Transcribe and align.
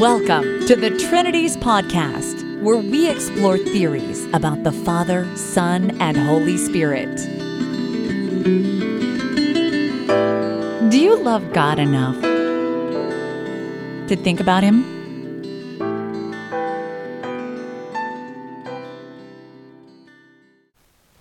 Welcome 0.00 0.66
to 0.66 0.76
the 0.76 0.90
Trinities 1.08 1.56
Podcast, 1.56 2.60
where 2.60 2.76
we 2.76 3.08
explore 3.08 3.56
theories 3.56 4.26
about 4.34 4.62
the 4.62 4.70
Father, 4.70 5.26
Son, 5.38 5.98
and 6.02 6.18
Holy 6.18 6.58
Spirit. 6.58 7.16
Do 10.90 11.00
you 11.00 11.16
love 11.16 11.50
God 11.54 11.78
enough 11.78 12.20
to 14.08 14.16
think 14.16 14.38
about 14.38 14.62
Him? 14.62 14.84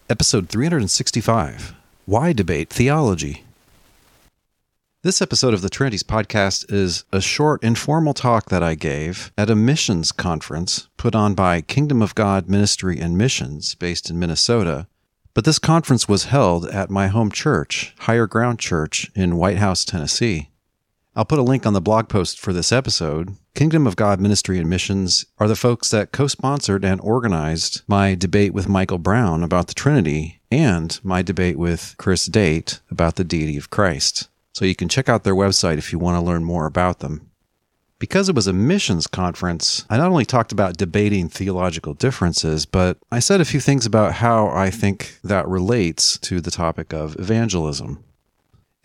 Episode 0.10 0.50
365 0.50 1.76
Why 2.06 2.34
Debate 2.34 2.70
Theology? 2.70 3.45
This 5.06 5.22
episode 5.22 5.54
of 5.54 5.62
the 5.62 5.70
Trinities 5.70 6.02
podcast 6.02 6.74
is 6.74 7.04
a 7.12 7.22
short 7.22 7.64
informal 7.64 8.16
talk 8.16 8.50
that 8.50 8.64
I 8.64 8.74
gave 8.74 9.32
at 9.38 9.52
a 9.52 9.56
missions 9.56 10.12
conference 10.12 10.88
put 10.98 11.14
on 11.14 11.36
by 11.36 11.62
Kingdom 11.62 12.02
of 12.02 12.16
God 12.16 12.50
Ministry 12.50 13.00
and 13.00 13.16
Missions 13.16 13.76
based 13.76 14.10
in 14.10 14.18
Minnesota. 14.18 14.88
But 15.36 15.46
this 15.46 15.60
conference 15.60 16.10
was 16.10 16.24
held 16.24 16.66
at 16.66 16.90
my 16.90 17.06
home 17.06 17.32
church, 17.32 17.94
Higher 18.00 18.26
Ground 18.26 18.58
Church 18.58 19.12
in 19.14 19.38
White 19.38 19.60
House, 19.60 19.86
Tennessee. 19.86 20.50
I'll 21.16 21.24
put 21.24 21.38
a 21.38 21.44
link 21.44 21.68
on 21.68 21.74
the 21.74 21.80
blog 21.80 22.10
post 22.10 22.40
for 22.40 22.52
this 22.52 22.72
episode. 22.72 23.36
Kingdom 23.54 23.86
of 23.86 23.96
God 23.96 24.20
Ministry 24.20 24.58
and 24.58 24.68
Missions 24.68 25.28
are 25.38 25.48
the 25.48 25.56
folks 25.56 25.92
that 25.92 26.14
co 26.14 26.26
sponsored 26.26 26.84
and 26.84 27.00
organized 27.02 27.84
my 27.88 28.16
debate 28.16 28.56
with 28.56 28.68
Michael 28.68 28.98
Brown 28.98 29.44
about 29.44 29.68
the 29.68 29.76
Trinity 29.76 30.42
and 30.50 31.00
my 31.04 31.22
debate 31.22 31.60
with 31.60 31.94
Chris 32.00 32.26
Date 32.26 32.80
about 32.90 33.18
the 33.18 33.24
deity 33.24 33.56
of 33.56 33.70
Christ 33.70 34.30
so 34.56 34.64
you 34.64 34.74
can 34.74 34.88
check 34.88 35.10
out 35.10 35.26
their 35.26 35.36
website 35.36 35.78
if 35.78 35.92
you 35.92 36.00
want 36.00 36.16
to 36.16 36.26
learn 36.26 36.46
more 36.46 36.66
about 36.66 37.00
them. 37.00 37.30
Because 38.00 38.30
it 38.30 38.36
was 38.36 38.48
a 38.48 38.54
missions 38.54 39.06
conference, 39.06 39.86
I 39.90 39.98
not 39.98 40.10
only 40.10 40.24
talked 40.24 40.54
about 40.54 40.78
debating 40.78 41.28
theological 41.28 41.94
differences, 41.94 42.66
but 42.66 42.98
I 43.12 43.20
said 43.20 43.42
a 43.42 43.46
few 43.46 43.60
things 43.60 43.86
about 43.86 44.14
how 44.14 44.48
I 44.48 44.70
think 44.70 45.20
that 45.26 45.46
relates 45.46 46.18
to 46.20 46.40
the 46.40 46.52
topic 46.52 46.94
of 46.94 47.20
evangelism. 47.20 48.02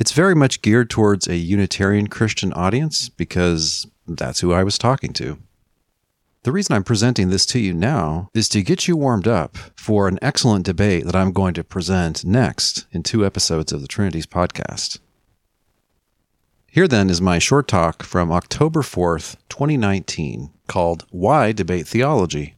It's 0.01 0.11
very 0.11 0.35
much 0.35 0.61
geared 0.61 0.91
towards 0.91 1.29
a 1.29 1.37
Unitarian 1.37 2.09
Christian 2.09 2.53
audience 2.55 3.09
because 3.09 3.87
that's 4.09 4.41
who 4.41 4.53
I 4.53 4.65
was 4.65 4.77
talking 4.77 5.13
to. 5.15 5.39
The 6.43 6.53
reason 6.53 6.75
I'm 6.75 6.85
presenting 6.85 7.31
this 7.31 7.47
to 7.47 7.61
you 7.61 7.75
now 7.75 8.29
is 8.35 8.49
to 8.49 8.63
get 8.63 8.89
you 8.89 8.97
warmed 8.97 9.29
up 9.29 9.57
for 9.77 10.09
an 10.09 10.19
excellent 10.21 10.67
debate 10.67 11.05
that 11.05 11.15
I'm 11.15 11.31
going 11.31 11.55
to 11.55 11.63
present 11.63 12.25
next 12.25 12.87
in 12.91 13.05
two 13.05 13.25
episodes 13.25 13.73
of 13.73 13.83
the 13.83 13.89
Trinities 13.89 14.27
podcast. 14.27 14.99
Here 16.73 16.87
then 16.87 17.11
is 17.11 17.21
my 17.21 17.41
short 17.41 17.67
talk 17.67 18.05
from 18.05 18.31
October 18.31 18.83
4th, 18.83 19.35
2019, 19.49 20.51
called 20.69 21.05
Why 21.11 21.51
Debate 21.51 21.85
Theology? 21.89 22.55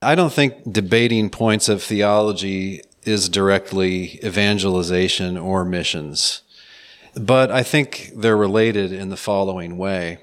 I 0.00 0.14
don't 0.14 0.32
think 0.32 0.72
debating 0.72 1.28
points 1.28 1.68
of 1.68 1.82
theology 1.82 2.80
is 3.02 3.28
directly 3.28 4.18
evangelization 4.24 5.36
or 5.36 5.66
missions, 5.66 6.40
but 7.14 7.50
I 7.50 7.62
think 7.62 8.12
they're 8.16 8.38
related 8.38 8.90
in 8.90 9.10
the 9.10 9.16
following 9.18 9.76
way. 9.76 10.20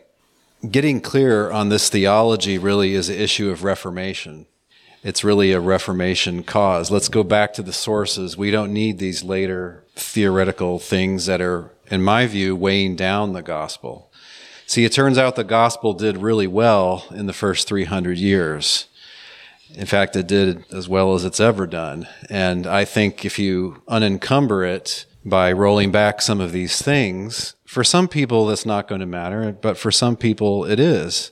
Getting 0.72 1.00
clear 1.00 1.52
on 1.52 1.70
this 1.70 1.88
theology 1.88 2.58
really 2.58 2.95
is 2.95 3.09
an 3.09 3.20
issue 3.20 3.52
of 3.52 3.64
reformation 3.64 4.47
it's 5.03 5.23
really 5.23 5.52
a 5.52 5.59
Reformation 5.59 6.44
cause. 6.44 6.92
Let's 6.92 7.09
go 7.09 7.23
back 7.23 7.53
to 7.53 7.61
the 7.61 7.73
sources. 7.73 8.38
We 8.38 8.52
don't 8.52 8.73
need 8.73 9.00
these 9.00 9.23
later 9.23 9.83
theoretical 9.95 10.80
things 10.80 11.25
that 11.25 11.41
are, 11.41 11.72
in 11.89 12.02
my 12.03 12.28
view, 12.28 12.56
weighing 12.56 12.95
down 12.95 13.33
the 13.33 13.41
gospel. 13.41 14.11
See, 14.67 14.86
it 14.86 14.91
turns 14.91 15.17
out 15.17 15.36
the 15.36 15.44
gospel 15.44 15.94
did 15.94 16.17
really 16.17 16.47
well 16.47 17.06
in 17.11 17.25
the 17.25 17.33
first 17.33 17.67
300 17.67 18.17
years. 18.17 18.88
In 19.73 19.86
fact, 19.86 20.16
it 20.16 20.28
did 20.28 20.66
as 20.72 20.90
well 20.90 21.13
as 21.13 21.24
it's 21.24 21.40
ever 21.40 21.66
done. 21.66 22.07
And 22.29 22.68
I 22.68 22.85
think 22.85 23.24
if 23.24 23.40
you 23.40 23.81
unencumber 23.88 24.63
it 24.63 25.06
by 25.24 25.51
rolling 25.51 25.91
back 25.91 26.22
some 26.22 26.41
of 26.41 26.51
these 26.51 26.81
things, 26.81 27.56
for 27.66 27.84
some 27.84 28.07
people 28.07 28.47
that's 28.47 28.66
not 28.66 28.88
going 28.88 29.01
to 29.01 29.07
matter, 29.07 29.51
but 29.51 29.78
for 29.78 29.91
some 29.91 30.16
people 30.16 30.66
it 30.66 30.79
is. 30.79 31.31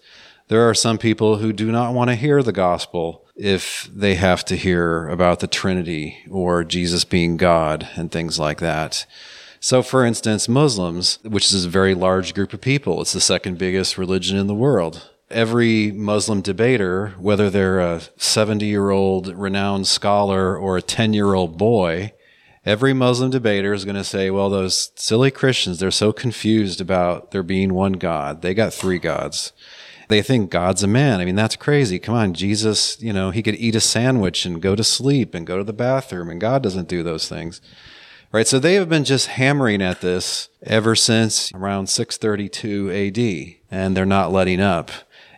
There 0.50 0.69
are 0.69 0.74
some 0.74 0.97
people 0.97 1.38
who 1.38 1.52
do 1.52 1.72
not 1.72 1.94
want 1.94 2.09
to 2.09 2.16
hear 2.16 2.42
the 2.42 2.53
gospel 2.53 3.27
if 3.38 3.88
they 3.94 4.16
have 4.16 4.44
to 4.46 4.56
hear 4.56 5.08
about 5.08 5.40
the 5.40 5.48
Trinity 5.48 6.18
or 6.30 6.64
Jesus 6.64 7.06
being 7.06 7.38
God 7.38 7.88
and 7.96 8.12
things 8.12 8.40
like 8.40 8.59
that. 8.59 9.06
So, 9.59 9.81
for 9.81 10.06
instance, 10.06 10.50
Muslims, 10.50 11.20
which 11.24 11.53
is 11.53 11.66
a 11.66 11.70
very 11.70 11.94
large 11.94 12.34
group 12.34 12.53
of 12.53 12.62
people, 12.62 13.02
it's 13.02 13.14
the 13.14 13.22
second 13.22 13.58
biggest 13.58 13.98
religion 13.98 14.38
in 14.38 14.48
the 14.48 14.56
world. 14.56 15.09
Every 15.30 15.92
Muslim 15.92 16.42
debater, 16.42 17.09
whether 17.20 17.50
they're 17.50 17.80
a 17.80 18.02
70 18.18 18.66
year 18.66 18.90
old 18.90 19.28
renowned 19.28 19.88
scholar 19.88 20.58
or 20.58 20.78
a 20.78 20.81
10 20.81 21.14
year 21.14 21.34
old 21.34 21.58
boy, 21.58 22.14
every 22.66 22.94
Muslim 22.94 23.30
debater 23.30 23.74
is 23.74 23.84
going 23.84 23.96
to 23.96 24.04
say, 24.04 24.30
well, 24.30 24.50
those 24.50 24.92
silly 24.96 25.31
Christians, 25.31 25.80
they're 25.80 25.92
so 25.92 26.14
confused 26.14 26.80
about 26.80 27.31
there 27.31 27.44
being 27.44 27.74
one 27.74 27.94
God. 27.94 28.42
They 28.42 28.54
got 28.54 28.74
three 28.74 29.00
gods 29.00 29.52
they 30.07 30.22
think 30.22 30.50
God's 30.50 30.84
a 30.84 30.88
man. 30.88 31.19
I 31.19 31.25
mean, 31.25 31.35
that's 31.35 31.56
crazy. 31.56 32.00
Come 32.00 32.16
on, 32.16 32.34
Jesus, 32.34 33.01
you 33.01 33.12
know, 33.12 33.31
he 33.31 33.44
could 33.44 33.56
eat 33.56 33.75
a 33.75 33.81
sandwich 33.81 34.45
and 34.45 34.62
go 34.62 34.75
to 34.75 34.84
sleep 34.84 35.34
and 35.34 35.45
go 35.45 35.57
to 35.57 35.63
the 35.63 35.73
bathroom, 35.73 36.29
and 36.29 36.40
God 36.40 36.63
doesn't 36.63 36.88
do 36.88 37.03
those 37.03 37.28
things. 37.28 37.62
Right? 38.31 38.47
So 38.47 38.59
they 38.59 38.73
have 38.73 38.90
been 38.90 39.06
just 39.06 39.28
hammering 39.28 39.81
at 39.81 40.01
this 40.01 40.50
ever 40.62 40.95
since 40.95 41.51
around 41.53 41.88
632 41.88 42.91
AD, 42.91 43.56
and 43.72 43.95
they're 43.95 44.06
not 44.06 44.31
letting 44.31 44.59
up. 44.59 44.91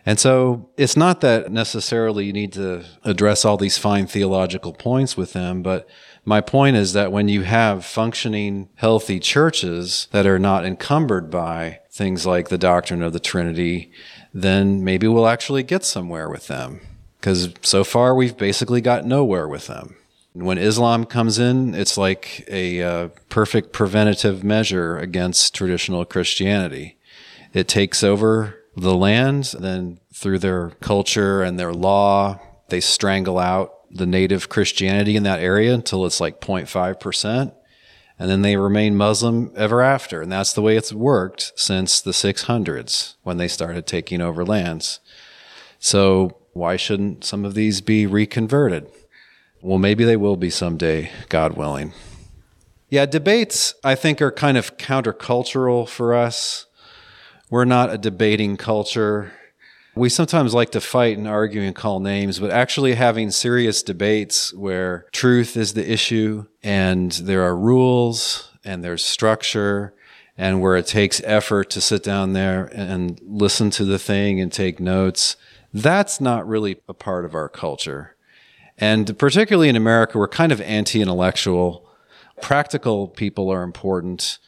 And 0.04 0.18
so 0.18 0.70
it's 0.76 0.96
not 0.96 1.20
that 1.20 1.52
necessarily 1.52 2.24
you 2.24 2.32
need 2.32 2.52
to 2.54 2.84
address 3.04 3.44
all 3.44 3.56
these 3.56 3.78
fine 3.78 4.06
theological 4.06 4.72
points 4.72 5.16
with 5.16 5.34
them, 5.34 5.62
but 5.62 5.88
my 6.24 6.40
point 6.40 6.76
is 6.76 6.92
that 6.92 7.12
when 7.12 7.28
you 7.28 7.42
have 7.42 7.84
functioning, 7.84 8.68
healthy 8.74 9.20
churches 9.20 10.08
that 10.12 10.26
are 10.26 10.38
not 10.38 10.64
encumbered 10.64 11.30
by 11.30 11.80
things 11.90 12.26
like 12.26 12.48
the 12.48 12.58
doctrine 12.58 13.02
of 13.02 13.12
the 13.12 13.20
Trinity 13.20 13.90
then 14.32 14.84
maybe 14.84 15.06
we'll 15.06 15.28
actually 15.28 15.62
get 15.62 15.84
somewhere 15.84 16.28
with 16.28 16.46
them. 16.46 16.80
Because 17.18 17.52
so 17.62 17.84
far 17.84 18.14
we've 18.14 18.36
basically 18.36 18.80
got 18.80 19.04
nowhere 19.04 19.46
with 19.46 19.66
them. 19.66 19.96
When 20.32 20.58
Islam 20.58 21.06
comes 21.06 21.38
in, 21.38 21.74
it's 21.74 21.98
like 21.98 22.44
a 22.48 22.82
uh, 22.82 23.08
perfect 23.28 23.72
preventative 23.72 24.44
measure 24.44 24.96
against 24.96 25.54
traditional 25.54 26.04
Christianity. 26.04 26.96
It 27.52 27.66
takes 27.66 28.04
over 28.04 28.56
the 28.76 28.94
land, 28.94 29.54
then 29.58 29.98
through 30.14 30.38
their 30.38 30.70
culture 30.80 31.42
and 31.42 31.58
their 31.58 31.72
law, 31.72 32.40
they 32.68 32.80
strangle 32.80 33.38
out 33.38 33.72
the 33.90 34.06
native 34.06 34.48
Christianity 34.48 35.16
in 35.16 35.24
that 35.24 35.40
area 35.40 35.74
until 35.74 36.06
it's 36.06 36.20
like 36.20 36.40
0.5% 36.40 37.52
and 38.20 38.28
then 38.28 38.42
they 38.42 38.54
remain 38.54 38.94
Muslim 38.96 39.50
ever 39.56 39.80
after. 39.80 40.20
And 40.20 40.30
that's 40.30 40.52
the 40.52 40.60
way 40.60 40.76
it's 40.76 40.92
worked 40.92 41.52
since 41.56 42.02
the 42.02 42.10
600s 42.10 43.14
when 43.22 43.38
they 43.38 43.48
started 43.48 43.86
taking 43.86 44.20
over 44.20 44.44
lands. 44.44 45.00
So 45.78 46.36
why 46.52 46.76
shouldn't 46.76 47.24
some 47.24 47.46
of 47.46 47.54
these 47.54 47.80
be 47.80 48.06
reconverted? 48.06 48.92
Well, 49.62 49.78
maybe 49.78 50.04
they 50.04 50.18
will 50.18 50.36
be 50.36 50.50
someday, 50.50 51.10
God 51.30 51.56
willing. 51.56 51.94
Yeah, 52.90 53.06
debates, 53.06 53.74
I 53.82 53.94
think, 53.94 54.20
are 54.20 54.30
kind 54.30 54.58
of 54.58 54.76
countercultural 54.76 55.88
for 55.88 56.14
us. 56.14 56.66
We're 57.48 57.64
not 57.64 57.88
a 57.88 57.96
debating 57.96 58.58
culture. 58.58 59.32
We 59.94 60.08
sometimes 60.08 60.54
like 60.54 60.70
to 60.70 60.80
fight 60.80 61.18
and 61.18 61.26
argue 61.26 61.62
and 61.62 61.74
call 61.74 62.00
names, 62.00 62.38
but 62.38 62.50
actually 62.50 62.94
having 62.94 63.30
serious 63.30 63.82
debates 63.82 64.54
where 64.54 65.06
truth 65.12 65.56
is 65.56 65.74
the 65.74 65.90
issue 65.90 66.46
and 66.62 67.10
there 67.12 67.42
are 67.42 67.56
rules 67.56 68.50
and 68.64 68.84
there's 68.84 69.04
structure 69.04 69.94
and 70.38 70.60
where 70.60 70.76
it 70.76 70.86
takes 70.86 71.20
effort 71.24 71.68
to 71.70 71.80
sit 71.80 72.02
down 72.02 72.32
there 72.32 72.64
and 72.72 73.20
listen 73.22 73.68
to 73.70 73.84
the 73.84 73.98
thing 73.98 74.40
and 74.40 74.50
take 74.50 74.80
notes, 74.80 75.36
that's 75.72 76.20
not 76.20 76.48
really 76.48 76.80
a 76.88 76.94
part 76.94 77.24
of 77.24 77.34
our 77.34 77.48
culture. 77.48 78.16
And 78.78 79.18
particularly 79.18 79.68
in 79.68 79.76
America, 79.76 80.18
we're 80.18 80.28
kind 80.28 80.50
of 80.52 80.60
anti 80.62 81.02
intellectual. 81.02 81.86
Practical 82.40 83.08
people 83.08 83.50
are 83.50 83.62
important. 83.62 84.38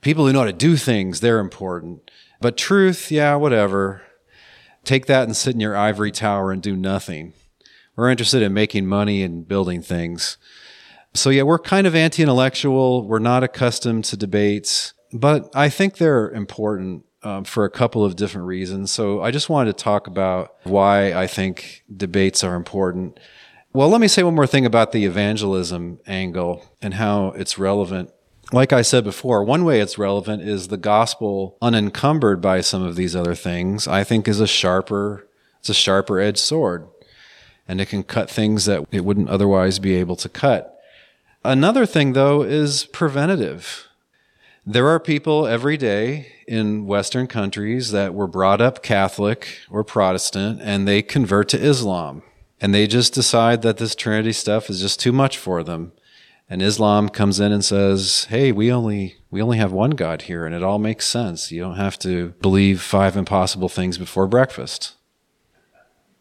People 0.00 0.26
who 0.26 0.32
know 0.32 0.40
how 0.40 0.44
to 0.44 0.52
do 0.52 0.76
things, 0.76 1.18
they're 1.18 1.40
important. 1.40 2.08
But 2.40 2.56
truth, 2.56 3.10
yeah, 3.10 3.34
whatever. 3.34 4.02
Take 4.84 5.06
that 5.06 5.24
and 5.24 5.36
sit 5.36 5.54
in 5.54 5.60
your 5.60 5.76
ivory 5.76 6.10
tower 6.10 6.50
and 6.50 6.62
do 6.62 6.76
nothing. 6.76 7.34
We're 7.96 8.10
interested 8.10 8.42
in 8.42 8.54
making 8.54 8.86
money 8.86 9.22
and 9.22 9.46
building 9.46 9.82
things. 9.82 10.38
So, 11.14 11.30
yeah, 11.30 11.42
we're 11.42 11.58
kind 11.58 11.86
of 11.86 11.94
anti 11.94 12.22
intellectual. 12.22 13.06
We're 13.06 13.18
not 13.18 13.44
accustomed 13.44 14.04
to 14.06 14.16
debates, 14.16 14.94
but 15.12 15.50
I 15.54 15.68
think 15.68 15.98
they're 15.98 16.30
important 16.30 17.04
um, 17.22 17.44
for 17.44 17.64
a 17.64 17.70
couple 17.70 18.04
of 18.04 18.16
different 18.16 18.46
reasons. 18.46 18.90
So, 18.90 19.20
I 19.20 19.30
just 19.30 19.50
wanted 19.50 19.76
to 19.76 19.84
talk 19.84 20.06
about 20.06 20.56
why 20.64 21.12
I 21.12 21.26
think 21.26 21.84
debates 21.94 22.42
are 22.42 22.54
important. 22.54 23.20
Well, 23.74 23.88
let 23.88 24.00
me 24.00 24.08
say 24.08 24.22
one 24.22 24.34
more 24.34 24.46
thing 24.46 24.66
about 24.66 24.92
the 24.92 25.04
evangelism 25.04 26.00
angle 26.06 26.64
and 26.80 26.94
how 26.94 27.28
it's 27.28 27.58
relevant. 27.58 28.10
Like 28.52 28.72
I 28.72 28.82
said 28.82 29.02
before, 29.02 29.42
one 29.42 29.64
way 29.64 29.80
it's 29.80 29.98
relevant 29.98 30.42
is 30.42 30.68
the 30.68 30.76
gospel 30.76 31.56
unencumbered 31.62 32.40
by 32.40 32.60
some 32.60 32.82
of 32.82 32.96
these 32.96 33.16
other 33.16 33.34
things, 33.34 33.88
I 33.88 34.04
think 34.04 34.28
is 34.28 34.40
a 34.40 34.46
sharper, 34.46 35.26
it's 35.58 35.70
a 35.70 35.74
sharper 35.74 36.20
edged 36.20 36.38
sword. 36.38 36.86
And 37.66 37.80
it 37.80 37.88
can 37.88 38.02
cut 38.02 38.28
things 38.28 38.66
that 38.66 38.84
it 38.90 39.04
wouldn't 39.04 39.30
otherwise 39.30 39.78
be 39.78 39.94
able 39.94 40.16
to 40.16 40.28
cut. 40.28 40.78
Another 41.44 41.86
thing 41.86 42.12
though 42.12 42.42
is 42.42 42.84
preventative. 42.86 43.88
There 44.66 44.86
are 44.88 45.00
people 45.00 45.46
every 45.46 45.76
day 45.76 46.32
in 46.46 46.86
Western 46.86 47.26
countries 47.26 47.90
that 47.90 48.14
were 48.14 48.26
brought 48.26 48.60
up 48.60 48.82
Catholic 48.82 49.58
or 49.70 49.82
Protestant 49.82 50.60
and 50.62 50.86
they 50.86 51.02
convert 51.02 51.48
to 51.50 51.60
Islam. 51.60 52.22
And 52.60 52.72
they 52.72 52.86
just 52.86 53.14
decide 53.14 53.62
that 53.62 53.78
this 53.78 53.96
Trinity 53.96 54.32
stuff 54.32 54.70
is 54.70 54.80
just 54.80 55.00
too 55.00 55.10
much 55.10 55.38
for 55.38 55.64
them 55.64 55.92
and 56.52 56.60
Islam 56.60 57.08
comes 57.08 57.40
in 57.40 57.50
and 57.50 57.64
says, 57.64 58.26
"Hey, 58.28 58.52
we 58.52 58.70
only 58.70 59.16
we 59.30 59.40
only 59.40 59.56
have 59.56 59.72
one 59.72 59.92
God 59.92 60.22
here, 60.22 60.44
and 60.44 60.54
it 60.54 60.62
all 60.62 60.78
makes 60.78 61.06
sense. 61.06 61.50
You 61.50 61.62
don't 61.62 61.76
have 61.76 61.98
to 62.00 62.34
believe 62.42 62.82
five 62.82 63.16
impossible 63.16 63.70
things 63.70 63.96
before 63.96 64.26
breakfast." 64.26 64.96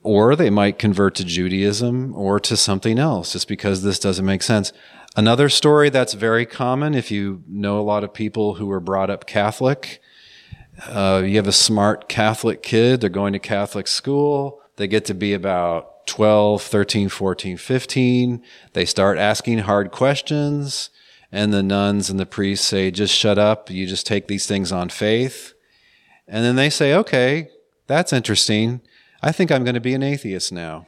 Or 0.04 0.38
they 0.38 0.50
might 0.50 0.80
convert 0.80 1.16
to 1.16 1.25
Judaism 1.25 2.16
or 2.16 2.39
to 2.39 2.56
something 2.56 2.98
else 2.98 3.33
just 3.33 3.50
because 3.50 3.83
this 3.83 4.00
doesn't 4.00 4.25
make 4.25 4.42
sense. 4.42 4.72
Another 5.18 5.50
story 5.50 5.89
that's 5.89 6.13
very 6.13 6.45
common 6.45 6.95
if 6.95 7.12
you 7.12 7.44
know 7.45 7.78
a 7.78 7.83
lot 7.83 8.06
of 8.06 8.13
people 8.13 8.54
who 8.54 8.68
were 8.68 8.80
brought 8.80 9.10
up 9.10 9.28
Catholic, 9.28 10.01
uh, 10.88 11.24
you 11.25 11.36
have 11.36 11.48
a 11.48 11.51
smart 11.51 12.07
Catholic 12.07 12.63
kid, 12.63 13.01
they're 13.01 13.10
going 13.10 13.33
to 13.33 13.39
Catholic 13.39 13.86
school, 13.86 14.62
they 14.78 14.88
get 14.88 15.04
to 15.06 15.13
be 15.13 15.33
about 15.33 15.91
12, 16.06 16.62
13, 16.62 17.09
14, 17.09 17.57
15. 17.57 18.44
They 18.74 18.86
start 18.86 19.18
asking 19.18 19.59
hard 19.59 19.92
questions, 19.92 20.89
and 21.31 21.53
the 21.53 21.63
nuns 21.63 22.09
and 22.09 22.19
the 22.19 22.25
priests 22.25 22.65
say, 22.65 22.92
just 22.92 23.13
shut 23.13 23.38
up. 23.38 23.69
You 23.69 23.88
just 23.88 24.07
take 24.07 24.27
these 24.27 24.48
things 24.48 24.71
on 24.71 24.89
faith. 24.89 25.53
And 26.27 26.45
then 26.45 26.56
they 26.56 26.69
say, 26.69 26.94
okay, 26.94 27.50
that's 27.88 28.13
interesting. 28.13 28.81
I 29.21 29.31
think 29.31 29.51
I'm 29.51 29.63
going 29.63 29.75
to 29.75 29.81
be 29.81 29.94
an 29.94 30.03
atheist 30.03 30.51
now. 30.51 30.88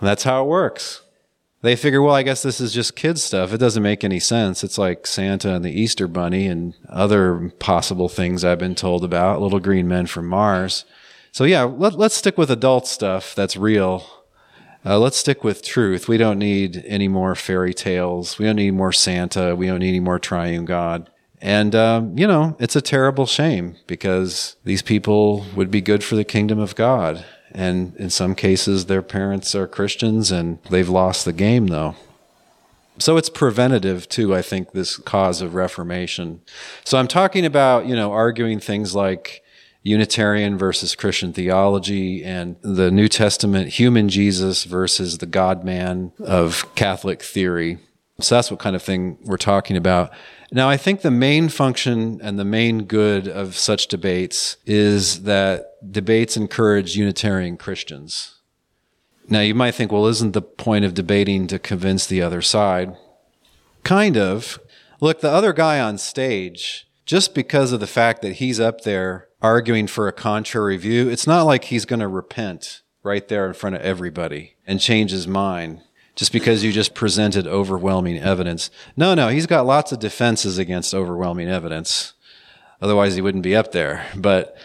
that's 0.00 0.24
how 0.24 0.44
it 0.44 0.48
works. 0.48 1.02
They 1.60 1.74
figure, 1.74 2.00
well, 2.00 2.14
I 2.14 2.22
guess 2.22 2.42
this 2.42 2.60
is 2.60 2.72
just 2.72 2.94
kid 2.94 3.18
stuff. 3.18 3.52
It 3.52 3.58
doesn't 3.58 3.82
make 3.82 4.04
any 4.04 4.20
sense. 4.20 4.62
It's 4.62 4.78
like 4.78 5.06
Santa 5.06 5.54
and 5.54 5.64
the 5.64 5.72
Easter 5.72 6.06
Bunny 6.06 6.46
and 6.46 6.74
other 6.88 7.52
possible 7.58 8.08
things 8.08 8.44
I've 8.44 8.60
been 8.60 8.76
told 8.76 9.04
about, 9.04 9.40
little 9.40 9.58
green 9.58 9.88
men 9.88 10.06
from 10.06 10.26
Mars. 10.26 10.84
So 11.38 11.44
yeah, 11.44 11.62
let, 11.62 11.94
us 11.94 12.14
stick 12.14 12.36
with 12.36 12.50
adult 12.50 12.88
stuff 12.88 13.32
that's 13.32 13.56
real. 13.56 14.04
Uh, 14.84 14.98
let's 14.98 15.16
stick 15.16 15.44
with 15.44 15.62
truth. 15.62 16.08
We 16.08 16.16
don't 16.16 16.36
need 16.36 16.82
any 16.84 17.06
more 17.06 17.36
fairy 17.36 17.72
tales. 17.72 18.40
We 18.40 18.46
don't 18.46 18.56
need 18.56 18.72
more 18.72 18.90
Santa. 18.90 19.54
We 19.54 19.68
don't 19.68 19.78
need 19.78 19.90
any 19.90 20.00
more 20.00 20.18
triune 20.18 20.64
God. 20.64 21.08
And, 21.40 21.76
um, 21.76 22.18
you 22.18 22.26
know, 22.26 22.56
it's 22.58 22.74
a 22.74 22.80
terrible 22.80 23.24
shame 23.24 23.76
because 23.86 24.56
these 24.64 24.82
people 24.82 25.46
would 25.54 25.70
be 25.70 25.80
good 25.80 26.02
for 26.02 26.16
the 26.16 26.24
kingdom 26.24 26.58
of 26.58 26.74
God. 26.74 27.24
And 27.52 27.94
in 27.94 28.10
some 28.10 28.34
cases, 28.34 28.86
their 28.86 29.00
parents 29.00 29.54
are 29.54 29.68
Christians 29.68 30.32
and 30.32 30.58
they've 30.70 30.88
lost 30.88 31.24
the 31.24 31.32
game, 31.32 31.68
though. 31.68 31.94
So 32.98 33.16
it's 33.16 33.30
preventative 33.30 34.08
too, 34.08 34.34
I 34.34 34.42
think, 34.42 34.72
this 34.72 34.96
cause 34.96 35.40
of 35.40 35.54
reformation. 35.54 36.40
So 36.82 36.98
I'm 36.98 37.06
talking 37.06 37.46
about, 37.46 37.86
you 37.86 37.94
know, 37.94 38.10
arguing 38.10 38.58
things 38.58 38.96
like 38.96 39.44
Unitarian 39.88 40.58
versus 40.58 40.94
Christian 40.94 41.32
theology 41.32 42.22
and 42.22 42.56
the 42.60 42.90
New 42.90 43.08
Testament 43.08 43.68
human 43.70 44.08
Jesus 44.08 44.64
versus 44.64 45.18
the 45.18 45.26
God 45.26 45.64
man 45.64 46.12
of 46.20 46.74
Catholic 46.74 47.22
theory. 47.22 47.78
So 48.20 48.34
that's 48.34 48.50
what 48.50 48.60
kind 48.60 48.76
of 48.76 48.82
thing 48.82 49.16
we're 49.22 49.36
talking 49.36 49.76
about. 49.76 50.10
Now, 50.52 50.68
I 50.68 50.76
think 50.76 51.00
the 51.00 51.10
main 51.10 51.48
function 51.48 52.20
and 52.22 52.38
the 52.38 52.44
main 52.44 52.84
good 52.84 53.28
of 53.28 53.56
such 53.56 53.86
debates 53.86 54.56
is 54.66 55.22
that 55.22 55.92
debates 55.92 56.36
encourage 56.36 56.96
Unitarian 56.96 57.56
Christians. 57.56 58.40
Now, 59.28 59.40
you 59.40 59.54
might 59.54 59.74
think, 59.74 59.92
well, 59.92 60.06
isn't 60.06 60.32
the 60.32 60.42
point 60.42 60.84
of 60.84 60.94
debating 60.94 61.46
to 61.46 61.58
convince 61.58 62.06
the 62.06 62.22
other 62.22 62.42
side? 62.42 62.96
Kind 63.84 64.16
of. 64.16 64.58
Look, 65.00 65.20
the 65.20 65.30
other 65.30 65.52
guy 65.52 65.80
on 65.80 65.96
stage, 65.96 66.88
just 67.06 67.34
because 67.34 67.72
of 67.72 67.80
the 67.80 67.86
fact 67.86 68.20
that 68.22 68.34
he's 68.34 68.58
up 68.58 68.82
there 68.82 69.27
arguing 69.40 69.86
for 69.86 70.08
a 70.08 70.12
contrary 70.12 70.76
view, 70.76 71.08
it's 71.08 71.26
not 71.26 71.42
like 71.42 71.64
he's 71.64 71.84
going 71.84 72.00
to 72.00 72.08
repent 72.08 72.82
right 73.02 73.28
there 73.28 73.46
in 73.46 73.54
front 73.54 73.76
of 73.76 73.82
everybody 73.82 74.56
and 74.66 74.80
change 74.80 75.10
his 75.10 75.26
mind 75.26 75.82
just 76.16 76.32
because 76.32 76.64
you 76.64 76.72
just 76.72 76.94
presented 76.94 77.46
overwhelming 77.46 78.18
evidence. 78.18 78.70
No, 78.96 79.14
no, 79.14 79.28
he's 79.28 79.46
got 79.46 79.66
lots 79.66 79.92
of 79.92 80.00
defenses 80.00 80.58
against 80.58 80.92
overwhelming 80.92 81.48
evidence. 81.48 82.14
Otherwise, 82.80 83.14
he 83.14 83.20
wouldn't 83.20 83.44
be 83.44 83.54
up 83.54 83.72
there. 83.72 84.06
But 84.16 84.56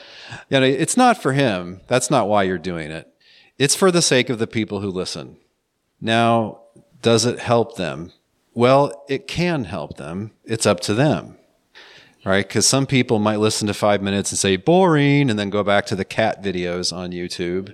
you 0.49 0.59
know, 0.59 0.65
it's 0.65 0.97
not 0.97 1.21
for 1.21 1.33
him. 1.33 1.81
That's 1.87 2.09
not 2.09 2.27
why 2.27 2.43
you're 2.43 2.57
doing 2.57 2.89
it. 2.89 3.07
It's 3.59 3.75
for 3.75 3.91
the 3.91 4.01
sake 4.01 4.31
of 4.31 4.39
the 4.39 4.47
people 4.47 4.79
who 4.79 4.89
listen. 4.89 5.37
Now, 6.01 6.61
does 7.03 7.25
it 7.25 7.39
help 7.39 7.75
them? 7.75 8.11
Well, 8.55 9.03
it 9.07 9.27
can 9.27 9.65
help 9.65 9.97
them. 9.97 10.31
It's 10.43 10.65
up 10.65 10.79
to 10.81 10.95
them 10.95 11.37
right? 12.25 12.47
Because 12.47 12.67
some 12.67 12.85
people 12.85 13.19
might 13.19 13.39
listen 13.39 13.67
to 13.67 13.73
five 13.73 14.01
minutes 14.01 14.31
and 14.31 14.39
say 14.39 14.55
boring, 14.55 15.29
and 15.29 15.37
then 15.37 15.49
go 15.49 15.63
back 15.63 15.85
to 15.87 15.95
the 15.95 16.05
cat 16.05 16.43
videos 16.43 16.95
on 16.95 17.11
YouTube, 17.11 17.73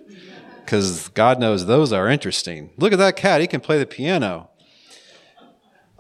because 0.64 1.10
God 1.10 1.40
knows 1.40 1.66
those 1.66 1.94
are 1.94 2.10
interesting. 2.10 2.72
Look 2.78 2.94
at 2.94 3.00
that 3.00 3.16
cat; 3.16 3.42
he 3.42 3.48
can 3.48 3.62
play 3.62 3.78
the 3.80 3.86
piano. 3.86 4.50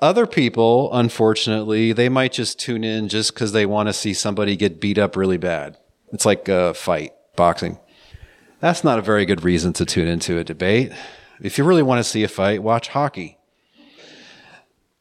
Other 0.01 0.25
people, 0.25 0.89
unfortunately, 0.93 1.91
they 1.91 2.07
might 2.07 2.31
just 2.31 2.57
tune 2.57 2.85
in 2.85 3.09
just 3.09 3.33
because 3.33 3.51
they 3.51 3.65
want 3.65 3.89
to 3.89 3.93
see 3.93 4.13
somebody 4.13 4.55
get 4.55 4.79
beat 4.79 4.97
up 4.97 5.17
really 5.17 5.37
bad. 5.37 5.77
It's 6.13 6.25
like 6.25 6.47
a 6.47 6.73
fight, 6.73 7.11
boxing. 7.35 7.79
That's 8.61 8.83
not 8.83 8.97
a 8.97 9.01
very 9.01 9.25
good 9.25 9.43
reason 9.43 9.73
to 9.73 9.85
tune 9.85 10.07
into 10.07 10.37
a 10.37 10.43
debate. 10.43 10.93
If 11.41 11.57
you 11.57 11.65
really 11.65 11.83
want 11.83 11.99
to 11.99 12.09
see 12.09 12.23
a 12.23 12.29
fight, 12.29 12.63
watch 12.63 12.89
hockey. 12.89 13.37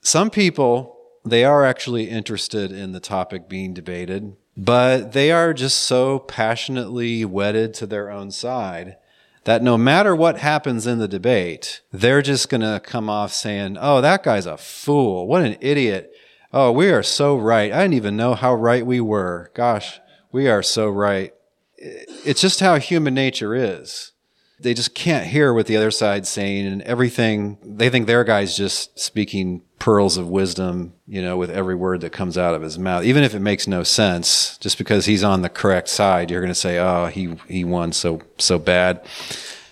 Some 0.01 0.31
people 0.31 0.98
they 1.29 1.45
are 1.45 1.65
actually 1.65 2.09
interested 2.09 2.73
in 2.73 2.93
the 2.93 3.01
topic 3.01 3.49
being 3.49 3.75
debated, 3.75 4.37
but 4.57 5.13
they 5.13 5.31
are 5.31 5.55
just 5.55 5.79
so 5.79 6.19
passionately 6.19 7.25
wedded 7.25 7.75
to 7.75 7.87
their 7.87 8.11
own 8.11 8.31
side 8.31 8.97
that 9.45 9.63
no 9.63 9.79
matter 9.79 10.15
what 10.15 10.39
happens 10.39 10.87
in 10.87 10.99
the 10.99 11.09
debate, 11.09 11.81
they're 11.93 12.23
just 12.23 12.49
going 12.49 12.61
to 12.61 12.81
come 12.85 13.09
off 13.09 13.33
saying, 13.33 13.79
Oh, 13.81 14.01
that 14.01 14.23
guy's 14.23 14.47
a 14.47 14.57
fool. 14.57 15.27
What 15.27 15.43
an 15.43 15.57
idiot. 15.61 16.13
Oh, 16.53 16.73
we 16.73 16.91
are 16.91 17.03
so 17.03 17.37
right. 17.37 17.73
I 17.73 17.83
didn't 17.83 17.95
even 17.95 18.17
know 18.17 18.35
how 18.35 18.55
right 18.55 18.85
we 18.85 19.01
were. 19.01 19.51
Gosh, 19.55 20.01
we 20.33 20.49
are 20.49 20.63
so 20.63 20.89
right. 20.89 21.33
It's 21.77 22.41
just 22.41 22.61
how 22.61 22.79
human 22.79 23.15
nature 23.15 23.55
is 23.55 24.13
they 24.61 24.75
just 24.75 24.95
can't 24.95 25.27
hear 25.27 25.53
what 25.53 25.67
the 25.67 25.77
other 25.77 25.91
side's 25.91 26.29
saying 26.29 26.67
and 26.67 26.83
everything 26.83 27.59
they 27.63 27.89
think 27.89 28.07
their 28.07 28.25
guy's 28.25 28.57
just 28.57 28.99
speaking 28.99 29.63
pearls 29.79 30.17
of 30.17 30.29
wisdom 30.29 30.93
you 31.07 31.23
know 31.23 31.37
with 31.37 31.51
every 31.51 31.75
word 31.75 32.01
that 32.01 32.11
comes 32.11 32.37
out 32.37 32.55
of 32.55 32.63
his 32.63 32.79
mouth. 32.79 33.05
Even 33.05 33.23
if 33.23 33.35
it 33.35 33.41
makes 33.41 33.67
no 33.67 33.83
sense 33.83 34.59
just 34.59 34.79
because 34.79 35.07
he's 35.07 35.25
on 35.25 35.43
the 35.43 35.49
correct 35.49 35.89
side 35.89 36.31
you're 36.31 36.41
going 36.41 36.49
to 36.49 36.55
say 36.55 36.79
oh 36.79 37.07
he 37.07 37.37
he 37.49 37.65
won 37.65 37.93
so 37.93 38.21
so 38.39 38.59
bad. 38.59 39.05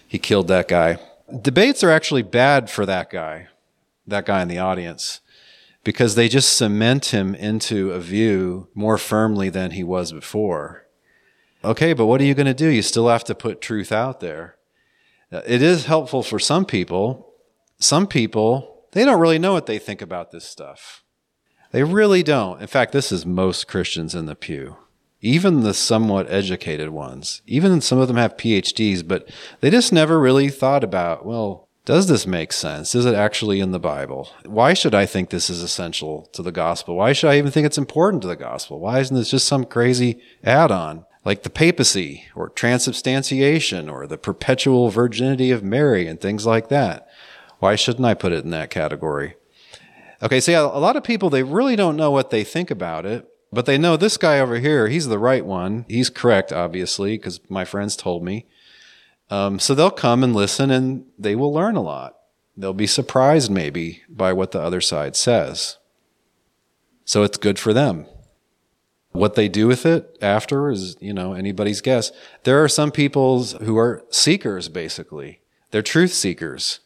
He 0.08 0.18
killed 0.18 0.48
that 0.48 0.68
guy. 0.68 0.98
Debates 1.42 1.82
are 1.82 1.90
actually 1.90 2.22
bad 2.22 2.70
for 2.70 2.86
that 2.86 3.10
guy 3.10 3.48
that 4.06 4.26
guy 4.26 4.42
in 4.42 4.48
the 4.48 4.58
audience 4.58 5.20
because 5.82 6.14
they 6.14 6.28
just 6.28 6.56
cement 6.56 7.06
him 7.06 7.34
into 7.34 7.90
a 7.92 8.00
view 8.00 8.68
more 8.74 8.98
firmly 8.98 9.48
than 9.48 9.72
he 9.72 9.82
was 9.82 10.12
before. 10.12 10.86
Okay 11.64 11.92
but 11.92 12.06
what 12.06 12.20
are 12.20 12.24
you 12.24 12.34
going 12.34 12.46
to 12.46 12.54
do? 12.54 12.68
You 12.68 12.82
still 12.82 13.08
have 13.08 13.24
to 13.24 13.34
put 13.34 13.60
truth 13.60 13.90
out 13.90 14.20
there 14.20 14.55
Uh, 15.32 15.42
it 15.46 15.62
is 15.62 15.86
helpful 15.86 16.22
for 16.22 16.38
some 16.38 16.64
people. 16.64 17.32
Some 17.78 18.06
people, 18.06 18.84
they 18.92 19.04
don't 19.04 19.20
really 19.20 19.38
know 19.38 19.52
what 19.52 19.66
they 19.66 19.78
think 19.78 20.00
about 20.00 20.30
this 20.30 20.44
stuff. 20.44 21.02
They 21.72 21.82
really 21.82 22.22
don't. 22.22 22.60
In 22.60 22.66
fact, 22.66 22.92
this 22.92 23.10
is 23.10 23.26
most 23.26 23.68
Christians 23.68 24.14
in 24.14 24.26
the 24.26 24.36
pew. 24.36 24.76
Even 25.20 25.62
the 25.62 25.74
somewhat 25.74 26.30
educated 26.30 26.90
ones. 26.90 27.42
Even 27.46 27.80
some 27.80 27.98
of 27.98 28.08
them 28.08 28.16
have 28.16 28.36
PhDs, 28.36 29.06
but 29.06 29.28
they 29.60 29.70
just 29.70 29.92
never 29.92 30.20
really 30.20 30.48
thought 30.48 30.84
about, 30.84 31.26
well, 31.26 31.66
does 31.86 32.08
this 32.08 32.26
make 32.26 32.52
sense? 32.52 32.94
Is 32.94 33.06
it 33.06 33.14
actually 33.14 33.60
in 33.60 33.70
the 33.70 33.78
Bible? 33.78 34.28
Why 34.44 34.74
should 34.74 34.94
I 34.94 35.06
think 35.06 35.30
this 35.30 35.48
is 35.48 35.62
essential 35.62 36.28
to 36.32 36.42
the 36.42 36.52
gospel? 36.52 36.96
Why 36.96 37.12
should 37.12 37.30
I 37.30 37.38
even 37.38 37.50
think 37.50 37.64
it's 37.64 37.78
important 37.78 38.22
to 38.22 38.28
the 38.28 38.36
gospel? 38.36 38.80
Why 38.80 38.98
isn't 38.98 39.16
this 39.16 39.30
just 39.30 39.46
some 39.46 39.64
crazy 39.64 40.20
add 40.42 40.70
on? 40.70 41.05
Like 41.26 41.42
the 41.42 41.50
papacy 41.50 42.24
or 42.36 42.48
transubstantiation 42.48 43.90
or 43.90 44.06
the 44.06 44.16
perpetual 44.16 44.90
virginity 44.90 45.50
of 45.50 45.60
Mary 45.60 46.06
and 46.06 46.20
things 46.20 46.46
like 46.46 46.68
that. 46.68 47.08
Why 47.58 47.74
shouldn't 47.74 48.06
I 48.06 48.14
put 48.14 48.30
it 48.30 48.44
in 48.44 48.50
that 48.50 48.70
category? 48.70 49.34
Okay, 50.22 50.38
so 50.38 50.52
yeah, 50.52 50.60
a 50.60 50.78
lot 50.78 50.94
of 50.94 51.02
people, 51.02 51.28
they 51.28 51.42
really 51.42 51.74
don't 51.74 51.96
know 51.96 52.12
what 52.12 52.30
they 52.30 52.44
think 52.44 52.70
about 52.70 53.04
it, 53.04 53.28
but 53.52 53.66
they 53.66 53.76
know 53.76 53.96
this 53.96 54.16
guy 54.16 54.38
over 54.38 54.60
here, 54.60 54.86
he's 54.86 55.08
the 55.08 55.18
right 55.18 55.44
one. 55.44 55.84
He's 55.88 56.10
correct, 56.10 56.52
obviously, 56.52 57.18
because 57.18 57.40
my 57.50 57.64
friends 57.64 57.96
told 57.96 58.22
me. 58.22 58.46
Um, 59.28 59.58
so 59.58 59.74
they'll 59.74 59.90
come 59.90 60.22
and 60.22 60.32
listen 60.32 60.70
and 60.70 61.06
they 61.18 61.34
will 61.34 61.52
learn 61.52 61.74
a 61.74 61.82
lot. 61.82 62.14
They'll 62.56 62.72
be 62.72 62.86
surprised 62.86 63.50
maybe 63.50 64.02
by 64.08 64.32
what 64.32 64.52
the 64.52 64.60
other 64.60 64.80
side 64.80 65.16
says. 65.16 65.78
So 67.04 67.24
it's 67.24 67.36
good 67.36 67.58
for 67.58 67.72
them. 67.72 68.06
What 69.16 69.34
they 69.34 69.48
do 69.48 69.66
with 69.66 69.86
it 69.86 70.16
after 70.20 70.70
is, 70.70 70.96
you 71.00 71.12
know, 71.12 71.32
anybody's 71.32 71.80
guess. 71.80 72.12
There 72.44 72.62
are 72.62 72.68
some 72.68 72.90
people 72.90 73.42
who 73.44 73.78
are 73.78 74.04
seekers, 74.10 74.68
basically. 74.68 75.40
They're 75.70 75.82
truth 75.82 76.12
seekers. 76.12 76.80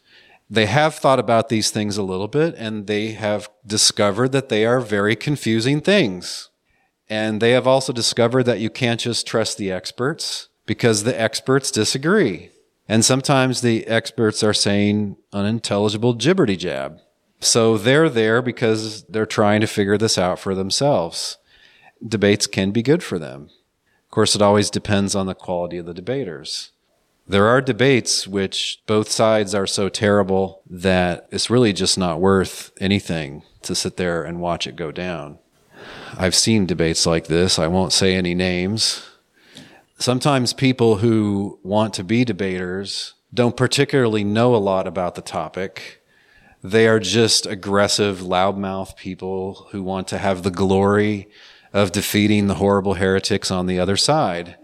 They 0.49 0.65
have 0.65 0.95
thought 0.95 1.19
about 1.19 1.49
these 1.49 1.71
things 1.71 1.97
a 1.97 2.03
little 2.03 2.27
bit 2.27 2.55
and 2.57 2.87
they 2.87 3.11
have 3.11 3.49
discovered 3.65 4.33
that 4.33 4.49
they 4.49 4.65
are 4.65 4.81
very 4.81 5.15
confusing 5.15 5.79
things. 5.79 6.49
And 7.09 7.41
they 7.41 7.51
have 7.51 7.67
also 7.67 7.93
discovered 7.93 8.43
that 8.43 8.59
you 8.59 8.69
can't 8.69 8.99
just 8.99 9.27
trust 9.27 9.57
the 9.57 9.71
experts 9.71 10.49
because 10.65 11.03
the 11.03 11.19
experts 11.19 11.71
disagree. 11.71 12.49
And 12.87 13.05
sometimes 13.05 13.61
the 13.61 13.87
experts 13.87 14.43
are 14.43 14.53
saying 14.53 15.17
unintelligible 15.31 16.15
gibberty 16.15 16.57
jab. 16.57 16.99
So 17.39 17.77
they're 17.77 18.09
there 18.09 18.41
because 18.41 19.03
they're 19.03 19.25
trying 19.25 19.61
to 19.61 19.67
figure 19.67 19.97
this 19.97 20.17
out 20.17 20.39
for 20.39 20.53
themselves 20.53 21.37
debates 22.05 22.47
can 22.47 22.71
be 22.71 22.81
good 22.81 23.03
for 23.03 23.19
them. 23.19 23.49
Of 24.05 24.11
course, 24.11 24.35
it 24.35 24.41
always 24.41 24.69
depends 24.69 25.15
on 25.15 25.25
the 25.25 25.35
quality 25.35 25.77
of 25.77 25.85
the 25.85 25.93
debaters. 25.93 26.71
There 27.27 27.47
are 27.47 27.61
debates 27.61 28.27
which 28.27 28.81
both 28.87 29.09
sides 29.09 29.55
are 29.55 29.67
so 29.67 29.87
terrible 29.87 30.61
that 30.69 31.27
it's 31.31 31.49
really 31.49 31.71
just 31.71 31.97
not 31.97 32.19
worth 32.19 32.71
anything 32.81 33.43
to 33.61 33.75
sit 33.75 33.95
there 33.97 34.23
and 34.23 34.41
watch 34.41 34.67
it 34.67 34.75
go 34.75 34.91
down. 34.91 35.37
I've 36.17 36.35
seen 36.35 36.65
debates 36.65 37.05
like 37.05 37.27
this. 37.27 37.57
I 37.57 37.67
won't 37.67 37.93
say 37.93 38.15
any 38.15 38.35
names. 38.35 39.07
Sometimes 39.97 40.51
people 40.51 40.97
who 40.97 41.59
want 41.63 41.93
to 41.93 42.03
be 42.03 42.25
debaters 42.25 43.13
don't 43.33 43.55
particularly 43.55 44.23
know 44.23 44.55
a 44.55 44.57
lot 44.57 44.87
about 44.87 45.15
the 45.15 45.21
topic. 45.21 46.03
They 46.63 46.87
are 46.87 46.99
just 46.99 47.45
aggressive, 47.45 48.19
loudmouth 48.19 48.97
people 48.97 49.67
who 49.71 49.81
want 49.83 50.07
to 50.09 50.17
have 50.17 50.43
the 50.43 50.51
glory 50.51 51.29
of 51.73 51.91
defeating 51.91 52.47
the 52.47 52.55
horrible 52.55 52.95
heretics 52.95 53.51
on 53.51 53.65
the 53.65 53.79
other 53.79 53.97
side. 53.97 54.57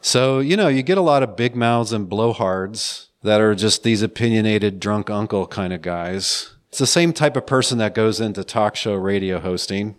So, 0.00 0.40
you 0.40 0.56
know, 0.56 0.68
you 0.68 0.82
get 0.82 0.98
a 0.98 1.02
lot 1.02 1.22
of 1.22 1.36
big 1.36 1.56
mouths 1.56 1.92
and 1.92 2.08
blowhards 2.08 3.06
that 3.22 3.40
are 3.40 3.54
just 3.54 3.82
these 3.82 4.02
opinionated 4.02 4.78
drunk 4.78 5.08
uncle 5.08 5.46
kind 5.46 5.72
of 5.72 5.80
guys. 5.80 6.54
It's 6.68 6.78
the 6.78 6.86
same 6.86 7.12
type 7.12 7.36
of 7.36 7.46
person 7.46 7.78
that 7.78 7.94
goes 7.94 8.20
into 8.20 8.44
talk 8.44 8.76
show 8.76 8.94
radio 8.94 9.40
hosting. 9.40 9.96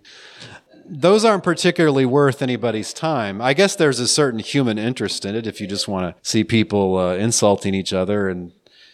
Those 0.87 1.25
aren't 1.25 1.43
particularly 1.43 2.05
worth 2.05 2.43
anybody's 2.43 2.93
time. 2.93 3.41
I 3.41 3.55
guess 3.55 3.75
there's 3.75 3.99
a 3.99 4.07
certain 4.07 4.39
human 4.39 4.77
interest 4.77 5.25
in 5.25 5.35
it 5.35 5.47
if 5.47 5.59
you 5.59 5.65
just 5.65 5.87
want 5.87 6.15
to 6.15 6.29
see 6.29 6.43
people 6.43 6.97
uh, 6.99 7.15
insulting 7.15 7.73
each 7.73 7.91
other 7.91 8.29
and 8.29 8.51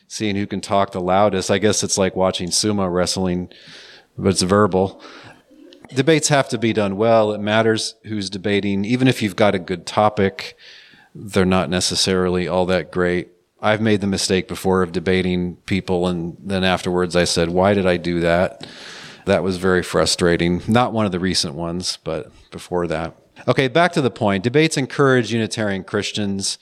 seeing 0.07 0.37
who 0.37 0.47
can 0.47 0.61
talk 0.61 0.93
the 0.93 1.01
loudest. 1.01 1.51
I 1.51 1.57
guess 1.57 1.83
it's 1.83 1.97
like 1.97 2.15
watching 2.15 2.47
sumo 2.47 2.89
wrestling, 2.89 3.49
but 4.17 4.29
it's 4.29 4.41
verbal 4.43 5.03
debates 5.93 6.29
have 6.29 6.49
to 6.49 6.57
be 6.57 6.73
done 6.73 6.97
well. 6.97 7.31
It 7.31 7.41
matters 7.41 7.95
who's 8.03 8.29
debating. 8.29 8.85
Even 8.85 9.07
if 9.07 9.21
you've 9.21 9.35
got 9.35 9.55
a 9.55 9.59
good 9.59 9.85
topic, 9.85 10.57
they're 11.13 11.45
not 11.45 11.69
necessarily 11.69 12.47
all 12.47 12.65
that 12.67 12.91
great. 12.91 13.29
I've 13.61 13.81
made 13.81 14.01
the 14.01 14.07
mistake 14.07 14.47
before 14.47 14.81
of 14.81 14.91
debating 14.91 15.57
people, 15.67 16.07
and 16.07 16.35
then 16.39 16.63
afterwards 16.63 17.15
I 17.15 17.25
said, 17.25 17.49
Why 17.49 17.73
did 17.73 17.85
I 17.85 17.97
do 17.97 18.19
that? 18.21 18.65
That 19.25 19.43
was 19.43 19.57
very 19.57 19.83
frustrating. 19.83 20.61
Not 20.67 20.93
one 20.93 21.05
of 21.05 21.11
the 21.11 21.19
recent 21.19 21.53
ones, 21.53 21.99
but 22.03 22.31
before 22.49 22.87
that. 22.87 23.15
Okay, 23.47 23.67
back 23.67 23.91
to 23.93 24.01
the 24.01 24.09
point. 24.09 24.43
Debates 24.43 24.77
encourage 24.77 25.31
Unitarian 25.31 25.83
Christians. 25.83 26.57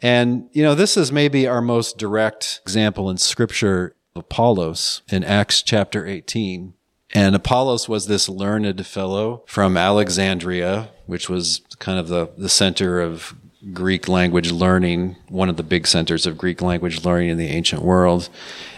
And, 0.00 0.48
you 0.52 0.62
know, 0.62 0.74
this 0.74 0.96
is 0.96 1.10
maybe 1.10 1.48
our 1.48 1.60
most 1.60 1.98
direct 1.98 2.60
example 2.62 3.10
in 3.10 3.16
Scripture. 3.16 3.96
Of 4.14 4.20
Apollos 4.20 5.02
in 5.10 5.24
Acts 5.24 5.62
chapter 5.62 6.06
18. 6.06 6.72
And 7.14 7.34
Apollos 7.34 7.88
was 7.88 8.06
this 8.06 8.28
learned 8.28 8.84
fellow 8.86 9.44
from 9.46 9.76
Alexandria, 9.76 10.90
which 11.06 11.28
was 11.28 11.62
kind 11.78 11.98
of 11.98 12.08
the, 12.08 12.30
the 12.36 12.48
center 12.48 13.00
of 13.00 13.34
Greek 13.72 14.08
language 14.08 14.52
learning, 14.52 15.16
one 15.28 15.48
of 15.48 15.56
the 15.56 15.62
big 15.62 15.86
centers 15.86 16.26
of 16.26 16.38
Greek 16.38 16.60
language 16.60 17.04
learning 17.04 17.30
in 17.30 17.38
the 17.38 17.48
ancient 17.48 17.82
world. 17.82 18.28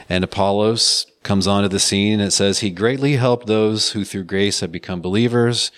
And 0.09 0.25
Apollos 0.25 1.07
comes 1.23 1.47
onto 1.47 1.69
the 1.69 1.81
scene 1.81 2.21
and 2.21 2.29
it 2.29 2.33
says, 2.33 2.61
He 2.61 2.71
greatly 2.71 3.17
helped 3.17 3.47
those 3.47 3.93
who 3.93 4.05
through 4.05 4.25
grace 4.25 4.61
have 4.61 4.73
become 4.73 5.01
believers, 5.01 5.71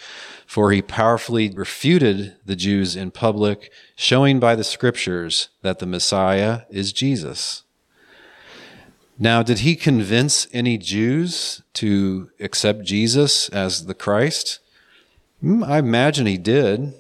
for 0.47 0.73
he 0.73 0.83
powerfully 0.83 1.51
refuted 1.51 2.37
the 2.45 2.57
Jews 2.57 2.97
in 2.97 3.11
public, 3.11 3.73
showing 3.97 4.39
by 4.41 4.55
the 4.55 4.65
scriptures 4.65 5.49
that 5.63 5.79
the 5.79 5.87
Messiah 5.87 6.63
is 6.71 6.93
Jesus. 6.93 7.65
Now, 9.23 9.43
did 9.43 9.59
he 9.59 9.77
convince 9.77 10.49
any 10.51 10.79
Jews 10.79 11.61
to 11.75 12.31
accept 12.41 12.85
Jesus 12.85 13.51
as 13.51 13.85
the 13.85 13.93
Christ? 13.93 14.61
Hmm, 15.43 15.63
I 15.63 15.77
imagine 15.79 16.25
he 16.25 16.39
did, 16.39 16.95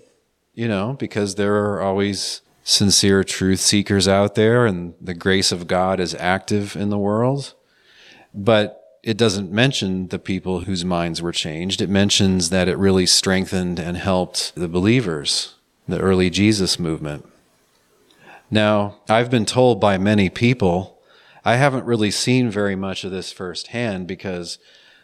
you 0.52 0.68
know, 0.68 0.96
because 0.98 1.36
there 1.36 1.54
are 1.54 1.80
always 1.80 2.42
sincere 2.62 3.24
truth 3.24 3.60
seekers 3.60 4.06
out 4.06 4.34
there 4.34 4.66
and 4.66 4.92
the 5.00 5.14
grace 5.14 5.50
of 5.50 5.66
God 5.66 5.98
is 5.98 6.14
active 6.16 6.76
in 6.76 6.90
the 6.90 6.98
world. 6.98 7.54
But 8.34 8.76
it 9.02 9.16
doesn't 9.16 9.50
mention 9.50 10.08
the 10.08 10.18
people 10.18 10.60
whose 10.60 10.84
minds 10.84 11.22
were 11.22 11.32
changed. 11.32 11.80
It 11.80 11.88
mentions 11.88 12.50
that 12.50 12.68
it 12.68 12.76
really 12.76 13.06
strengthened 13.06 13.78
and 13.78 13.96
helped 13.96 14.54
the 14.54 14.68
believers, 14.68 15.54
the 15.88 15.98
early 15.98 16.28
Jesus 16.28 16.78
movement. 16.78 17.26
Now, 18.50 18.96
I've 19.08 19.30
been 19.30 19.46
told 19.46 19.80
by 19.80 19.96
many 19.96 20.28
people 20.28 20.99
I 21.44 21.56
haven't 21.56 21.86
really 21.86 22.10
seen 22.10 22.50
very 22.50 22.76
much 22.76 23.04
of 23.04 23.10
this 23.10 23.32
firsthand 23.32 24.06
because 24.06 24.58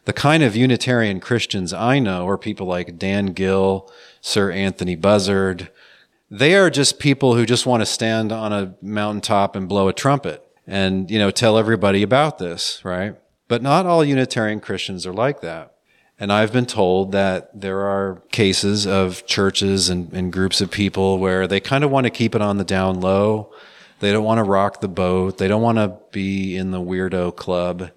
the 0.04 0.12
kind 0.12 0.42
of 0.42 0.54
Unitarian 0.54 1.20
Christians 1.20 1.72
I 1.72 1.98
know 1.98 2.28
are 2.28 2.38
people 2.38 2.66
like 2.66 2.98
Dan 2.98 3.26
Gill, 3.26 3.90
Sir 4.20 4.50
Anthony 4.50 4.96
Buzzard. 4.96 5.70
They 6.30 6.54
are 6.54 6.70
just 6.70 6.98
people 6.98 7.34
who 7.34 7.46
just 7.46 7.66
want 7.66 7.80
to 7.80 7.86
stand 7.86 8.32
on 8.32 8.52
a 8.52 8.74
mountaintop 8.80 9.56
and 9.56 9.68
blow 9.68 9.88
a 9.88 9.92
trumpet 9.92 10.46
and, 10.66 11.10
you 11.10 11.18
know, 11.18 11.30
tell 11.30 11.58
everybody 11.58 12.02
about 12.02 12.38
this, 12.38 12.84
right? 12.84 13.16
But 13.48 13.62
not 13.62 13.86
all 13.86 14.04
Unitarian 14.04 14.60
Christians 14.60 15.06
are 15.06 15.12
like 15.12 15.40
that. 15.40 15.74
And 16.18 16.32
I've 16.32 16.52
been 16.52 16.66
told 16.66 17.12
that 17.12 17.60
there 17.60 17.80
are 17.80 18.22
cases 18.32 18.86
of 18.86 19.26
churches 19.26 19.88
and, 19.90 20.12
and 20.12 20.32
groups 20.32 20.60
of 20.60 20.70
people 20.70 21.18
where 21.18 21.46
they 21.46 21.60
kind 21.60 21.84
of 21.84 21.90
want 21.90 22.04
to 22.04 22.10
keep 22.10 22.34
it 22.34 22.40
on 22.40 22.56
the 22.56 22.64
down 22.64 23.00
low 23.00 23.52
they 24.00 24.12
don't 24.12 24.24
want 24.24 24.38
to 24.38 24.44
rock 24.44 24.80
the 24.80 24.88
boat. 24.88 25.38
They 25.38 25.48
don't 25.48 25.62
want 25.62 25.78
to 25.78 25.96
be 26.12 26.56
in 26.56 26.70
the 26.70 26.80
weirdo 26.80 27.36
club. 27.36 27.90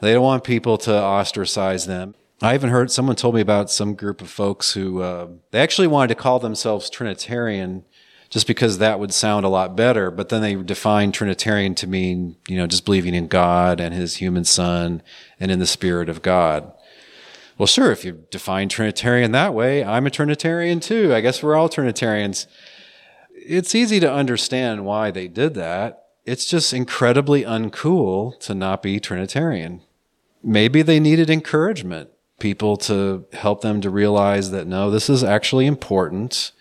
They 0.00 0.12
don't 0.12 0.22
want 0.22 0.44
people 0.44 0.78
to 0.78 0.94
ostracize 0.94 1.86
them. 1.86 2.14
I 2.40 2.54
even 2.54 2.70
heard 2.70 2.90
someone 2.90 3.16
told 3.16 3.34
me 3.34 3.40
about 3.40 3.70
some 3.70 3.94
group 3.94 4.20
of 4.20 4.30
folks 4.30 4.72
who 4.72 5.02
uh, 5.02 5.28
they 5.50 5.60
actually 5.60 5.88
wanted 5.88 6.08
to 6.08 6.14
call 6.14 6.38
themselves 6.38 6.88
Trinitarian 6.88 7.84
just 8.30 8.46
because 8.46 8.78
that 8.78 9.00
would 9.00 9.12
sound 9.12 9.44
a 9.44 9.48
lot 9.48 9.74
better. 9.74 10.10
But 10.10 10.28
then 10.28 10.42
they 10.42 10.54
defined 10.54 11.14
Trinitarian 11.14 11.74
to 11.76 11.86
mean, 11.86 12.36
you 12.46 12.56
know, 12.56 12.66
just 12.66 12.84
believing 12.84 13.14
in 13.14 13.26
God 13.26 13.80
and 13.80 13.94
his 13.94 14.16
human 14.16 14.44
son 14.44 15.02
and 15.40 15.50
in 15.50 15.58
the 15.58 15.66
spirit 15.66 16.08
of 16.08 16.22
God. 16.22 16.72
Well, 17.56 17.66
sure, 17.66 17.90
if 17.90 18.04
you 18.04 18.24
define 18.30 18.68
Trinitarian 18.68 19.32
that 19.32 19.52
way, 19.52 19.82
I'm 19.82 20.06
a 20.06 20.10
Trinitarian 20.10 20.78
too. 20.78 21.12
I 21.12 21.20
guess 21.20 21.42
we're 21.42 21.56
all 21.56 21.68
Trinitarians 21.68 22.46
it's 23.48 23.74
easy 23.74 23.98
to 24.00 24.12
understand 24.12 24.84
why 24.84 25.10
they 25.10 25.26
did 25.26 25.54
that. 25.54 26.04
It's 26.26 26.44
just 26.44 26.74
incredibly 26.74 27.44
uncool 27.44 28.38
to 28.40 28.54
not 28.54 28.82
be 28.82 29.00
Trinitarian. 29.00 29.80
Maybe 30.42 30.82
they 30.82 31.00
needed 31.00 31.30
encouragement, 31.30 32.10
people 32.38 32.76
to 32.78 33.24
help 33.32 33.62
them 33.62 33.80
to 33.80 33.90
realize 33.90 34.50
that 34.50 34.66
no, 34.66 34.90
this 34.90 35.08
is 35.08 35.24
actually 35.24 35.66
important. 35.66 36.52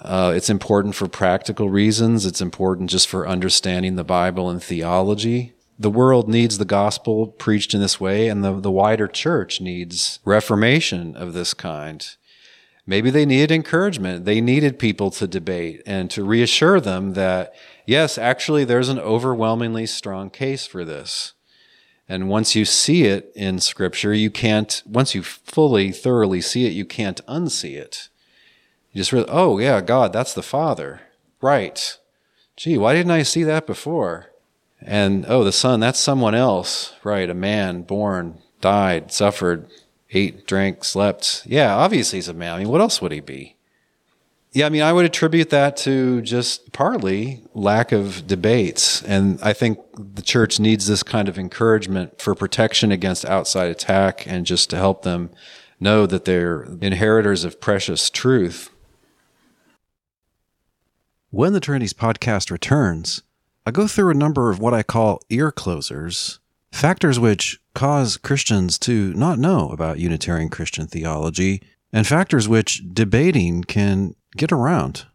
Uh, 0.00 0.32
it's 0.34 0.50
important 0.50 0.96
for 0.96 1.06
practical 1.06 1.70
reasons. 1.70 2.26
It's 2.26 2.40
important 2.40 2.90
just 2.90 3.06
for 3.06 3.28
understanding 3.28 3.94
the 3.94 4.04
Bible 4.04 4.50
and 4.50 4.62
theology. 4.62 5.54
The 5.78 5.90
world 5.90 6.28
needs 6.28 6.58
the 6.58 6.64
gospel 6.64 7.28
preached 7.28 7.72
in 7.72 7.80
this 7.80 8.00
way, 8.00 8.28
and 8.28 8.44
the, 8.44 8.58
the 8.60 8.70
wider 8.70 9.06
church 9.06 9.60
needs 9.60 10.18
reformation 10.24 11.16
of 11.16 11.32
this 11.32 11.54
kind. 11.54 12.04
Maybe 12.86 13.10
they 13.10 13.26
needed 13.26 13.52
encouragement. 13.52 14.24
They 14.24 14.40
needed 14.40 14.78
people 14.78 15.10
to 15.12 15.26
debate 15.26 15.82
and 15.86 16.10
to 16.10 16.24
reassure 16.24 16.80
them 16.80 17.12
that, 17.12 17.54
yes, 17.86 18.18
actually, 18.18 18.64
there's 18.64 18.88
an 18.88 18.98
overwhelmingly 18.98 19.86
strong 19.86 20.30
case 20.30 20.66
for 20.66 20.84
this. 20.84 21.34
And 22.08 22.28
once 22.28 22.56
you 22.56 22.64
see 22.64 23.04
it 23.04 23.30
in 23.36 23.60
Scripture, 23.60 24.12
you 24.12 24.30
can't, 24.30 24.82
once 24.84 25.14
you 25.14 25.22
fully, 25.22 25.92
thoroughly 25.92 26.40
see 26.40 26.66
it, 26.66 26.72
you 26.72 26.84
can't 26.84 27.24
unsee 27.26 27.76
it. 27.76 28.08
You 28.92 28.98
just 28.98 29.12
really, 29.12 29.28
oh, 29.28 29.58
yeah, 29.58 29.80
God, 29.80 30.12
that's 30.12 30.34
the 30.34 30.42
Father. 30.42 31.02
Right. 31.40 31.96
Gee, 32.56 32.76
why 32.76 32.94
didn't 32.94 33.12
I 33.12 33.22
see 33.22 33.44
that 33.44 33.64
before? 33.64 34.32
And, 34.80 35.24
oh, 35.28 35.44
the 35.44 35.52
Son, 35.52 35.78
that's 35.78 36.00
someone 36.00 36.34
else. 36.34 36.94
Right, 37.04 37.30
a 37.30 37.34
man 37.34 37.82
born, 37.82 38.38
died, 38.60 39.12
suffered, 39.12 39.70
ate, 40.12 40.46
drank, 40.46 40.84
slept. 40.84 41.42
Yeah, 41.46 41.74
obviously 41.74 42.18
he's 42.18 42.28
a 42.28 42.34
man. 42.34 42.54
I 42.54 42.58
mean, 42.58 42.68
what 42.68 42.80
else 42.80 43.00
would 43.00 43.12
he 43.12 43.20
be? 43.20 43.56
Yeah, 44.52 44.66
I 44.66 44.68
mean, 44.68 44.82
I 44.82 44.92
would 44.92 45.04
attribute 45.04 45.50
that 45.50 45.76
to 45.78 46.22
just 46.22 46.72
partly 46.72 47.40
lack 47.54 47.92
of 47.92 48.26
debates. 48.26 49.00
And 49.02 49.40
I 49.42 49.52
think 49.52 49.78
the 49.96 50.22
church 50.22 50.58
needs 50.58 50.88
this 50.88 51.04
kind 51.04 51.28
of 51.28 51.38
encouragement 51.38 52.20
for 52.20 52.34
protection 52.34 52.90
against 52.90 53.24
outside 53.24 53.70
attack 53.70 54.26
and 54.26 54.44
just 54.44 54.68
to 54.70 54.76
help 54.76 55.02
them 55.02 55.30
know 55.78 56.04
that 56.04 56.24
they're 56.24 56.64
inheritors 56.80 57.44
of 57.44 57.60
precious 57.60 58.10
truth. 58.10 58.70
When 61.30 61.52
the 61.52 61.60
Trinities 61.60 61.92
podcast 61.92 62.50
returns, 62.50 63.22
I 63.64 63.70
go 63.70 63.86
through 63.86 64.10
a 64.10 64.14
number 64.14 64.50
of 64.50 64.58
what 64.58 64.74
I 64.74 64.82
call 64.82 65.20
ear 65.30 65.52
closers, 65.52 66.39
factors 66.72 67.18
which 67.18 67.60
cause 67.74 68.16
Christians 68.16 68.78
to 68.80 69.12
not 69.14 69.38
know 69.38 69.68
about 69.70 69.98
Unitarian 69.98 70.48
Christian 70.48 70.86
theology, 70.86 71.62
and 71.92 72.06
factors 72.06 72.48
which 72.48 72.82
debating 72.92 73.64
can 73.64 74.14
get 74.36 74.52
around. 74.52 75.06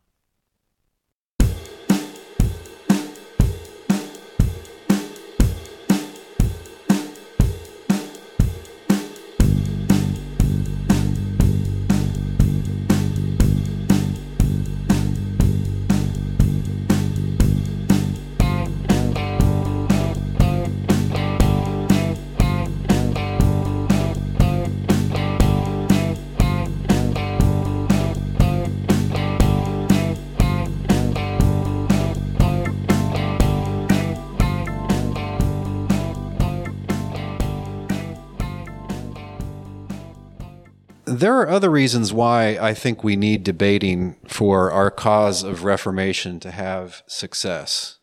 There 41.25 41.39
are 41.39 41.50
other 41.50 41.72
reasons 41.72 42.13
why 42.13 42.50
I 42.62 42.75
think 42.75 43.03
we 43.03 43.15
need 43.15 43.44
debating 43.44 44.17
for 44.27 44.70
our 44.70 44.91
cause 44.91 45.41
of 45.41 45.63
reformation 45.63 46.39
to 46.41 46.51
have 46.51 47.01
success. 47.08 47.98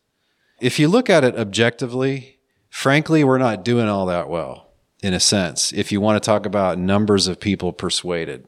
If 0.59 0.77
you 0.77 0.89
look 0.89 1.09
at 1.09 1.23
it 1.23 1.37
objectively, 1.37 2.39
frankly, 2.69 3.23
we're 3.23 3.37
not 3.37 3.63
doing 3.63 3.87
all 3.87 4.05
that 4.07 4.27
well, 4.27 4.73
in 5.01 5.13
a 5.13 5.21
sense, 5.21 5.71
if 5.71 5.89
you 5.89 6.01
want 6.01 6.21
to 6.21 6.25
talk 6.27 6.45
about 6.45 6.77
numbers 6.77 7.27
of 7.27 7.39
people 7.39 7.71
persuaded. 7.71 8.45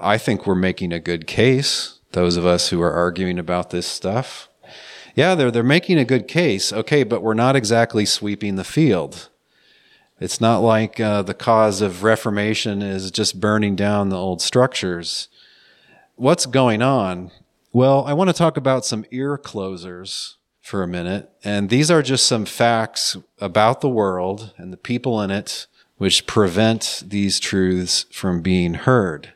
I 0.00 0.16
think 0.16 0.46
we're 0.46 0.54
making 0.54 0.94
a 0.94 0.98
good 0.98 1.26
case, 1.26 2.00
those 2.12 2.38
of 2.38 2.46
us 2.46 2.70
who 2.70 2.80
are 2.80 2.94
arguing 2.94 3.38
about 3.38 3.68
this 3.68 3.86
stuff. 3.86 4.48
Yeah, 5.14 5.34
they're, 5.34 5.50
they're 5.50 5.62
making 5.62 5.98
a 5.98 6.06
good 6.06 6.26
case. 6.26 6.72
Okay, 6.72 7.02
but 7.02 7.22
we're 7.22 7.34
not 7.34 7.54
exactly 7.54 8.06
sweeping 8.06 8.56
the 8.56 8.64
field. 8.64 9.28
It's 10.20 10.40
not 10.40 10.58
like 10.58 11.00
uh, 11.00 11.22
the 11.22 11.34
cause 11.34 11.80
of 11.80 12.02
reformation 12.02 12.82
is 12.82 13.10
just 13.10 13.40
burning 13.40 13.76
down 13.76 14.08
the 14.08 14.16
old 14.16 14.40
structures. 14.40 15.28
What's 16.16 16.46
going 16.46 16.82
on? 16.82 17.30
Well, 17.72 18.04
I 18.06 18.12
want 18.12 18.30
to 18.30 18.34
talk 18.34 18.56
about 18.56 18.84
some 18.84 19.04
ear 19.10 19.36
closers 19.36 20.38
for 20.60 20.82
a 20.82 20.88
minute. 20.88 21.30
And 21.42 21.68
these 21.68 21.90
are 21.90 22.02
just 22.02 22.26
some 22.26 22.46
facts 22.46 23.16
about 23.38 23.80
the 23.80 23.88
world 23.88 24.54
and 24.56 24.72
the 24.72 24.78
people 24.78 25.20
in 25.20 25.30
it 25.30 25.66
which 25.96 26.26
prevent 26.26 27.02
these 27.06 27.38
truths 27.38 28.06
from 28.10 28.42
being 28.42 28.74
heard. 28.74 29.32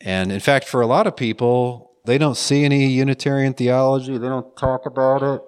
And 0.00 0.32
in 0.32 0.40
fact, 0.40 0.66
for 0.66 0.80
a 0.80 0.86
lot 0.86 1.06
of 1.06 1.16
people, 1.16 1.92
they 2.04 2.18
don't 2.18 2.36
see 2.36 2.64
any 2.64 2.86
Unitarian 2.86 3.54
theology. 3.54 4.18
They 4.18 4.28
don't 4.28 4.56
talk 4.56 4.86
about 4.86 5.22
it. 5.22 5.42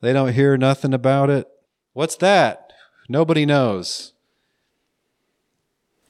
They 0.00 0.12
don't 0.12 0.32
hear 0.32 0.56
nothing 0.56 0.94
about 0.94 1.30
it. 1.30 1.46
What's 1.92 2.16
that? 2.16 2.72
Nobody 3.08 3.46
knows. 3.46 4.14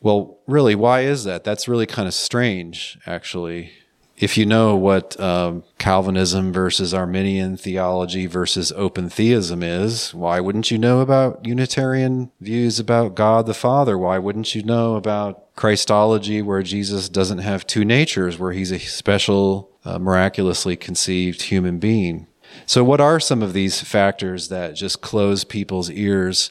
Well, 0.00 0.38
really, 0.46 0.74
why 0.74 1.02
is 1.02 1.24
that? 1.24 1.44
That's 1.44 1.68
really 1.68 1.86
kind 1.86 2.08
of 2.08 2.14
strange, 2.14 2.98
actually. 3.06 3.72
If 4.16 4.36
you 4.36 4.44
know 4.44 4.76
what 4.76 5.18
um, 5.18 5.64
Calvinism 5.78 6.52
versus 6.52 6.92
Arminian 6.92 7.56
theology 7.56 8.26
versus 8.26 8.70
open 8.72 9.08
theism 9.08 9.62
is, 9.62 10.12
why 10.12 10.40
wouldn't 10.40 10.70
you 10.70 10.76
know 10.76 11.00
about 11.00 11.46
Unitarian 11.46 12.30
views 12.38 12.78
about 12.78 13.14
God 13.14 13.46
the 13.46 13.54
Father? 13.54 13.96
Why 13.96 14.18
wouldn't 14.18 14.54
you 14.54 14.62
know 14.62 14.96
about 14.96 15.54
Christology, 15.56 16.42
where 16.42 16.62
Jesus 16.62 17.08
doesn't 17.08 17.38
have 17.38 17.66
two 17.66 17.84
natures, 17.84 18.38
where 18.38 18.52
he's 18.52 18.72
a 18.72 18.78
special, 18.78 19.70
uh, 19.86 19.98
miraculously 19.98 20.76
conceived 20.76 21.42
human 21.42 21.78
being? 21.78 22.26
So, 22.66 22.84
what 22.84 23.00
are 23.00 23.20
some 23.20 23.42
of 23.42 23.54
these 23.54 23.80
factors 23.80 24.48
that 24.48 24.74
just 24.74 25.00
close 25.00 25.44
people's 25.44 25.90
ears 25.90 26.50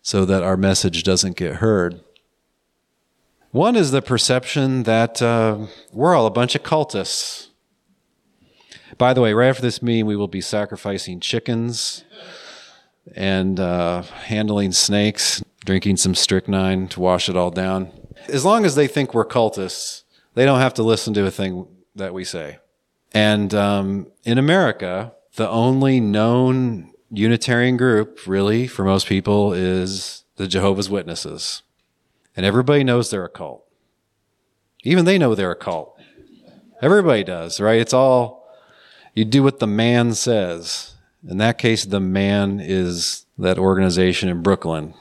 so 0.00 0.24
that 0.24 0.42
our 0.42 0.56
message 0.56 1.02
doesn't 1.02 1.36
get 1.36 1.56
heard? 1.56 2.00
One 3.52 3.74
is 3.74 3.90
the 3.90 4.00
perception 4.00 4.84
that 4.84 5.20
uh, 5.20 5.66
we're 5.92 6.14
all 6.14 6.26
a 6.26 6.30
bunch 6.30 6.54
of 6.54 6.62
cultists. 6.62 7.48
By 8.96 9.12
the 9.12 9.20
way, 9.20 9.32
right 9.32 9.48
after 9.48 9.62
this 9.62 9.82
meeting, 9.82 10.06
we 10.06 10.14
will 10.14 10.28
be 10.28 10.40
sacrificing 10.40 11.18
chickens 11.18 12.04
and 13.16 13.58
uh, 13.58 14.02
handling 14.02 14.70
snakes, 14.70 15.42
drinking 15.64 15.96
some 15.96 16.14
strychnine 16.14 16.86
to 16.88 17.00
wash 17.00 17.28
it 17.28 17.36
all 17.36 17.50
down. 17.50 17.90
As 18.28 18.44
long 18.44 18.64
as 18.64 18.76
they 18.76 18.86
think 18.86 19.14
we're 19.14 19.24
cultists, 19.24 20.04
they 20.34 20.44
don't 20.44 20.60
have 20.60 20.74
to 20.74 20.84
listen 20.84 21.12
to 21.14 21.26
a 21.26 21.30
thing 21.32 21.66
that 21.96 22.14
we 22.14 22.22
say. 22.22 22.58
And 23.12 23.52
um, 23.52 24.12
in 24.22 24.38
America, 24.38 25.12
the 25.34 25.48
only 25.48 25.98
known 25.98 26.92
Unitarian 27.10 27.76
group, 27.76 28.28
really, 28.28 28.68
for 28.68 28.84
most 28.84 29.08
people, 29.08 29.52
is 29.52 30.22
the 30.36 30.46
Jehovah's 30.46 30.88
Witnesses. 30.88 31.62
And 32.36 32.46
everybody 32.46 32.84
knows 32.84 33.10
they're 33.10 33.24
a 33.24 33.28
cult. 33.28 33.64
Even 34.82 35.04
they 35.04 35.18
know 35.18 35.34
they're 35.34 35.50
a 35.50 35.56
cult. 35.56 35.98
Everybody 36.80 37.24
does, 37.24 37.60
right? 37.60 37.80
It's 37.80 37.92
all, 37.92 38.48
you 39.14 39.24
do 39.24 39.42
what 39.42 39.58
the 39.58 39.66
man 39.66 40.14
says. 40.14 40.94
In 41.28 41.36
that 41.38 41.58
case, 41.58 41.84
the 41.84 42.00
man 42.00 42.60
is 42.60 43.26
that 43.36 43.58
organization 43.58 44.28
in 44.28 44.42
Brooklyn. 44.42 44.94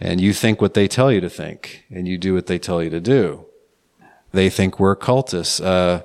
And 0.00 0.20
you 0.20 0.32
think 0.32 0.60
what 0.60 0.74
they 0.74 0.88
tell 0.88 1.12
you 1.12 1.20
to 1.20 1.30
think, 1.30 1.84
and 1.88 2.08
you 2.08 2.18
do 2.18 2.34
what 2.34 2.46
they 2.46 2.58
tell 2.58 2.82
you 2.82 2.90
to 2.90 3.00
do. 3.00 3.46
They 4.32 4.50
think 4.50 4.80
we're 4.80 4.96
cultists. 4.96 5.64
Uh, 5.64 6.02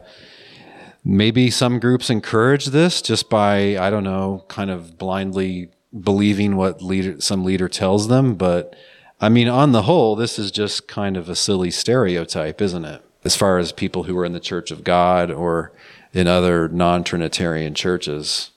maybe 1.04 1.50
some 1.50 1.80
groups 1.80 2.12
encourage 2.12 2.68
this 2.68 3.02
just 3.02 3.30
by, 3.30 3.78
I 3.78 3.90
don't 3.90 4.04
know, 4.04 4.46
kind 4.48 4.70
of 4.70 5.00
blindly 5.00 5.70
believing 6.00 6.56
what 6.56 6.84
leader, 6.84 7.20
some 7.20 7.44
leader 7.44 7.68
tells 7.68 8.08
them, 8.08 8.36
but 8.36 8.76
I 9.22 9.30
mean, 9.30 9.50
on 9.50 9.74
the 9.74 9.84
whole, 9.84 10.16
this 10.16 10.40
is 10.40 10.52
just 10.52 10.88
kind 10.88 11.18
of 11.18 11.28
a 11.28 11.36
silly 11.36 11.72
stereotype, 11.72 12.62
isn't 12.62 12.86
it? 12.86 13.04
As 13.26 13.36
far 13.36 13.58
as 13.58 13.74
people 13.74 14.04
who 14.04 14.18
are 14.18 14.26
in 14.26 14.32
the 14.32 14.40
Church 14.40 14.72
of 14.72 14.84
God 14.84 15.30
or 15.30 15.74
in 16.14 16.28
other 16.28 16.70
non 16.70 17.04
Trinitarian 17.04 17.74
churches. 17.74 18.52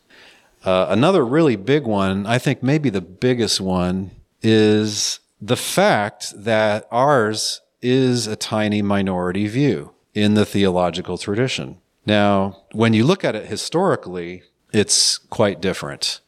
Uh, 0.64 0.87
another 0.88 1.25
really 1.25 1.57
big 1.57 1.85
one, 1.85 2.25
I 2.27 2.38
think 2.38 2.62
maybe 2.62 2.88
the 2.88 3.01
biggest 3.01 3.61
one, 3.61 4.12
is 4.40 5.18
the 5.40 5.57
fact 5.57 6.33
that 6.37 6.87
ours 6.92 7.61
is 7.81 8.29
a 8.29 8.37
tiny 8.37 8.81
minority 8.81 9.48
view 9.48 9.92
in 10.14 10.35
the 10.35 10.46
theological 10.46 11.18
tradition. 11.18 11.79
Now, 12.07 12.62
when 12.72 12.94
you 12.94 13.05
look 13.05 13.25
at 13.25 13.35
it 13.35 13.46
historically, 13.46 14.44
it's 14.72 15.18
quite 15.18 15.61
different 15.61 16.20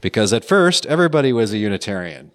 because 0.00 0.32
at 0.32 0.44
first 0.44 0.86
everybody 0.86 1.32
was 1.32 1.52
a 1.52 1.58
Unitarian. 1.58 2.30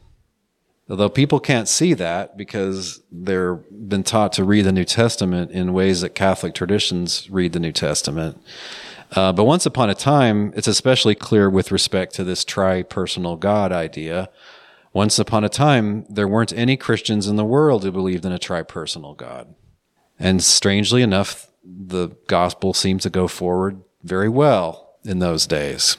Although 0.89 1.09
people 1.09 1.39
can't 1.39 1.67
see 1.67 1.93
that 1.93 2.35
because 2.35 3.01
they're 3.11 3.55
been 3.55 4.03
taught 4.03 4.33
to 4.33 4.43
read 4.43 4.65
the 4.65 4.71
New 4.71 4.85
Testament 4.85 5.51
in 5.51 5.73
ways 5.73 6.01
that 6.01 6.15
Catholic 6.15 6.55
traditions 6.55 7.29
read 7.29 7.53
the 7.53 7.59
New 7.59 7.71
Testament. 7.71 8.41
Uh, 9.15 9.31
but 9.31 9.43
once 9.43 9.65
upon 9.65 9.89
a 9.89 9.95
time, 9.95 10.51
it's 10.55 10.67
especially 10.67 11.15
clear 11.15 11.49
with 11.49 11.71
respect 11.71 12.13
to 12.15 12.23
this 12.23 12.43
tri-personal 12.43 13.35
God 13.35 13.71
idea. 13.71 14.29
Once 14.91 15.19
upon 15.19 15.43
a 15.43 15.49
time, 15.49 16.05
there 16.09 16.27
weren't 16.27 16.53
any 16.53 16.75
Christians 16.75 17.27
in 17.27 17.35
the 17.35 17.45
world 17.45 17.83
who 17.83 17.91
believed 17.91 18.25
in 18.25 18.31
a 18.31 18.39
tri-personal 18.39 19.13
God. 19.13 19.53
And 20.17 20.43
strangely 20.43 21.01
enough, 21.01 21.51
the 21.63 22.09
gospel 22.27 22.73
seemed 22.73 23.01
to 23.01 23.09
go 23.09 23.27
forward 23.27 23.81
very 24.03 24.29
well 24.29 24.95
in 25.03 25.19
those 25.19 25.45
days. 25.45 25.97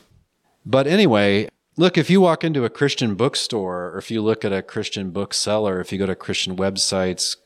But 0.66 0.86
anyway, 0.86 1.48
Look, 1.80 1.96
if 1.96 2.10
you 2.10 2.20
walk 2.20 2.44
into 2.44 2.66
a 2.66 2.68
Christian 2.68 3.14
bookstore, 3.14 3.88
or 3.88 3.96
if 3.96 4.10
you 4.10 4.20
look 4.20 4.44
at 4.44 4.52
a 4.52 4.60
Christian 4.60 5.12
bookseller, 5.12 5.80
if 5.80 5.90
you 5.90 5.98
go 5.98 6.04
to 6.04 6.14
Christian 6.14 6.54
websites, 6.54 7.36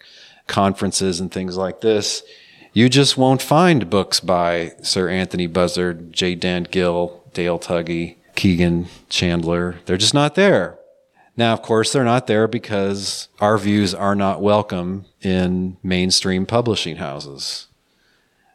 conferences, 0.49 1.21
and 1.21 1.31
things 1.31 1.57
like 1.57 1.83
this, 1.83 2.25
you 2.73 2.89
just 2.89 3.17
won't 3.17 3.41
find 3.41 3.89
books 3.89 4.19
by 4.19 4.73
Sir 4.83 5.09
Anthony 5.09 5.47
Buzzard, 5.47 6.13
J. 6.13 6.35
Dan 6.35 6.67
Gill, 6.69 7.23
Dale 7.33 7.61
Tuggy, 7.61 8.17
Keegan 8.35 8.89
Chandler. 9.09 9.77
They're 9.87 9.97
just 9.97 10.15
not 10.15 10.35
there. 10.35 10.81
Now, 11.37 11.53
of 11.53 11.63
course, 11.63 11.93
they're 11.93 12.03
not 12.03 12.27
there 12.27 12.49
because 12.49 13.29
our 13.39 13.57
views 13.57 13.95
are 13.95 14.17
not 14.17 14.43
welcome 14.43 15.05
in 15.23 15.77
mainstream 15.81 16.45
publishing 16.45 16.97
houses. 16.97 17.69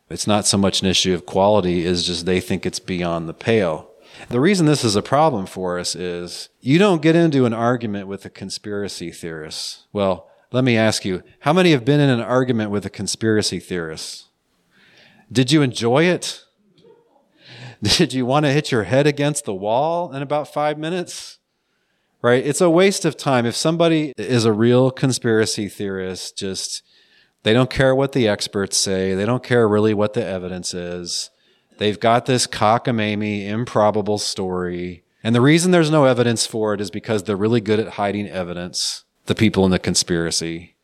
It's 0.10 0.28
not 0.28 0.46
so 0.46 0.58
much 0.58 0.82
an 0.82 0.90
issue 0.90 1.14
of 1.14 1.26
quality 1.26 1.86
as 1.86 2.06
just 2.06 2.26
they 2.26 2.42
think 2.42 2.66
it's 2.66 2.80
beyond 2.80 3.30
the 3.30 3.34
pale. 3.34 3.89
The 4.28 4.40
reason 4.40 4.66
this 4.66 4.84
is 4.84 4.96
a 4.96 5.02
problem 5.02 5.46
for 5.46 5.80
us 5.80 5.96
is 5.96 6.50
you 6.60 6.78
don't 6.78 7.02
get 7.02 7.16
into 7.16 7.46
an 7.46 7.54
argument 7.54 8.08
with 8.08 8.26
a 8.26 8.30
conspiracy 8.30 9.12
theorist. 9.12 9.88
Well, 9.94 10.30
Let 10.52 10.64
me 10.64 10.76
ask 10.78 11.06
you, 11.06 11.22
how 11.42 11.54
many 11.54 11.72
have 11.72 11.86
been 11.86 12.00
in 12.00 12.10
an 12.10 12.22
argument 12.22 12.72
with 12.72 12.84
a 12.84 12.90
conspiracy 12.90 13.60
theorist? 13.60 14.26
Did 15.32 15.52
you 15.52 15.62
enjoy 15.62 16.06
it? 16.06 16.44
Did 17.84 18.14
you 18.14 18.26
want 18.26 18.46
to 18.46 18.52
hit 18.52 18.72
your 18.72 18.84
head 18.84 19.06
against 19.06 19.46
the 19.46 19.54
wall 19.54 20.12
in 20.12 20.24
about 20.24 20.52
five 20.52 20.80
minutes? 20.80 21.38
Right? 22.24 22.46
It's 22.46 22.62
a 22.62 22.70
waste 22.70 23.06
of 23.06 23.16
time. 23.16 23.46
If 23.46 23.56
somebody 23.56 24.12
is 24.18 24.44
a 24.44 24.52
real 24.52 24.90
conspiracy 24.90 25.70
theorist, 25.70 26.36
just 26.36 26.82
they 27.44 27.54
don't 27.54 27.70
care 27.70 27.96
what 27.96 28.12
the 28.12 28.28
experts 28.28 28.76
say, 28.76 29.14
they 29.14 29.26
don't 29.26 29.44
care 29.44 29.68
really 29.68 29.94
what 29.94 30.14
the 30.14 30.26
evidence 30.26 30.74
is. 30.74 31.30
They've 31.80 32.00
got 32.00 32.28
this 32.28 32.46
cockamamie, 32.46 33.48
improbable 33.48 34.20
story. 34.20 35.04
And 35.24 35.34
the 35.34 35.42
reason 35.42 35.72
there's 35.72 35.92
no 35.92 36.06
evidence 36.06 36.46
for 36.46 36.74
it 36.74 36.80
is 36.80 36.92
because 36.92 37.24
they're 37.24 37.36
really 37.36 37.62
good 37.62 37.80
at 37.80 37.94
hiding 37.94 38.30
evidence, 38.30 39.04
the 39.26 39.36
people 39.36 39.66
in 39.66 39.72
the 39.72 39.80
conspiracy 39.80 40.76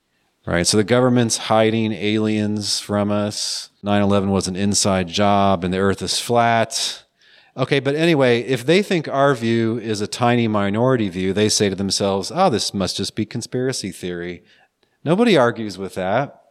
right? 0.46 0.68
So 0.68 0.78
the 0.78 0.84
government's 0.84 1.38
hiding 1.38 1.92
aliens 1.92 2.80
from 2.80 3.12
us. 3.12 3.70
9 3.84 4.02
11 4.02 4.30
was 4.30 4.48
an 4.48 4.56
inside 4.56 5.08
job 5.08 5.64
and 5.64 5.74
the 5.74 5.80
earth 5.80 6.02
is 6.02 6.20
flat. 6.20 7.04
Okay, 7.58 7.80
but 7.80 7.96
anyway, 7.96 8.42
if 8.42 8.66
they 8.66 8.84
think 8.84 9.08
our 9.08 9.34
view 9.34 9.80
is 9.80 10.02
a 10.02 10.08
tiny 10.08 10.48
minority 10.48 11.08
view, 11.10 11.32
they 11.32 11.48
say 11.48 11.70
to 11.70 11.76
themselves, 11.76 12.32
oh, 12.34 12.50
this 12.50 12.74
must 12.74 12.98
just 12.98 13.16
be 13.16 13.26
conspiracy 13.26 13.92
theory. 13.92 14.44
Nobody 15.06 15.38
argues 15.38 15.78
with 15.78 15.96
that. 15.96 16.42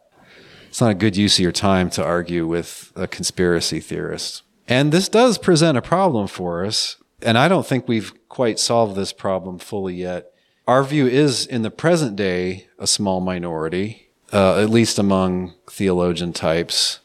It's 0.75 0.81
not 0.81 0.91
a 0.91 0.95
good 0.95 1.15
use 1.15 1.37
of 1.37 1.43
your 1.43 1.53
time 1.53 1.89
to 1.91 2.03
argue 2.03 2.45
with 2.45 2.91
a 2.97 3.07
conspiracy 3.07 3.79
theorist. 3.79 4.41
And 4.67 4.91
this 4.91 5.07
does 5.07 5.37
present 5.37 5.77
a 5.77 5.81
problem 5.81 6.27
for 6.27 6.65
us. 6.65 6.97
And 7.21 7.37
I 7.37 7.47
don't 7.47 7.65
think 7.65 7.87
we've 7.87 8.11
quite 8.27 8.59
solved 8.59 8.97
this 8.97 9.13
problem 9.13 9.57
fully 9.57 9.95
yet 9.95 10.33
our 10.67 10.83
view 10.83 11.07
is 11.07 11.45
in 11.45 11.61
the 11.61 11.71
present 11.71 12.17
day 12.17 12.67
a 12.77 12.87
small 12.87 13.21
minority, 13.21 14.09
uh, 14.33 14.59
at 14.59 14.69
least 14.69 14.99
among 14.99 15.53
theologian 15.69 16.33
types. 16.33 16.99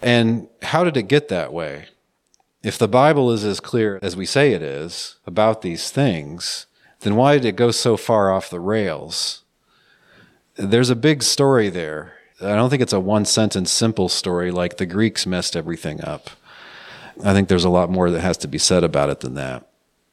And 0.00 0.48
how 0.62 0.82
did 0.82 0.96
it 0.96 1.04
get 1.04 1.28
that 1.28 1.52
way? 1.52 1.86
If 2.64 2.76
the 2.76 2.88
Bible 2.88 3.30
is 3.30 3.44
as 3.44 3.60
clear 3.60 4.00
as 4.02 4.16
we 4.16 4.26
say 4.26 4.52
it 4.52 4.62
is 4.62 5.14
about 5.28 5.62
these 5.62 5.92
things, 5.92 6.66
then 7.02 7.14
why 7.14 7.34
did 7.34 7.44
it 7.44 7.54
go 7.54 7.70
so 7.70 7.96
far 7.96 8.32
off 8.32 8.50
the 8.50 8.58
rails? 8.58 9.44
There's 10.56 10.90
a 10.90 10.96
big 10.96 11.22
story 11.22 11.68
there. 11.68 12.14
I 12.42 12.56
don't 12.56 12.70
think 12.70 12.82
it's 12.82 12.92
a 12.92 13.00
one 13.00 13.24
sentence 13.24 13.70
simple 13.70 14.08
story 14.08 14.50
like 14.50 14.76
the 14.76 14.86
Greeks 14.86 15.26
messed 15.26 15.56
everything 15.56 16.02
up. 16.02 16.30
I 17.24 17.32
think 17.32 17.48
there's 17.48 17.64
a 17.64 17.70
lot 17.70 17.90
more 17.90 18.10
that 18.10 18.20
has 18.20 18.36
to 18.38 18.48
be 18.48 18.58
said 18.58 18.84
about 18.84 19.10
it 19.10 19.20
than 19.20 19.34
that. 19.34 19.66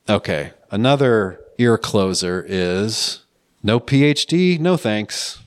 Okay, 0.07 0.51
another 0.71 1.39
ear 1.57 1.77
closer 1.77 2.45
is 2.47 3.21
no 3.63 3.79
PhD, 3.79 4.59
no 4.59 4.77
thanks. 4.77 5.39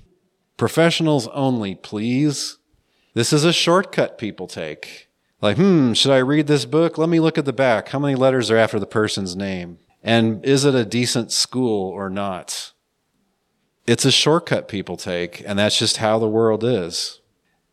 Professionals 0.57 1.29
only, 1.29 1.75
please. 1.75 2.59
This 3.15 3.33
is 3.33 3.45
a 3.45 3.53
shortcut 3.53 4.19
people 4.19 4.47
take. 4.47 5.09
Like, 5.41 5.57
hmm, 5.57 5.93
should 5.93 6.13
I 6.13 6.19
read 6.19 6.47
this 6.47 6.65
book? 6.65 6.97
Let 6.97 7.09
me 7.09 7.21
look 7.21 7.37
at 7.37 7.45
the 7.45 7.53
back. 7.53 7.89
How 7.89 7.99
many 7.99 8.15
letters 8.15 8.51
are 8.51 8.57
after 8.57 8.79
the 8.79 8.87
person's 8.87 9.35
name? 9.35 9.79
And 10.03 10.45
is 10.45 10.65
it 10.65 10.75
a 10.75 10.85
decent 10.85 11.33
school 11.33 11.91
or 11.91 12.09
not? 12.09 12.73
It's 13.87 14.05
a 14.05 14.13
shortcut 14.13 14.69
people 14.69 14.97
take, 14.97 15.43
and 15.47 15.59
that's 15.59 15.79
just 15.79 15.97
how 15.97 16.19
the 16.19 16.29
world 16.29 16.63
is. 16.63 17.21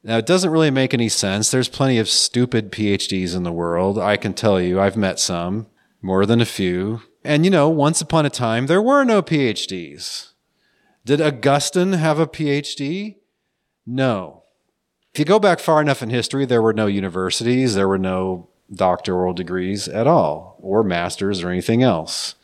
Now, 0.03 0.17
it 0.17 0.25
doesn't 0.25 0.49
really 0.49 0.71
make 0.71 0.93
any 0.93 1.09
sense. 1.09 1.51
There's 1.51 1.67
plenty 1.67 1.97
of 1.97 2.09
stupid 2.09 2.71
PhDs 2.71 3.35
in 3.35 3.43
the 3.43 3.51
world. 3.51 3.99
I 3.99 4.17
can 4.17 4.33
tell 4.33 4.59
you, 4.59 4.79
I've 4.79 4.97
met 4.97 5.19
some, 5.19 5.67
more 6.01 6.25
than 6.25 6.41
a 6.41 6.45
few. 6.45 7.01
And 7.23 7.43
you 7.43 7.51
know, 7.51 7.69
once 7.69 8.01
upon 8.01 8.25
a 8.25 8.29
time, 8.29 8.67
there 8.67 8.81
were 8.81 9.03
no 9.03 9.21
PhDs. 9.21 10.31
Did 11.05 11.21
Augustine 11.21 11.93
have 11.93 12.17
a 12.17 12.27
PhD? 12.27 13.17
No. 13.85 14.43
If 15.13 15.19
you 15.19 15.25
go 15.25 15.39
back 15.39 15.59
far 15.59 15.81
enough 15.81 16.01
in 16.01 16.09
history, 16.09 16.45
there 16.45 16.61
were 16.61 16.73
no 16.73 16.87
universities, 16.87 17.75
there 17.75 17.87
were 17.87 17.97
no 17.97 18.49
doctoral 18.71 19.33
degrees 19.33 19.87
at 19.87 20.07
all, 20.07 20.57
or 20.61 20.83
masters 20.83 21.43
or 21.43 21.49
anything 21.49 21.83
else. 21.83 22.35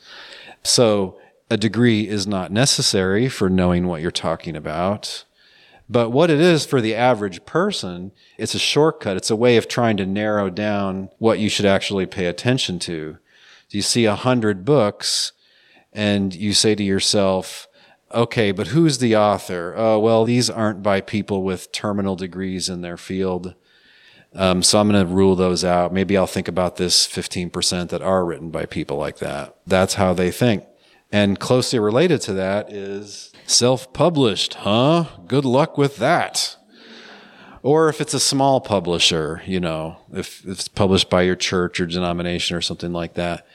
So 0.63 1.17
a 1.49 1.57
degree 1.57 2.07
is 2.07 2.25
not 2.25 2.51
necessary 2.51 3.29
for 3.29 3.49
knowing 3.49 3.87
what 3.87 4.01
you're 4.01 4.11
talking 4.11 4.55
about. 4.55 5.25
But 5.87 6.09
what 6.09 6.31
it 6.31 6.39
is 6.39 6.65
for 6.65 6.81
the 6.81 6.95
average 6.95 7.45
person, 7.45 8.11
it's 8.39 8.55
a 8.55 8.59
shortcut. 8.59 9.17
It's 9.17 9.29
a 9.29 9.35
way 9.35 9.55
of 9.55 9.67
trying 9.67 9.97
to 9.97 10.05
narrow 10.05 10.49
down 10.49 11.09
what 11.19 11.37
you 11.37 11.47
should 11.47 11.67
actually 11.67 12.07
pay 12.07 12.25
attention 12.25 12.79
to 12.79 13.17
you 13.75 13.81
see 13.81 14.05
a 14.05 14.15
hundred 14.15 14.65
books 14.65 15.33
and 15.93 16.33
you 16.33 16.53
say 16.53 16.75
to 16.75 16.83
yourself, 16.83 17.67
okay, 18.13 18.51
but 18.51 18.67
who's 18.67 18.97
the 18.97 19.15
author? 19.15 19.73
Oh, 19.75 19.99
well, 19.99 20.25
these 20.25 20.49
aren't 20.49 20.81
by 20.81 21.01
people 21.01 21.43
with 21.43 21.71
terminal 21.71 22.15
degrees 22.15 22.69
in 22.69 22.81
their 22.81 22.97
field. 22.97 23.53
Um, 24.33 24.63
so 24.63 24.79
I'm 24.79 24.89
going 24.89 25.05
to 25.05 25.13
rule 25.13 25.35
those 25.35 25.63
out. 25.63 25.93
Maybe 25.93 26.17
I'll 26.17 26.27
think 26.27 26.47
about 26.47 26.75
this 26.75 27.07
15% 27.07 27.89
that 27.89 28.01
are 28.01 28.25
written 28.25 28.49
by 28.49 28.65
people 28.65 28.97
like 28.97 29.17
that. 29.19 29.55
That's 29.65 29.95
how 29.95 30.13
they 30.13 30.31
think. 30.31 30.63
And 31.15 31.39
closely 31.39 31.79
related 31.79 32.19
to 32.23 32.33
that 32.33 32.73
is 32.73 33.31
self 33.45 33.93
published, 33.93 34.55
huh? 34.55 35.05
Good 35.27 35.45
luck 35.45 35.77
with 35.77 35.95
that. 35.95 36.57
Or 37.63 37.87
if 37.87 38.01
it's 38.01 38.13
a 38.13 38.19
small 38.19 38.59
publisher, 38.59 39.41
you 39.45 39.61
know, 39.61 39.95
if, 40.11 40.41
if 40.41 40.49
it's 40.49 40.67
published 40.67 41.09
by 41.09 41.21
your 41.21 41.37
church 41.37 41.79
or 41.79 41.85
denomination 41.85 42.57
or 42.57 42.59
something 42.59 42.91
like 42.91 43.13
that 43.13 43.47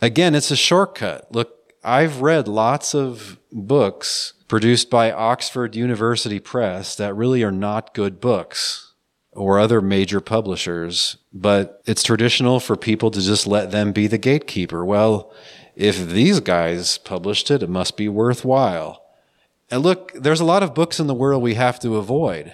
again, 0.00 0.34
it's 0.34 0.50
a 0.50 0.56
shortcut. 0.56 1.30
Look, 1.30 1.54
I've 1.84 2.20
read 2.20 2.48
lots 2.48 2.96
of 2.96 3.38
books 3.52 4.34
produced 4.48 4.90
by 4.90 5.12
Oxford 5.12 5.76
University 5.76 6.40
Press 6.40 6.96
that 6.96 7.14
really 7.14 7.44
are 7.44 7.52
not 7.52 7.94
good 7.94 8.20
books 8.20 8.92
or 9.30 9.60
other 9.60 9.80
major 9.80 10.20
publishers, 10.20 11.16
but 11.32 11.80
it's 11.86 12.02
traditional 12.02 12.58
for 12.58 12.76
people 12.76 13.12
to 13.12 13.20
just 13.20 13.46
let 13.46 13.70
them 13.70 13.92
be 13.92 14.08
the 14.08 14.18
gatekeeper. 14.18 14.84
Well, 14.84 15.32
if 15.76 16.08
these 16.08 16.40
guys 16.40 16.98
published 16.98 17.50
it, 17.50 17.62
it 17.62 17.70
must 17.70 17.96
be 17.96 18.08
worthwhile. 18.08 19.02
And 19.70 19.82
look, 19.82 20.12
there's 20.12 20.40
a 20.40 20.44
lot 20.44 20.62
of 20.62 20.74
books 20.74 21.00
in 21.00 21.06
the 21.06 21.14
world 21.14 21.42
we 21.42 21.54
have 21.54 21.80
to 21.80 21.96
avoid. 21.96 22.52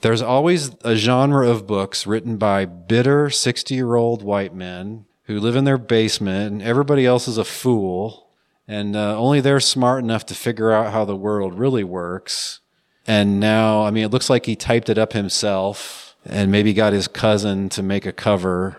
There's 0.00 0.22
always 0.22 0.70
a 0.82 0.94
genre 0.94 1.48
of 1.48 1.66
books 1.66 2.06
written 2.06 2.36
by 2.36 2.64
bitter 2.64 3.30
60 3.30 3.74
year 3.74 3.96
old 3.96 4.22
white 4.22 4.54
men 4.54 5.06
who 5.24 5.40
live 5.40 5.56
in 5.56 5.64
their 5.64 5.78
basement, 5.78 6.52
and 6.52 6.62
everybody 6.62 7.04
else 7.04 7.28
is 7.28 7.36
a 7.36 7.44
fool, 7.44 8.30
and 8.66 8.96
uh, 8.96 9.18
only 9.18 9.40
they're 9.40 9.60
smart 9.60 10.02
enough 10.02 10.24
to 10.26 10.34
figure 10.34 10.72
out 10.72 10.92
how 10.92 11.04
the 11.04 11.16
world 11.16 11.58
really 11.58 11.84
works. 11.84 12.60
And 13.06 13.40
now, 13.40 13.82
I 13.82 13.90
mean, 13.90 14.04
it 14.04 14.10
looks 14.10 14.30
like 14.30 14.46
he 14.46 14.56
typed 14.56 14.88
it 14.88 14.98
up 14.98 15.12
himself 15.12 16.16
and 16.24 16.52
maybe 16.52 16.72
got 16.72 16.92
his 16.92 17.08
cousin 17.08 17.68
to 17.70 17.82
make 17.82 18.06
a 18.06 18.12
cover. 18.12 18.76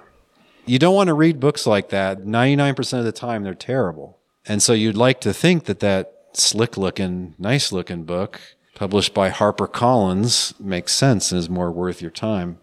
You 0.69 0.77
don't 0.77 0.93
want 0.93 1.08
to 1.08 1.15
read 1.15 1.39
books 1.39 1.65
like 1.65 1.89
that. 1.89 2.25
99% 2.25 2.99
of 2.99 3.03
the 3.03 3.12
time, 3.12 3.41
they're 3.41 3.55
terrible. 3.55 4.19
And 4.45 4.62
so 4.62 4.73
you'd 4.73 4.95
like 4.95 5.19
to 5.21 5.34
think 5.34 5.65
that 5.65 5.79
that 5.79 6.13
slick 6.34 6.77
looking, 6.77 7.34
nice 7.39 7.71
looking 7.71 8.03
book 8.03 8.39
published 8.75 9.15
by 9.15 9.32
HarperCollins 9.32 10.60
makes 10.60 10.93
sense 10.93 11.32
and 11.32 11.39
is 11.39 11.49
more 11.49 11.71
worth 11.71 12.03
your 12.03 12.12
time. 12.12 12.60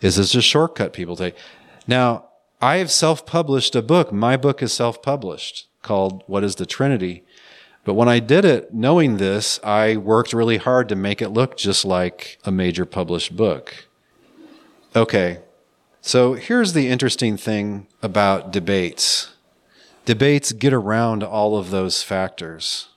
Is 0.00 0.16
this 0.16 0.34
a 0.34 0.40
shortcut 0.40 0.94
people 0.94 1.14
take? 1.14 1.36
Now, 1.86 2.24
I 2.62 2.76
have 2.76 2.90
self 2.90 3.26
published 3.26 3.76
a 3.76 3.82
book. 3.82 4.14
My 4.14 4.38
book 4.38 4.62
is 4.62 4.72
self 4.72 5.02
published 5.02 5.68
called 5.82 6.22
What 6.26 6.44
is 6.44 6.54
the 6.54 6.64
Trinity? 6.64 7.22
But 7.84 7.94
when 7.94 8.08
I 8.08 8.18
did 8.18 8.46
it, 8.46 8.72
knowing 8.72 9.18
this, 9.18 9.60
I 9.62 9.98
worked 9.98 10.32
really 10.32 10.56
hard 10.56 10.88
to 10.88 10.96
make 10.96 11.20
it 11.20 11.28
look 11.28 11.58
just 11.58 11.84
like 11.84 12.38
a 12.44 12.50
major 12.50 12.86
published 12.86 13.36
book. 13.36 13.88
Okay, 14.96 15.40
so 16.04 16.34
here's 16.34 16.72
the 16.72 16.88
interesting 16.88 17.36
thing 17.36 17.86
about 18.02 18.50
debates 18.52 19.28
debates 20.04 20.50
get 20.50 20.72
around 20.72 21.22
all 21.22 21.56
of 21.56 21.70
those 21.70 22.02
factors. 22.02 22.88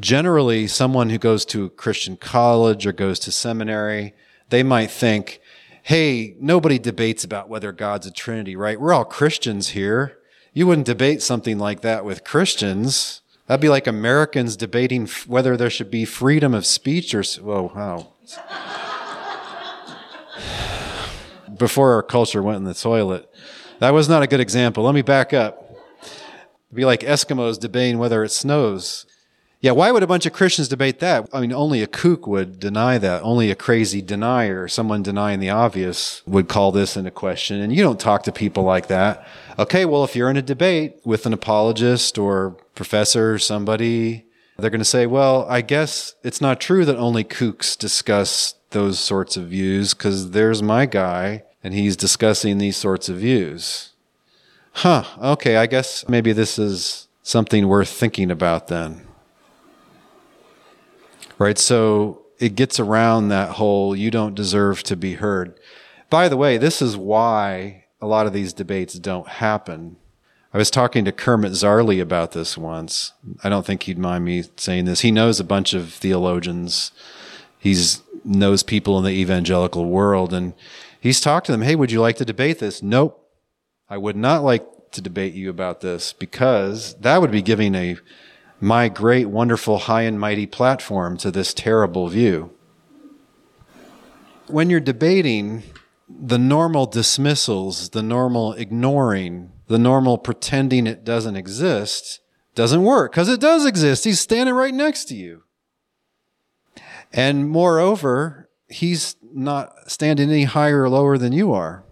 Generally, 0.00 0.66
someone 0.66 1.10
who 1.10 1.18
goes 1.18 1.44
to 1.46 1.66
a 1.66 1.70
Christian 1.70 2.16
college 2.16 2.84
or 2.84 2.92
goes 2.92 3.20
to 3.20 3.30
seminary, 3.30 4.12
they 4.48 4.64
might 4.64 4.90
think, 4.90 5.40
hey, 5.84 6.34
nobody 6.40 6.80
debates 6.80 7.22
about 7.22 7.48
whether 7.48 7.70
God's 7.70 8.08
a 8.08 8.10
Trinity, 8.10 8.56
right? 8.56 8.80
We're 8.80 8.92
all 8.92 9.04
Christians 9.04 9.68
here. 9.68 10.18
You 10.52 10.66
wouldn't 10.66 10.88
debate 10.88 11.22
something 11.22 11.60
like 11.60 11.82
that 11.82 12.04
with 12.04 12.24
Christians. 12.24 13.22
That'd 13.46 13.62
be 13.62 13.68
like 13.68 13.86
Americans 13.86 14.56
debating 14.56 15.04
f- 15.04 15.28
whether 15.28 15.56
there 15.56 15.70
should 15.70 15.92
be 15.92 16.04
freedom 16.04 16.54
of 16.54 16.66
speech 16.66 17.14
or, 17.14 17.22
whoa, 17.22 17.72
wow. 17.72 18.08
Before 21.58 21.92
our 21.92 22.02
culture 22.02 22.42
went 22.42 22.58
in 22.58 22.64
the 22.64 22.74
toilet. 22.74 23.28
That 23.80 23.92
was 23.92 24.08
not 24.08 24.22
a 24.22 24.26
good 24.26 24.40
example. 24.40 24.84
Let 24.84 24.94
me 24.94 25.02
back 25.02 25.32
up. 25.32 25.70
It'd 26.02 26.76
be 26.76 26.84
like 26.84 27.00
Eskimos 27.00 27.58
debating 27.58 27.98
whether 27.98 28.24
it 28.24 28.30
snows. 28.30 29.06
Yeah, 29.60 29.72
why 29.72 29.90
would 29.90 30.04
a 30.04 30.06
bunch 30.06 30.24
of 30.24 30.32
Christians 30.32 30.68
debate 30.68 31.00
that? 31.00 31.28
I 31.32 31.40
mean, 31.40 31.52
only 31.52 31.82
a 31.82 31.88
kook 31.88 32.28
would 32.28 32.60
deny 32.60 32.96
that. 32.98 33.22
Only 33.24 33.50
a 33.50 33.56
crazy 33.56 34.00
denier, 34.00 34.68
someone 34.68 35.02
denying 35.02 35.40
the 35.40 35.50
obvious, 35.50 36.22
would 36.26 36.48
call 36.48 36.70
this 36.70 36.96
into 36.96 37.10
question. 37.10 37.60
And 37.60 37.72
you 37.72 37.82
don't 37.82 37.98
talk 37.98 38.22
to 38.22 38.32
people 38.32 38.62
like 38.62 38.86
that. 38.86 39.26
Okay, 39.58 39.84
well, 39.84 40.04
if 40.04 40.14
you're 40.14 40.30
in 40.30 40.36
a 40.36 40.42
debate 40.42 41.00
with 41.04 41.26
an 41.26 41.32
apologist 41.32 42.18
or 42.18 42.56
professor 42.76 43.32
or 43.32 43.38
somebody, 43.40 44.26
They're 44.58 44.70
going 44.70 44.80
to 44.80 44.84
say, 44.84 45.06
well, 45.06 45.46
I 45.48 45.60
guess 45.60 46.14
it's 46.24 46.40
not 46.40 46.60
true 46.60 46.84
that 46.84 46.96
only 46.96 47.22
kooks 47.22 47.78
discuss 47.78 48.54
those 48.70 48.98
sorts 48.98 49.36
of 49.36 49.48
views 49.48 49.94
because 49.94 50.32
there's 50.32 50.62
my 50.62 50.84
guy 50.84 51.44
and 51.62 51.74
he's 51.74 51.96
discussing 51.96 52.58
these 52.58 52.76
sorts 52.76 53.08
of 53.08 53.16
views. 53.16 53.92
Huh, 54.72 55.04
okay, 55.20 55.56
I 55.56 55.66
guess 55.66 56.08
maybe 56.08 56.32
this 56.32 56.58
is 56.58 57.08
something 57.22 57.68
worth 57.68 57.88
thinking 57.88 58.30
about 58.30 58.68
then. 58.68 59.06
Right, 61.38 61.58
so 61.58 62.22
it 62.38 62.54
gets 62.54 62.80
around 62.80 63.28
that 63.28 63.50
whole 63.50 63.94
you 63.94 64.10
don't 64.10 64.34
deserve 64.34 64.82
to 64.84 64.96
be 64.96 65.14
heard. 65.14 65.58
By 66.10 66.28
the 66.28 66.36
way, 66.36 66.58
this 66.58 66.80
is 66.80 66.96
why 66.96 67.84
a 68.00 68.06
lot 68.06 68.26
of 68.26 68.32
these 68.32 68.52
debates 68.52 68.94
don't 68.94 69.28
happen 69.28 69.96
I 70.52 70.56
was 70.56 70.70
talking 70.70 71.04
to 71.04 71.12
Kermit 71.12 71.52
Zarley 71.52 72.00
about 72.00 72.32
this 72.32 72.56
once. 72.56 73.12
I 73.44 73.50
don't 73.50 73.66
think 73.66 73.82
he'd 73.82 73.98
mind 73.98 74.24
me 74.24 74.44
saying 74.56 74.86
this. 74.86 75.00
He 75.00 75.10
knows 75.10 75.38
a 75.38 75.44
bunch 75.44 75.74
of 75.74 75.92
theologians. 75.92 76.90
He's 77.58 78.02
knows 78.24 78.62
people 78.62 78.98
in 78.98 79.04
the 79.04 79.10
evangelical 79.10 79.86
world 79.86 80.32
and 80.32 80.54
he's 81.00 81.20
talked 81.20 81.46
to 81.46 81.52
them, 81.52 81.62
"Hey, 81.62 81.74
would 81.74 81.92
you 81.92 82.00
like 82.00 82.16
to 82.16 82.24
debate 82.24 82.58
this?" 82.58 82.82
"Nope. 82.82 83.24
I 83.88 83.96
would 83.96 84.16
not 84.16 84.44
like 84.44 84.90
to 84.92 85.00
debate 85.00 85.34
you 85.34 85.50
about 85.50 85.80
this 85.80 86.12
because 86.12 86.94
that 87.00 87.20
would 87.20 87.30
be 87.30 87.42
giving 87.42 87.74
a 87.74 87.96
my 88.60 88.88
great 88.88 89.26
wonderful 89.26 89.78
high 89.78 90.02
and 90.02 90.18
mighty 90.18 90.46
platform 90.46 91.16
to 91.18 91.30
this 91.30 91.54
terrible 91.54 92.08
view." 92.08 92.50
When 94.46 94.70
you're 94.70 94.80
debating, 94.80 95.62
the 96.08 96.38
normal 96.38 96.86
dismissals, 96.86 97.90
the 97.90 98.02
normal 98.02 98.54
ignoring 98.54 99.52
the 99.68 99.78
normal 99.78 100.18
pretending 100.18 100.86
it 100.86 101.04
doesn't 101.04 101.36
exist 101.36 102.20
doesn't 102.54 102.82
work 102.82 103.12
because 103.12 103.28
it 103.28 103.40
does 103.40 103.64
exist. 103.64 104.04
He's 104.04 104.18
standing 104.18 104.54
right 104.54 104.74
next 104.74 105.04
to 105.06 105.14
you. 105.14 105.44
And 107.12 107.48
moreover, 107.48 108.48
he's 108.66 109.16
not 109.34 109.90
standing 109.90 110.30
any 110.30 110.44
higher 110.44 110.82
or 110.82 110.88
lower 110.88 111.18
than 111.18 111.32
you 111.32 111.52
are. 111.52 111.82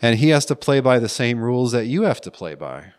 And 0.00 0.18
he 0.18 0.28
has 0.28 0.44
to 0.46 0.56
play 0.56 0.80
by 0.80 0.98
the 0.98 1.08
same 1.08 1.40
rules 1.40 1.72
that 1.72 1.86
you 1.86 2.02
have 2.02 2.20
to 2.22 2.30
play 2.30 2.54
by. 2.54 2.92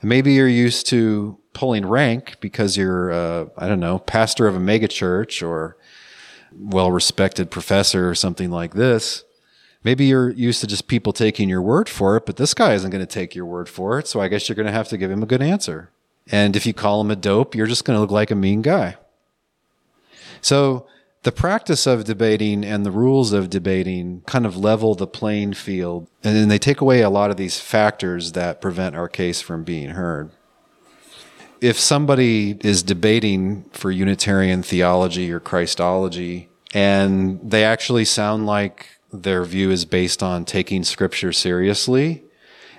maybe 0.00 0.32
you're 0.32 0.46
used 0.46 0.86
to 0.86 1.38
pulling 1.52 1.84
rank 1.84 2.36
because 2.40 2.76
you're, 2.76 3.10
uh, 3.10 3.46
I 3.56 3.66
don't 3.66 3.80
know, 3.80 3.98
pastor 3.98 4.46
of 4.46 4.54
a 4.54 4.60
megachurch 4.60 5.46
or 5.46 5.76
well 6.56 6.92
respected 6.92 7.50
professor 7.50 8.08
or 8.08 8.14
something 8.14 8.50
like 8.50 8.74
this. 8.74 9.24
Maybe 9.84 10.06
you're 10.06 10.30
used 10.30 10.60
to 10.60 10.66
just 10.66 10.88
people 10.88 11.12
taking 11.12 11.48
your 11.48 11.62
word 11.62 11.88
for 11.88 12.16
it, 12.16 12.26
but 12.26 12.36
this 12.36 12.54
guy 12.54 12.74
isn't 12.74 12.90
going 12.90 13.04
to 13.04 13.06
take 13.06 13.34
your 13.34 13.46
word 13.46 13.68
for 13.68 13.98
it. 13.98 14.06
So 14.06 14.20
I 14.20 14.28
guess 14.28 14.48
you're 14.48 14.56
going 14.56 14.66
to 14.66 14.72
have 14.72 14.88
to 14.88 14.98
give 14.98 15.10
him 15.10 15.22
a 15.22 15.26
good 15.26 15.42
answer. 15.42 15.90
And 16.30 16.56
if 16.56 16.66
you 16.66 16.74
call 16.74 17.00
him 17.00 17.10
a 17.10 17.16
dope, 17.16 17.54
you're 17.54 17.66
just 17.66 17.84
going 17.84 17.96
to 17.96 18.00
look 18.00 18.10
like 18.10 18.30
a 18.30 18.34
mean 18.34 18.62
guy. 18.62 18.96
So 20.40 20.86
the 21.28 21.32
practice 21.32 21.86
of 21.86 22.04
debating 22.04 22.64
and 22.64 22.86
the 22.86 22.90
rules 22.90 23.34
of 23.34 23.50
debating 23.50 24.22
kind 24.22 24.46
of 24.46 24.56
level 24.56 24.94
the 24.94 25.06
playing 25.06 25.52
field. 25.52 26.08
And 26.24 26.34
then 26.34 26.48
they 26.48 26.58
take 26.58 26.80
away 26.80 27.02
a 27.02 27.10
lot 27.10 27.30
of 27.30 27.36
these 27.36 27.60
factors 27.60 28.32
that 28.32 28.62
prevent 28.62 28.96
our 28.96 29.10
case 29.10 29.42
from 29.42 29.62
being 29.62 29.90
heard. 29.90 30.30
If 31.60 31.78
somebody 31.78 32.56
is 32.62 32.82
debating 32.82 33.64
for 33.74 33.90
Unitarian 33.90 34.62
theology 34.62 35.30
or 35.30 35.38
Christology, 35.38 36.48
and 36.72 37.38
they 37.42 37.62
actually 37.62 38.06
sound 38.06 38.46
like 38.46 38.88
their 39.12 39.44
view 39.44 39.70
is 39.70 39.84
based 39.84 40.22
on 40.22 40.46
taking 40.46 40.82
scripture 40.82 41.34
seriously 41.34 42.24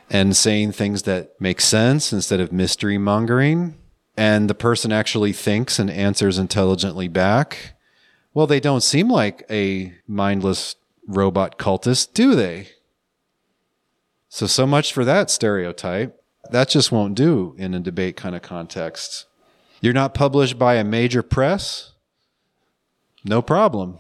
and 0.09 0.35
saying 0.35 0.71
things 0.71 1.03
that 1.03 1.39
make 1.39 1.62
sense 1.62 2.12
instead 2.12 2.39
of 2.39 2.51
mystery 2.51 2.97
mongering. 2.97 3.77
And 4.17 4.49
the 4.49 4.55
person 4.55 4.91
actually 4.91 5.33
thinks 5.33 5.77
and 5.77 5.91
answers 5.91 6.39
intelligently 6.39 7.07
back. 7.07 7.75
Well, 8.34 8.48
they 8.48 8.60
don't 8.60 8.82
seem 8.82 9.10
like 9.10 9.46
a 9.50 9.94
mindless 10.08 10.76
robot 11.08 11.58
cultist, 11.58 12.13
do 12.13 12.36
they? 12.36 12.70
So, 14.30 14.46
so 14.46 14.68
much 14.68 14.94
for 14.94 15.04
that 15.06 15.30
stereotype. 15.30 16.15
That 16.52 16.70
just 16.70 16.92
won't 16.92 17.15
do 17.15 17.56
in 17.58 17.74
a 17.74 17.80
debate 17.80 18.15
kind 18.15 18.36
of 18.36 18.42
context. 18.42 19.26
You're 19.82 19.94
not 19.94 20.13
published 20.13 20.60
by 20.60 20.76
a 20.76 20.84
major 20.84 21.24
press? 21.24 21.94
No 23.26 23.42
problem 23.42 24.00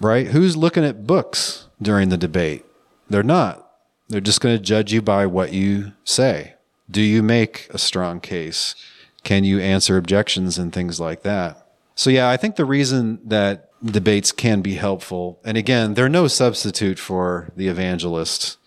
right? 0.00 0.28
Who's 0.28 0.56
looking 0.56 0.84
at 0.84 1.06
books 1.06 1.68
during 1.80 2.08
the 2.08 2.16
debate? 2.16 2.64
They're 3.08 3.22
not. 3.22 3.60
They're 4.08 4.20
just 4.20 4.40
going 4.40 4.56
to 4.56 4.62
judge 4.62 4.92
you 4.92 5.02
by 5.02 5.26
what 5.26 5.52
you 5.52 5.92
say. 6.04 6.54
Do 6.90 7.00
you 7.00 7.22
make 7.22 7.68
a 7.70 7.78
strong 7.78 8.20
case? 8.20 8.74
Can 9.22 9.44
you 9.44 9.58
answer 9.58 9.96
objections 9.96 10.58
and 10.58 10.72
things 10.72 11.00
like 11.00 11.22
that? 11.22 11.63
So, 11.94 12.10
yeah, 12.10 12.28
I 12.28 12.36
think 12.36 12.56
the 12.56 12.64
reason 12.64 13.20
that 13.24 13.70
debates 13.84 14.32
can 14.32 14.62
be 14.62 14.74
helpful, 14.74 15.40
and 15.44 15.56
again, 15.56 15.94
they're 15.94 16.08
no 16.08 16.26
substitute 16.26 16.98
for 16.98 17.52
the 17.56 17.68
evangelist, 17.68 18.58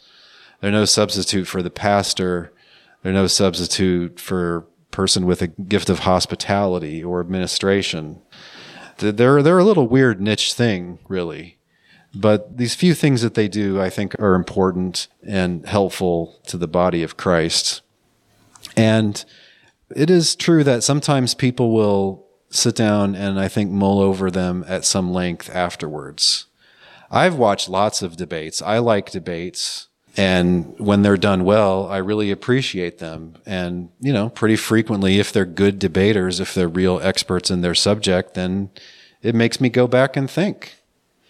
they're 0.61 0.71
no 0.71 0.85
substitute 0.85 1.45
for 1.45 1.61
the 1.61 1.69
pastor, 1.69 2.53
they're 3.03 3.13
no 3.13 3.27
substitute 3.27 4.19
for 4.19 4.65
person 4.91 5.25
with 5.25 5.41
a 5.41 5.47
gift 5.47 5.89
of 5.89 5.99
hospitality 5.99 7.03
or 7.03 7.19
administration 7.19 8.21
they're 8.97 9.41
they're 9.41 9.59
a 9.59 9.63
little 9.63 9.87
weird 9.87 10.19
niche 10.21 10.53
thing, 10.53 10.99
really. 11.07 11.57
But 12.13 12.57
these 12.57 12.73
few 12.73 12.93
things 12.93 13.21
that 13.21 13.35
they 13.35 13.47
do, 13.47 13.79
I 13.79 13.89
think, 13.89 14.19
are 14.19 14.33
important 14.33 15.07
and 15.25 15.65
helpful 15.65 16.39
to 16.47 16.57
the 16.57 16.67
body 16.67 17.03
of 17.03 17.17
Christ. 17.17 17.81
And 18.75 19.23
it 19.95 20.09
is 20.09 20.35
true 20.35 20.63
that 20.63 20.83
sometimes 20.83 21.33
people 21.33 21.71
will 21.71 22.25
sit 22.49 22.75
down 22.75 23.15
and 23.15 23.39
I 23.39 23.47
think 23.47 23.71
mull 23.71 23.99
over 23.99 24.31
them 24.31 24.63
at 24.67 24.85
some 24.85 25.11
length 25.11 25.49
afterwards. 25.53 26.45
I've 27.09 27.35
watched 27.35 27.69
lots 27.69 28.01
of 28.01 28.17
debates. 28.17 28.61
I 28.61 28.79
like 28.79 29.11
debates. 29.11 29.87
And 30.15 30.73
when 30.79 31.03
they're 31.03 31.15
done 31.15 31.43
well, 31.43 31.87
I 31.87 31.97
really 31.97 32.31
appreciate 32.31 32.97
them. 32.97 33.35
And, 33.45 33.89
you 33.99 34.11
know, 34.11 34.29
pretty 34.29 34.55
frequently, 34.55 35.19
if 35.19 35.31
they're 35.31 35.45
good 35.45 35.77
debaters, 35.77 36.39
if 36.39 36.55
they're 36.55 36.67
real 36.67 36.99
experts 37.01 37.51
in 37.51 37.61
their 37.61 37.75
subject, 37.75 38.33
then 38.33 38.71
it 39.21 39.35
makes 39.35 39.61
me 39.61 39.69
go 39.69 39.87
back 39.87 40.17
and 40.17 40.29
think. 40.29 40.73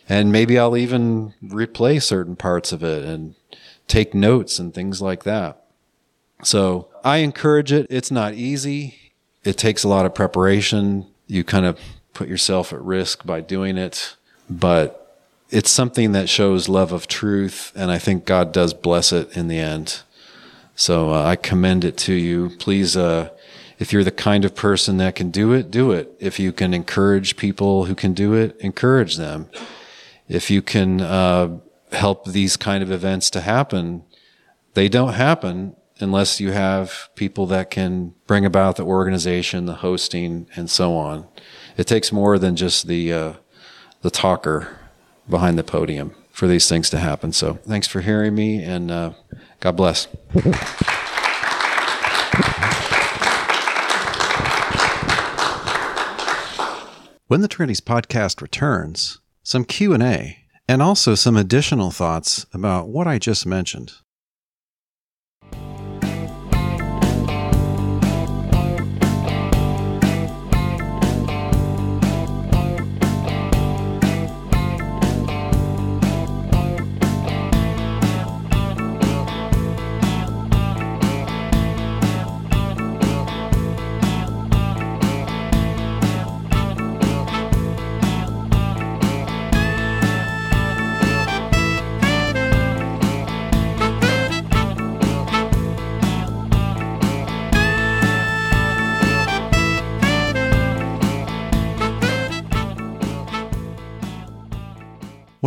And 0.08 0.32
maybe 0.32 0.58
I'll 0.58 0.78
even 0.78 1.34
replay 1.44 2.02
certain 2.02 2.38
parts 2.38 2.72
of 2.72 2.82
it 2.82 3.04
and 3.04 3.36
take 3.88 4.14
notes 4.14 4.58
and 4.58 4.74
things 4.74 5.02
like 5.02 5.24
that. 5.24 5.66
So 6.44 6.88
I 7.04 7.18
encourage 7.18 7.74
it. 7.74 7.88
It's 7.90 8.12
not 8.12 8.36
easy. 8.36 9.07
It 9.48 9.58
takes 9.58 9.86
a 9.86 9.88
lot 9.88 10.06
of 10.06 10.14
preparation. 10.14 11.08
You 11.26 11.46
kind 11.46 11.66
of 11.66 11.80
put 12.14 12.28
yourself 12.28 12.74
at 12.74 12.82
risk 12.82 13.26
by 13.26 13.40
doing 13.40 13.78
it, 13.78 14.18
but 14.50 15.24
it's 15.50 15.72
something 15.72 16.12
that 16.12 16.28
shows 16.28 16.68
love 16.68 16.92
of 16.92 17.08
truth, 17.08 17.72
and 17.74 17.90
I 17.90 17.98
think 17.98 18.26
God 18.26 18.52
does 18.52 18.74
bless 18.74 19.14
it 19.14 19.38
in 19.38 19.48
the 19.48 19.58
end. 19.58 20.02
So 20.76 21.14
uh, 21.14 21.24
I 21.24 21.38
commend 21.38 21.86
it 21.86 21.96
to 22.00 22.14
you. 22.14 22.58
Please, 22.60 22.98
uh, 22.98 23.30
if 23.80 23.94
you're 23.94 24.04
the 24.04 24.12
kind 24.12 24.44
of 24.44 24.54
person 24.54 24.98
that 24.98 25.16
can 25.16 25.32
do 25.32 25.54
it, 25.54 25.72
do 25.72 25.94
it. 25.94 26.14
If 26.20 26.42
you 26.42 26.52
can 26.52 26.74
encourage 26.74 27.38
people 27.38 27.86
who 27.86 27.96
can 27.96 28.14
do 28.14 28.34
it, 28.34 28.60
encourage 28.60 29.16
them. 29.16 29.50
If 30.28 30.52
you 30.52 30.62
can 30.62 31.00
uh, 31.00 31.60
help 31.94 32.26
these 32.26 32.58
kind 32.58 32.84
of 32.84 32.92
events 32.92 33.30
to 33.30 33.40
happen, 33.40 34.04
they 34.74 34.90
don't 34.90 35.14
happen 35.14 35.78
unless 36.00 36.40
you 36.40 36.52
have 36.52 37.10
people 37.16 37.46
that 37.48 37.70
can 37.70 38.14
bring 38.26 38.46
about 38.46 38.76
the 38.76 38.86
organization, 38.86 39.66
the 39.66 39.76
hosting, 39.76 40.48
and 40.56 40.70
so 40.70 40.96
on. 40.96 41.28
It 41.78 41.88
takes 41.88 42.12
more 42.12 42.40
than 42.40 42.56
just 42.56 42.88
the 42.88 43.14
uh, 43.14 43.34
the 44.02 44.12
talker 44.12 44.80
behind 45.30 45.58
the 45.58 45.64
podium 45.64 46.16
for 46.32 46.48
these 46.48 46.70
things 46.70 46.90
to 46.92 47.00
happen. 47.00 47.34
So 47.34 47.56
thanks 47.68 47.88
for 47.88 48.02
hearing 48.02 48.36
me, 48.36 48.64
and 48.64 48.92
uh, 48.92 49.14
God 49.60 49.76
bless. 49.76 50.08
When 57.28 57.42
the 57.42 57.50
Trinities 57.50 57.82
podcast 57.82 58.42
returns, 58.42 59.20
some 59.44 59.66
Q&A 59.66 60.48
and 60.68 60.82
also 60.82 61.16
some 61.16 61.36
additional 61.36 61.92
thoughts 61.92 62.46
about 62.54 62.88
what 62.90 63.08
I 63.08 63.20
just 63.20 63.46
mentioned. 63.46 63.94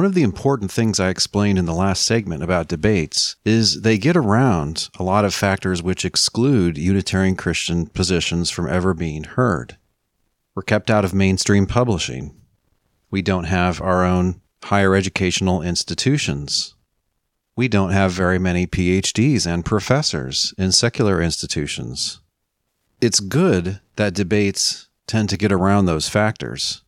One 0.00 0.06
of 0.06 0.14
the 0.14 0.22
important 0.22 0.70
things 0.72 0.98
I 0.98 1.10
explained 1.10 1.58
in 1.58 1.66
the 1.66 1.74
last 1.74 2.04
segment 2.04 2.42
about 2.42 2.68
debates 2.68 3.36
is 3.44 3.82
they 3.82 3.98
get 3.98 4.16
around 4.16 4.88
a 4.98 5.02
lot 5.02 5.26
of 5.26 5.34
factors 5.34 5.82
which 5.82 6.06
exclude 6.06 6.78
Unitarian 6.78 7.36
Christian 7.36 7.84
positions 7.84 8.48
from 8.48 8.66
ever 8.66 8.94
being 8.94 9.24
heard. 9.24 9.76
We're 10.54 10.62
kept 10.62 10.90
out 10.90 11.04
of 11.04 11.12
mainstream 11.12 11.66
publishing. 11.66 12.34
We 13.10 13.20
don't 13.20 13.44
have 13.44 13.82
our 13.82 14.02
own 14.02 14.40
higher 14.64 14.94
educational 14.94 15.60
institutions. 15.60 16.74
We 17.54 17.68
don't 17.68 17.90
have 17.90 18.12
very 18.12 18.38
many 18.38 18.66
PhDs 18.66 19.46
and 19.46 19.66
professors 19.66 20.54
in 20.56 20.72
secular 20.72 21.20
institutions. 21.20 22.22
It's 23.02 23.20
good 23.20 23.80
that 23.96 24.14
debates 24.14 24.88
tend 25.06 25.28
to 25.28 25.36
get 25.36 25.52
around 25.52 25.84
those 25.84 26.08
factors. 26.08 26.84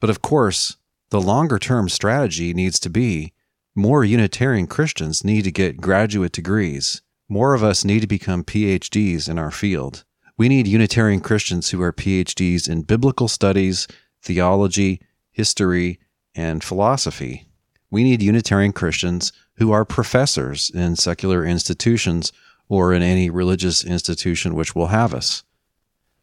But 0.00 0.10
of 0.10 0.20
course, 0.20 0.76
the 1.12 1.20
longer 1.20 1.58
term 1.58 1.90
strategy 1.90 2.54
needs 2.54 2.80
to 2.80 2.88
be 2.88 3.34
more 3.74 4.02
Unitarian 4.02 4.66
Christians 4.66 5.22
need 5.22 5.44
to 5.44 5.52
get 5.52 5.78
graduate 5.78 6.32
degrees. 6.32 7.02
More 7.28 7.52
of 7.52 7.62
us 7.62 7.84
need 7.84 8.00
to 8.00 8.06
become 8.06 8.42
PhDs 8.42 9.28
in 9.28 9.38
our 9.38 9.50
field. 9.50 10.04
We 10.38 10.48
need 10.48 10.66
Unitarian 10.66 11.20
Christians 11.20 11.68
who 11.68 11.82
are 11.82 11.92
PhDs 11.92 12.66
in 12.66 12.84
biblical 12.84 13.28
studies, 13.28 13.86
theology, 14.22 15.02
history, 15.30 16.00
and 16.34 16.64
philosophy. 16.64 17.46
We 17.90 18.04
need 18.04 18.22
Unitarian 18.22 18.72
Christians 18.72 19.34
who 19.56 19.70
are 19.70 19.84
professors 19.84 20.70
in 20.74 20.96
secular 20.96 21.44
institutions 21.44 22.32
or 22.70 22.94
in 22.94 23.02
any 23.02 23.28
religious 23.28 23.84
institution 23.84 24.54
which 24.54 24.74
will 24.74 24.86
have 24.86 25.12
us. 25.12 25.44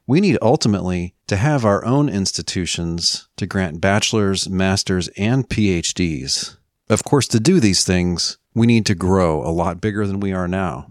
We 0.10 0.22
need 0.22 0.40
ultimately 0.42 1.14
to 1.28 1.36
have 1.36 1.64
our 1.64 1.86
own 1.86 2.10
institutions 2.10 3.30
to 3.38 3.46
grant 3.46 3.80
bachelor's, 3.80 4.50
master's, 4.50 5.08
and 5.10 5.48
PhDs. 5.48 6.58
Of 6.90 7.04
course, 7.04 7.28
to 7.28 7.40
do 7.40 7.60
these 7.60 7.84
things, 7.84 8.40
we 8.56 8.66
need 8.66 8.88
to 8.88 8.96
grow 8.96 9.44
a 9.44 9.54
lot 9.54 9.80
bigger 9.80 10.08
than 10.08 10.20
we 10.20 10.34
are 10.34 10.48
now. 10.48 10.90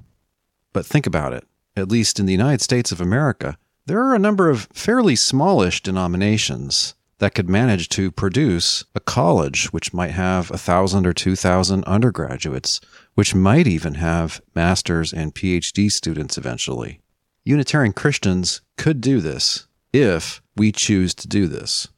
But 0.72 0.86
think 0.86 1.04
about 1.04 1.32
it. 1.32 1.44
At 1.76 1.90
least 1.90 2.20
in 2.20 2.26
the 2.26 2.32
United 2.32 2.60
States 2.60 2.92
of 2.92 3.00
America, 3.00 3.58
there 3.86 4.04
are 4.04 4.14
a 4.14 4.20
number 4.20 4.48
of 4.48 4.68
fairly 4.72 5.16
smallish 5.16 5.82
denominations 5.82 6.94
that 7.18 7.34
could 7.34 7.48
manage 7.48 7.88
to 7.88 8.12
produce 8.12 8.84
a 8.94 9.00
college 9.00 9.72
which 9.72 9.92
might 9.92 10.12
have 10.12 10.48
a 10.52 10.58
thousand 10.58 11.08
or 11.08 11.12
two 11.12 11.34
thousand 11.34 11.82
undergraduates, 11.86 12.80
which 13.16 13.34
might 13.34 13.66
even 13.66 13.94
have 13.94 14.40
master's 14.54 15.12
and 15.12 15.34
PhD 15.34 15.90
students 15.90 16.38
eventually. 16.38 17.00
Unitarian 17.48 17.94
Christians 17.94 18.60
could 18.76 19.00
do 19.00 19.22
this 19.22 19.68
if 19.90 20.42
we 20.54 20.70
choose 20.70 21.14
to 21.14 21.26
do 21.26 21.46
this. 21.46 21.88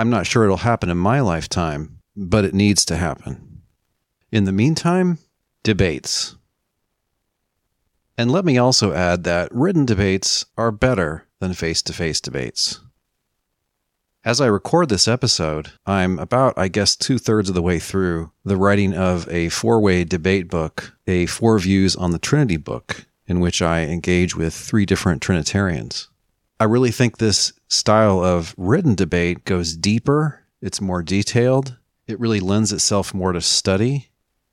I'm 0.00 0.10
not 0.10 0.26
sure 0.26 0.42
it'll 0.42 0.56
happen 0.56 0.90
in 0.90 0.98
my 0.98 1.20
lifetime, 1.20 2.00
but 2.16 2.44
it 2.44 2.54
needs 2.54 2.84
to 2.86 2.96
happen. 2.96 3.62
In 4.32 4.46
the 4.46 4.52
meantime, 4.52 5.18
debates. 5.62 6.34
And 8.16 8.32
let 8.32 8.44
me 8.44 8.58
also 8.58 8.92
add 8.92 9.22
that 9.22 9.54
written 9.54 9.86
debates 9.86 10.44
are 10.56 10.72
better 10.72 11.28
than 11.38 11.54
face 11.54 11.80
to 11.82 11.92
face 11.92 12.20
debates. 12.20 12.80
As 14.24 14.40
I 14.40 14.46
record 14.46 14.88
this 14.88 15.06
episode, 15.06 15.70
I'm 15.86 16.18
about, 16.18 16.58
I 16.58 16.66
guess, 16.66 16.96
two 16.96 17.18
thirds 17.18 17.48
of 17.48 17.54
the 17.54 17.62
way 17.62 17.78
through 17.78 18.32
the 18.44 18.56
writing 18.56 18.92
of 18.92 19.28
a 19.28 19.50
four 19.50 19.80
way 19.80 20.02
debate 20.02 20.48
book, 20.48 20.96
a 21.06 21.26
Four 21.26 21.60
Views 21.60 21.94
on 21.94 22.10
the 22.10 22.18
Trinity 22.18 22.56
book, 22.56 23.06
in 23.28 23.40
which 23.40 23.60
I 23.60 23.82
engage 23.82 24.34
with 24.34 24.54
three 24.54 24.86
different 24.86 25.22
Trinitarians. 25.22 26.08
I 26.58 26.64
really 26.64 26.90
think 26.90 27.18
this 27.18 27.52
style 27.68 28.24
of 28.24 28.54
written 28.56 28.94
debate 28.94 29.44
goes 29.44 29.76
deeper, 29.76 30.44
it's 30.60 30.80
more 30.80 31.02
detailed, 31.02 31.76
it 32.08 32.18
really 32.18 32.40
lends 32.40 32.72
itself 32.72 33.14
more 33.14 33.32
to 33.32 33.40
study. 33.40 34.08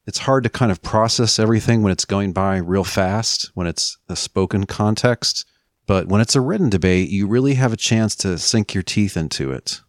It's 0.06 0.20
hard 0.20 0.44
to 0.44 0.52
kind 0.52 0.72
of 0.72 0.84
process 0.84 1.40
everything 1.40 1.82
when 1.82 1.92
it's 1.92 2.06
going 2.06 2.34
by 2.34 2.58
real 2.58 2.84
fast, 2.84 3.50
when 3.56 3.66
it's 3.66 3.98
a 4.08 4.16
spoken 4.16 4.66
context. 4.66 5.48
But 5.88 6.08
when 6.08 6.22
it's 6.22 6.36
a 6.36 6.42
written 6.42 6.70
debate, 6.70 7.10
you 7.10 7.28
really 7.28 7.56
have 7.56 7.74
a 7.74 7.78
chance 7.78 8.16
to 8.18 8.38
sink 8.38 8.76
your 8.76 8.84
teeth 8.84 9.18
into 9.18 9.52
it. 9.52 9.82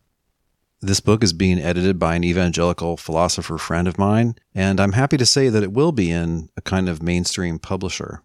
This 0.81 1.01
book 1.01 1.23
is 1.23 1.33
being 1.33 1.59
edited 1.59 1.99
by 1.99 2.15
an 2.15 2.25
evangelical 2.25 2.97
philosopher 2.97 3.59
friend 3.59 3.89
of 3.89 3.99
mine, 3.99 4.37
and 4.55 4.79
I'm 4.79 4.93
happy 4.93 5.17
to 5.17 5.27
say 5.27 5.49
that 5.49 5.63
it 5.63 5.73
will 5.73 5.93
be 5.93 6.11
in 6.11 6.49
a 6.57 6.63
kind 6.63 6.89
of 6.89 7.03
mainstream 7.03 7.59
publisher 7.59 8.23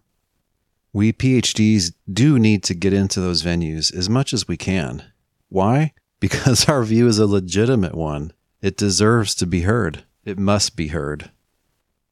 we 0.92 1.12
PhDs 1.12 1.92
do 2.12 2.38
need 2.38 2.62
to 2.64 2.74
get 2.74 2.92
into 2.92 3.20
those 3.20 3.42
venues 3.42 3.94
as 3.94 4.08
much 4.10 4.32
as 4.32 4.46
we 4.46 4.56
can. 4.56 5.04
Why? 5.48 5.92
Because 6.22 6.68
our 6.68 6.84
view 6.84 7.08
is 7.08 7.18
a 7.18 7.26
legitimate 7.26 7.96
one. 7.96 8.32
It 8.60 8.76
deserves 8.76 9.34
to 9.34 9.44
be 9.44 9.62
heard. 9.62 10.04
It 10.24 10.38
must 10.38 10.76
be 10.76 10.86
heard. 10.86 11.32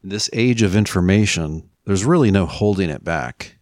In 0.02 0.08
this 0.08 0.28
age 0.32 0.62
of 0.62 0.74
information, 0.74 1.70
there's 1.84 2.04
really 2.04 2.32
no 2.32 2.44
holding 2.44 2.90
it 2.90 3.04
back. 3.04 3.58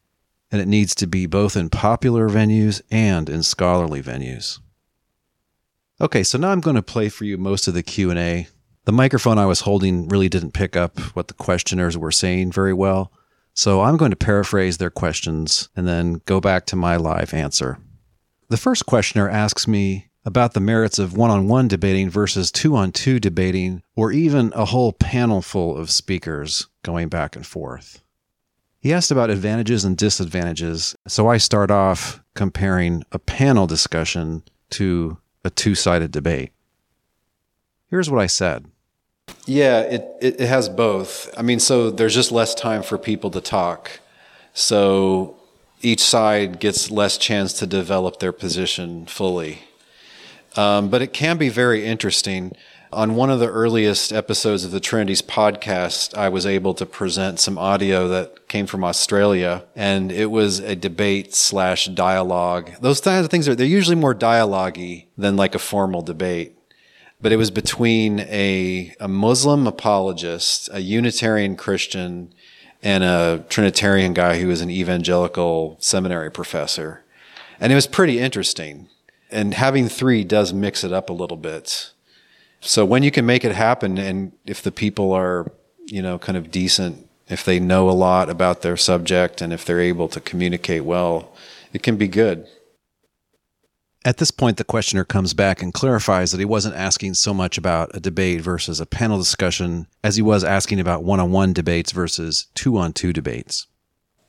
And 0.50 0.62
it 0.62 0.68
needs 0.68 0.94
to 0.94 1.06
be 1.06 1.26
both 1.26 1.54
in 1.54 1.68
popular 1.68 2.30
venues 2.30 2.80
and 2.90 3.28
in 3.28 3.42
scholarly 3.42 4.02
venues. 4.02 4.58
Okay, 6.00 6.22
so 6.22 6.38
now 6.38 6.50
I'm 6.50 6.62
going 6.62 6.76
to 6.76 6.82
play 6.82 7.10
for 7.10 7.24
you 7.24 7.36
most 7.36 7.68
of 7.68 7.74
the 7.74 7.82
Q&A. 7.82 8.48
The 8.86 8.92
microphone 8.92 9.36
I 9.36 9.44
was 9.44 9.60
holding 9.60 10.08
really 10.08 10.30
didn't 10.30 10.52
pick 10.52 10.76
up 10.76 10.98
what 11.14 11.28
the 11.28 11.34
questioners 11.34 11.98
were 11.98 12.10
saying 12.10 12.52
very 12.52 12.72
well. 12.72 13.12
So 13.58 13.80
I'm 13.80 13.96
going 13.96 14.12
to 14.12 14.16
paraphrase 14.16 14.78
their 14.78 14.88
questions 14.88 15.68
and 15.74 15.84
then 15.84 16.22
go 16.26 16.40
back 16.40 16.64
to 16.66 16.76
my 16.76 16.94
live 16.94 17.34
answer. 17.34 17.80
The 18.50 18.56
first 18.56 18.86
questioner 18.86 19.28
asks 19.28 19.66
me 19.66 20.10
about 20.24 20.54
the 20.54 20.60
merits 20.60 21.00
of 21.00 21.16
one 21.16 21.30
on 21.30 21.48
one 21.48 21.66
debating 21.66 22.08
versus 22.08 22.52
two 22.52 22.76
on 22.76 22.92
two 22.92 23.18
debating, 23.18 23.82
or 23.96 24.12
even 24.12 24.52
a 24.54 24.66
whole 24.66 24.92
panel 24.92 25.42
full 25.42 25.76
of 25.76 25.90
speakers 25.90 26.68
going 26.84 27.08
back 27.08 27.34
and 27.34 27.44
forth. 27.44 28.00
He 28.78 28.92
asked 28.92 29.10
about 29.10 29.28
advantages 29.28 29.84
and 29.84 29.96
disadvantages, 29.96 30.94
so 31.08 31.26
I 31.26 31.38
start 31.38 31.72
off 31.72 32.22
comparing 32.36 33.02
a 33.10 33.18
panel 33.18 33.66
discussion 33.66 34.44
to 34.70 35.18
a 35.44 35.50
two 35.50 35.74
sided 35.74 36.12
debate. 36.12 36.52
Here's 37.88 38.08
what 38.08 38.22
I 38.22 38.28
said 38.28 38.66
yeah, 39.48 39.80
it, 39.80 40.16
it, 40.20 40.40
it 40.42 40.46
has 40.48 40.68
both. 40.68 41.32
I 41.36 41.42
mean, 41.42 41.58
so 41.58 41.90
there's 41.90 42.14
just 42.14 42.30
less 42.30 42.54
time 42.54 42.82
for 42.82 42.98
people 42.98 43.30
to 43.30 43.40
talk. 43.40 44.00
So 44.52 45.36
each 45.80 46.02
side 46.02 46.60
gets 46.60 46.90
less 46.90 47.16
chance 47.16 47.54
to 47.54 47.66
develop 47.66 48.18
their 48.20 48.32
position 48.32 49.06
fully. 49.06 49.60
Um, 50.56 50.90
but 50.90 51.00
it 51.00 51.14
can 51.14 51.38
be 51.38 51.48
very 51.48 51.86
interesting. 51.86 52.52
On 52.92 53.14
one 53.14 53.30
of 53.30 53.38
the 53.38 53.48
earliest 53.48 54.12
episodes 54.12 54.64
of 54.64 54.70
the 54.70 54.80
Trinities 54.80 55.22
podcast, 55.22 56.16
I 56.16 56.28
was 56.28 56.44
able 56.44 56.74
to 56.74 56.84
present 56.84 57.40
some 57.40 57.56
audio 57.56 58.08
that 58.08 58.48
came 58.48 58.66
from 58.66 58.84
Australia, 58.84 59.64
and 59.76 60.10
it 60.10 60.30
was 60.30 60.58
a 60.58 60.74
debate 60.74 61.34
slash 61.34 61.86
dialogue. 61.86 62.70
Those 62.80 63.00
kinds 63.00 63.24
of 63.24 63.30
things 63.30 63.48
are 63.48 63.54
they're 63.54 63.66
usually 63.66 63.96
more 63.96 64.14
dialogue 64.14 64.78
than 65.16 65.36
like 65.36 65.54
a 65.54 65.58
formal 65.58 66.02
debate 66.02 66.57
but 67.20 67.32
it 67.32 67.36
was 67.36 67.50
between 67.50 68.20
a, 68.20 68.94
a 69.00 69.08
Muslim 69.08 69.66
apologist, 69.66 70.68
a 70.72 70.80
Unitarian 70.80 71.56
Christian, 71.56 72.32
and 72.82 73.02
a 73.02 73.44
Trinitarian 73.48 74.14
guy 74.14 74.38
who 74.38 74.46
was 74.48 74.60
an 74.60 74.70
evangelical 74.70 75.76
seminary 75.80 76.30
professor. 76.30 77.02
And 77.60 77.72
it 77.72 77.74
was 77.74 77.88
pretty 77.88 78.20
interesting. 78.20 78.88
And 79.30 79.54
having 79.54 79.88
three 79.88 80.22
does 80.22 80.52
mix 80.52 80.84
it 80.84 80.92
up 80.92 81.10
a 81.10 81.12
little 81.12 81.36
bit. 81.36 81.92
So 82.60 82.84
when 82.84 83.02
you 83.02 83.10
can 83.10 83.26
make 83.26 83.44
it 83.44 83.54
happen, 83.54 83.98
and 83.98 84.32
if 84.46 84.62
the 84.62 84.72
people 84.72 85.12
are, 85.12 85.50
you 85.86 86.02
know, 86.02 86.18
kind 86.18 86.38
of 86.38 86.50
decent, 86.50 87.08
if 87.28 87.44
they 87.44 87.60
know 87.60 87.90
a 87.90 87.92
lot 87.92 88.30
about 88.30 88.62
their 88.62 88.76
subject, 88.76 89.42
and 89.42 89.52
if 89.52 89.64
they're 89.64 89.80
able 89.80 90.08
to 90.08 90.20
communicate 90.20 90.84
well, 90.84 91.32
it 91.72 91.82
can 91.82 91.96
be 91.96 92.08
good. 92.08 92.46
At 94.04 94.18
this 94.18 94.30
point, 94.30 94.56
the 94.56 94.64
questioner 94.64 95.04
comes 95.04 95.34
back 95.34 95.60
and 95.60 95.74
clarifies 95.74 96.30
that 96.30 96.38
he 96.38 96.44
wasn't 96.44 96.76
asking 96.76 97.14
so 97.14 97.34
much 97.34 97.58
about 97.58 97.94
a 97.94 98.00
debate 98.00 98.40
versus 98.40 98.80
a 98.80 98.86
panel 98.86 99.18
discussion 99.18 99.88
as 100.04 100.16
he 100.16 100.22
was 100.22 100.44
asking 100.44 100.78
about 100.78 101.02
one 101.02 101.20
on 101.20 101.32
one 101.32 101.52
debates 101.52 101.90
versus 101.90 102.46
two 102.54 102.78
on 102.78 102.92
two 102.92 103.12
debates. 103.12 103.66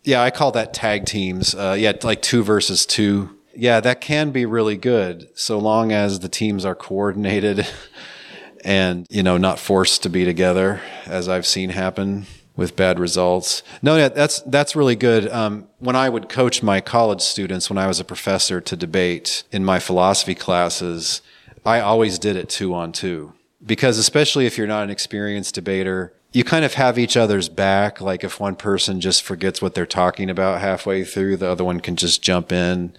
Yeah, 0.04 0.24
I 0.24 0.32
call 0.32 0.52
that 0.54 0.74
tag 0.74 1.06
teams. 1.06 1.54
Uh, 1.54 1.76
yeah, 1.78 1.94
like 2.04 2.22
two 2.22 2.44
versus 2.44 2.86
two. 2.86 3.38
Yeah, 3.56 3.80
that 3.80 4.02
can 4.02 4.32
be 4.32 4.46
really 4.46 4.78
good 4.78 5.30
so 5.36 5.60
long 5.60 5.92
as 5.92 6.20
the 6.20 6.30
teams 6.30 6.66
are 6.66 6.76
coordinated 6.76 7.68
and, 8.64 9.06
you 9.10 9.22
know, 9.22 9.38
not 9.38 9.60
forced 9.60 10.02
to 10.04 10.10
be 10.10 10.26
together, 10.26 10.82
as 11.06 11.30
I've 11.30 11.46
seen 11.46 11.70
happen 11.70 12.26
with 12.60 12.76
bad 12.76 13.00
results. 13.00 13.64
No, 13.82 14.10
that's 14.10 14.42
that's 14.42 14.76
really 14.76 14.96
good. 14.96 15.28
Um, 15.30 15.68
when 15.80 15.96
I 15.96 16.10
would 16.10 16.30
coach 16.30 16.62
my 16.62 16.82
college 16.82 17.22
students, 17.22 17.70
when 17.70 17.78
I 17.78 17.88
was 17.88 18.00
a 18.00 18.06
professor 18.06 18.62
to 18.62 18.76
debate 18.76 19.44
in 19.52 19.66
my 19.66 19.80
philosophy 19.80 20.36
classes, 20.36 21.22
I 21.66 21.80
always 21.80 22.20
did 22.20 22.36
it 22.36 22.50
two 22.50 22.74
on 22.74 22.92
two 22.92 23.34
because 23.66 23.98
especially 23.98 24.46
if 24.46 24.58
you're 24.58 24.68
not 24.68 24.84
an 24.84 24.90
experienced 24.90 25.56
debater, 25.56 26.14
you 26.32 26.44
kind 26.44 26.64
of 26.64 26.76
have 26.76 26.98
each 26.98 27.18
other's 27.18 27.50
back. 27.50 28.00
Like 28.00 28.24
if 28.24 28.40
one 28.40 28.56
person 28.56 29.02
just 29.02 29.24
forgets 29.24 29.62
what 29.62 29.74
they're 29.74 29.86
talking 29.86 30.30
about 30.30 30.62
halfway 30.62 31.04
through, 31.04 31.38
the 31.38 31.48
other 31.48 31.64
one 31.64 31.80
can 31.80 31.96
just 31.96 32.22
jump 32.22 32.52
in, 32.52 32.94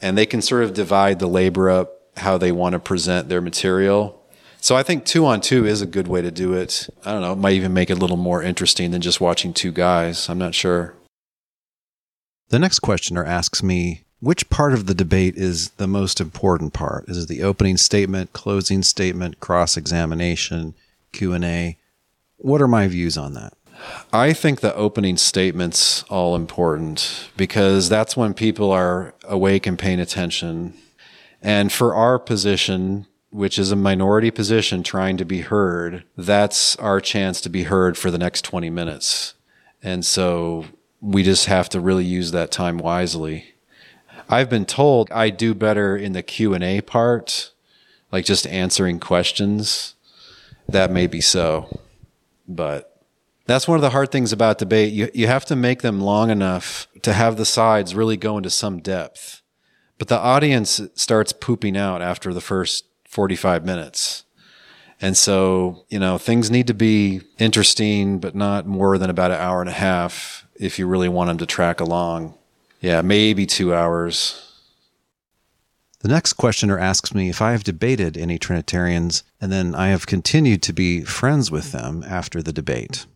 and 0.00 0.16
they 0.16 0.26
can 0.26 0.42
sort 0.42 0.64
of 0.64 0.74
divide 0.74 1.18
the 1.18 1.26
labor 1.26 1.70
up 1.70 1.94
how 2.16 2.38
they 2.38 2.52
want 2.52 2.72
to 2.72 2.78
present 2.78 3.28
their 3.28 3.40
material. 3.40 4.17
So 4.60 4.76
I 4.76 4.82
think 4.82 5.04
two 5.04 5.24
on 5.24 5.40
two 5.40 5.66
is 5.66 5.80
a 5.80 5.86
good 5.86 6.08
way 6.08 6.20
to 6.20 6.30
do 6.30 6.52
it. 6.52 6.88
I 7.04 7.12
don't 7.12 7.22
know, 7.22 7.32
it 7.32 7.38
might 7.38 7.54
even 7.54 7.72
make 7.72 7.90
it 7.90 7.98
a 7.98 8.00
little 8.00 8.16
more 8.16 8.42
interesting 8.42 8.90
than 8.90 9.00
just 9.00 9.20
watching 9.20 9.52
two 9.54 9.72
guys. 9.72 10.28
I'm 10.28 10.38
not 10.38 10.54
sure. 10.54 10.94
The 12.48 12.58
next 12.58 12.80
questioner 12.80 13.24
asks 13.24 13.62
me, 13.62 14.04
which 14.20 14.50
part 14.50 14.72
of 14.72 14.86
the 14.86 14.94
debate 14.94 15.36
is 15.36 15.70
the 15.70 15.86
most 15.86 16.20
important 16.20 16.72
part? 16.72 17.08
Is 17.08 17.22
it 17.22 17.28
the 17.28 17.42
opening 17.42 17.76
statement, 17.76 18.32
closing 18.32 18.82
statement, 18.82 19.38
cross-examination, 19.38 20.74
Q&A? 21.12 21.76
What 22.38 22.60
are 22.60 22.68
my 22.68 22.88
views 22.88 23.16
on 23.16 23.34
that? 23.34 23.52
I 24.12 24.32
think 24.32 24.60
the 24.60 24.74
opening 24.74 25.16
statement's 25.16 26.02
all 26.04 26.34
important 26.34 27.28
because 27.36 27.88
that's 27.88 28.16
when 28.16 28.34
people 28.34 28.72
are 28.72 29.14
awake 29.22 29.66
and 29.66 29.78
paying 29.78 30.00
attention. 30.00 30.74
And 31.40 31.70
for 31.70 31.94
our 31.94 32.18
position, 32.18 33.06
which 33.30 33.58
is 33.58 33.70
a 33.70 33.76
minority 33.76 34.30
position 34.30 34.82
trying 34.82 35.16
to 35.18 35.24
be 35.24 35.40
heard, 35.40 36.04
that's 36.16 36.76
our 36.76 37.00
chance 37.00 37.40
to 37.42 37.48
be 37.48 37.64
heard 37.64 37.98
for 37.98 38.10
the 38.10 38.18
next 38.18 38.42
20 38.42 38.70
minutes. 38.70 39.34
And 39.82 40.04
so 40.04 40.64
we 41.00 41.22
just 41.22 41.46
have 41.46 41.68
to 41.70 41.80
really 41.80 42.04
use 42.04 42.30
that 42.32 42.50
time 42.50 42.78
wisely. 42.78 43.54
I've 44.28 44.50
been 44.50 44.64
told 44.64 45.10
I 45.10 45.30
do 45.30 45.54
better 45.54 45.96
in 45.96 46.12
the 46.12 46.22
Q&A 46.22 46.80
part, 46.80 47.52
like 48.10 48.24
just 48.24 48.46
answering 48.46 48.98
questions. 48.98 49.94
That 50.68 50.90
may 50.90 51.06
be 51.06 51.20
so, 51.20 51.80
but 52.46 53.04
that's 53.46 53.66
one 53.66 53.76
of 53.76 53.82
the 53.82 53.90
hard 53.90 54.12
things 54.12 54.32
about 54.32 54.58
debate. 54.58 54.92
You, 54.92 55.10
you 55.14 55.26
have 55.26 55.46
to 55.46 55.56
make 55.56 55.80
them 55.80 56.00
long 56.00 56.30
enough 56.30 56.86
to 57.02 57.14
have 57.14 57.36
the 57.36 57.46
sides 57.46 57.94
really 57.94 58.18
go 58.18 58.36
into 58.36 58.50
some 58.50 58.80
depth. 58.80 59.40
But 59.96 60.08
the 60.08 60.18
audience 60.18 60.80
starts 60.94 61.32
pooping 61.32 61.76
out 61.76 62.02
after 62.02 62.34
the 62.34 62.42
first 62.42 62.84
45 63.08 63.64
minutes. 63.64 64.24
And 65.00 65.16
so, 65.16 65.84
you 65.88 65.98
know, 65.98 66.18
things 66.18 66.50
need 66.50 66.66
to 66.68 66.74
be 66.74 67.22
interesting, 67.38 68.18
but 68.18 68.34
not 68.34 68.66
more 68.66 68.98
than 68.98 69.10
about 69.10 69.30
an 69.30 69.38
hour 69.38 69.60
and 69.60 69.68
a 69.68 69.72
half 69.72 70.46
if 70.56 70.78
you 70.78 70.86
really 70.86 71.08
want 71.08 71.28
them 71.28 71.38
to 71.38 71.46
track 71.46 71.80
along. 71.80 72.34
Yeah, 72.80 73.02
maybe 73.02 73.46
two 73.46 73.74
hours. 73.74 74.44
The 76.00 76.08
next 76.08 76.34
questioner 76.34 76.78
asks 76.78 77.12
me 77.12 77.28
if 77.28 77.42
I 77.42 77.52
have 77.52 77.64
debated 77.64 78.16
any 78.16 78.38
Trinitarians 78.38 79.24
and 79.40 79.50
then 79.50 79.74
I 79.74 79.88
have 79.88 80.06
continued 80.06 80.62
to 80.62 80.72
be 80.72 81.02
friends 81.02 81.50
with 81.50 81.72
them 81.72 82.04
after 82.06 82.40
the 82.40 82.52
debate. 82.52 83.06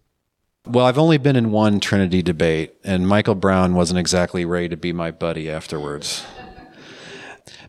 Well, 0.66 0.86
I've 0.86 0.99
only 0.99 1.18
been 1.18 1.34
in 1.34 1.51
one 1.51 1.80
Trinity 1.80 2.22
debate, 2.22 2.74
and 2.84 3.09
Michael 3.09 3.34
Brown 3.34 3.74
wasn't 3.74 3.99
exactly 3.99 4.45
ready 4.45 4.68
to 4.68 4.76
be 4.76 4.93
my 4.93 5.11
buddy 5.11 5.51
afterwards. 5.51 6.24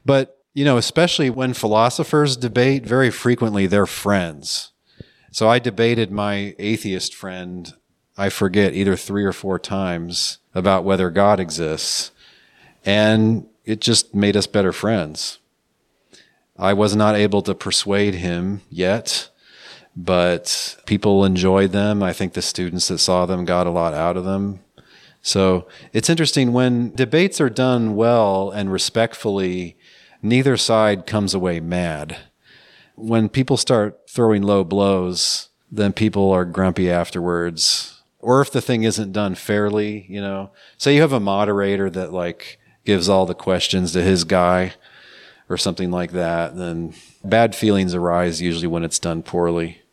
But, 0.06 0.33
you 0.54 0.66
know, 0.66 0.78
especially 0.78 1.30
when 1.30 1.54
philosophers 1.54 2.38
debate, 2.38 2.86
very 2.86 3.10
frequently 3.10 3.68
they're 3.68 3.86
friends. 3.86 4.72
So 5.32 5.50
I 5.50 5.60
debated 5.60 6.12
my 6.12 6.56
atheist 6.60 7.16
friend, 7.16 7.74
I 8.18 8.30
forget, 8.30 8.74
either 8.74 8.96
three 8.96 9.24
or 9.24 9.34
four 9.34 9.58
times 9.58 10.38
about 10.54 10.84
whether 10.84 11.10
God 11.10 11.40
exists. 11.40 12.12
And 12.86 13.48
it 13.66 13.82
just 13.82 14.14
made 14.14 14.38
us 14.38 14.46
better 14.46 14.72
friends. 14.72 15.40
I 16.58 16.74
was 16.74 16.96
not 16.96 17.16
able 17.16 17.42
to 17.44 17.56
persuade 17.56 18.16
him 18.16 18.62
yet 18.70 19.30
but 19.96 20.78
people 20.86 21.26
enjoyed 21.26 21.72
them. 21.72 22.02
I 22.02 22.14
think 22.14 22.34
the 22.34 22.42
students 22.42 22.88
that 22.88 22.98
saw 22.98 23.26
them 23.26 23.46
got 23.46 23.68
a 23.68 23.72
lot 23.72 23.94
out 23.94 24.18
of 24.18 24.26
them. 24.26 24.60
So 25.22 25.68
it's 25.94 26.10
interesting 26.10 26.52
when 26.52 26.94
debates 26.96 27.40
are 27.40 27.50
done 27.50 27.96
well 27.96 28.52
and 28.52 28.72
respectfully, 28.72 29.78
neither 30.24 30.58
side 30.58 31.06
comes 31.06 31.34
away 31.34 31.60
mad. 31.60 32.18
When 32.96 33.30
people 33.30 33.58
start 33.58 34.10
throwing 34.10 34.42
low 34.42 34.64
blows, 34.64 35.50
then 35.72 35.94
people 35.94 36.32
are 36.32 36.46
grumpy 36.46 36.90
afterwards. 36.90 38.02
Or 38.20 38.42
if 38.42 38.52
the 38.52 38.62
thing 38.62 38.84
isn't 38.84 39.12
done 39.12 39.36
fairly, 39.36 40.06
you 40.10 40.22
know, 40.22 40.52
say 40.78 40.96
you 40.96 41.02
have 41.02 41.14
a 41.14 41.20
moderator 41.20 41.90
that 41.90 42.14
like 42.14 42.58
gives 42.86 43.10
all 43.10 43.26
the 43.26 43.36
questions 43.36 43.92
to 43.92 44.02
his 44.02 44.24
guy 44.24 44.74
or 45.50 45.58
something 45.58 45.92
like 45.92 46.12
that, 46.14 46.56
then 46.56 46.96
bad 47.24 47.54
feelings 47.56 47.94
arise 47.94 48.42
usually 48.42 48.68
when 48.68 48.84
it's 48.84 49.00
done 49.00 49.22
poorly 49.22 49.84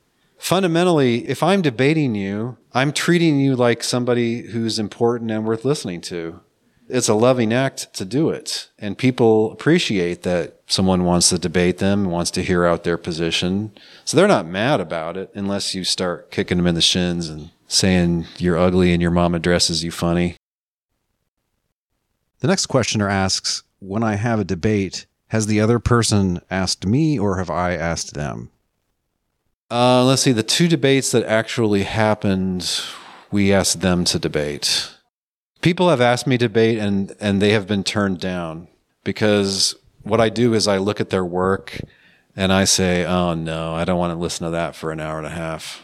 fundamentally, 0.40 1.28
if 1.28 1.42
I'm 1.42 1.62
debating 1.62 2.14
you, 2.14 2.56
I'm 2.72 2.92
treating 2.92 3.38
you 3.38 3.54
like 3.54 3.84
somebody 3.84 4.42
who's 4.48 4.78
important 4.78 5.30
and 5.30 5.44
worth 5.44 5.64
listening 5.64 6.00
to. 6.02 6.40
It's 6.92 7.08
a 7.08 7.14
loving 7.14 7.52
act 7.52 7.92
to 7.94 8.04
do 8.04 8.30
it. 8.30 8.68
And 8.78 8.98
people 8.98 9.52
appreciate 9.52 10.22
that 10.22 10.60
someone 10.66 11.04
wants 11.04 11.28
to 11.30 11.38
debate 11.38 11.78
them, 11.78 12.06
wants 12.06 12.30
to 12.32 12.42
hear 12.42 12.64
out 12.64 12.84
their 12.84 12.98
position. 12.98 13.72
So 14.04 14.16
they're 14.16 14.28
not 14.28 14.46
mad 14.46 14.80
about 14.80 15.16
it 15.16 15.30
unless 15.34 15.74
you 15.74 15.84
start 15.84 16.30
kicking 16.30 16.58
them 16.58 16.66
in 16.66 16.74
the 16.74 16.80
shins 16.80 17.28
and 17.28 17.50
saying 17.68 18.26
you're 18.38 18.58
ugly 18.58 18.92
and 18.92 19.00
your 19.00 19.10
mom 19.10 19.34
addresses 19.34 19.84
you 19.84 19.90
funny. 19.90 20.36
The 22.40 22.48
next 22.48 22.66
questioner 22.66 23.08
asks 23.08 23.62
When 23.78 24.02
I 24.02 24.16
have 24.16 24.40
a 24.40 24.44
debate, 24.44 25.06
has 25.28 25.46
the 25.46 25.60
other 25.60 25.78
person 25.78 26.40
asked 26.50 26.84
me 26.84 27.18
or 27.18 27.38
have 27.38 27.50
I 27.50 27.74
asked 27.74 28.14
them? 28.14 28.50
Uh, 29.70 30.04
let's 30.04 30.22
see. 30.22 30.32
The 30.32 30.42
two 30.42 30.66
debates 30.66 31.12
that 31.12 31.24
actually 31.24 31.84
happened, 31.84 32.82
we 33.30 33.52
asked 33.52 33.80
them 33.80 34.04
to 34.06 34.18
debate. 34.18 34.96
People 35.60 35.90
have 35.90 36.00
asked 36.00 36.26
me 36.26 36.38
to 36.38 36.46
debate, 36.46 36.78
and 36.78 37.14
and 37.20 37.40
they 37.40 37.52
have 37.52 37.66
been 37.66 37.84
turned 37.84 38.20
down 38.20 38.68
because 39.04 39.74
what 40.02 40.20
I 40.20 40.28
do 40.28 40.54
is 40.54 40.66
I 40.66 40.78
look 40.78 41.00
at 41.00 41.10
their 41.10 41.24
work 41.24 41.80
and 42.36 42.52
I 42.52 42.64
say, 42.64 43.04
"Oh 43.04 43.34
no, 43.34 43.74
I 43.74 43.84
don't 43.84 43.98
want 43.98 44.12
to 44.12 44.18
listen 44.18 44.46
to 44.46 44.50
that 44.50 44.74
for 44.74 44.90
an 44.90 45.00
hour 45.00 45.18
and 45.18 45.26
a 45.26 45.30
half." 45.30 45.82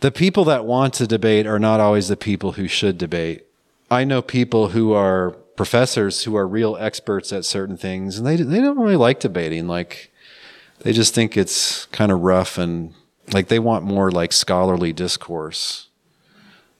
The 0.00 0.10
people 0.10 0.44
that 0.44 0.64
want 0.64 0.94
to 0.94 1.06
debate 1.06 1.46
are 1.46 1.58
not 1.58 1.80
always 1.80 2.08
the 2.08 2.16
people 2.16 2.52
who 2.52 2.68
should 2.68 2.98
debate. 2.98 3.46
I 3.90 4.04
know 4.04 4.20
people 4.20 4.68
who 4.68 4.92
are 4.92 5.30
professors 5.56 6.24
who 6.24 6.36
are 6.36 6.46
real 6.46 6.76
experts 6.76 7.32
at 7.32 7.44
certain 7.44 7.76
things, 7.76 8.18
and 8.18 8.26
they 8.26 8.36
they 8.36 8.60
don't 8.60 8.78
really 8.78 8.96
like 8.96 9.20
debating. 9.20 9.66
Like 9.66 10.10
they 10.80 10.92
just 10.92 11.14
think 11.14 11.36
it's 11.36 11.86
kind 11.86 12.12
of 12.12 12.20
rough 12.20 12.58
and 12.58 12.94
like 13.32 13.48
they 13.48 13.58
want 13.58 13.84
more 13.84 14.10
like 14.10 14.32
scholarly 14.32 14.92
discourse. 14.92 15.85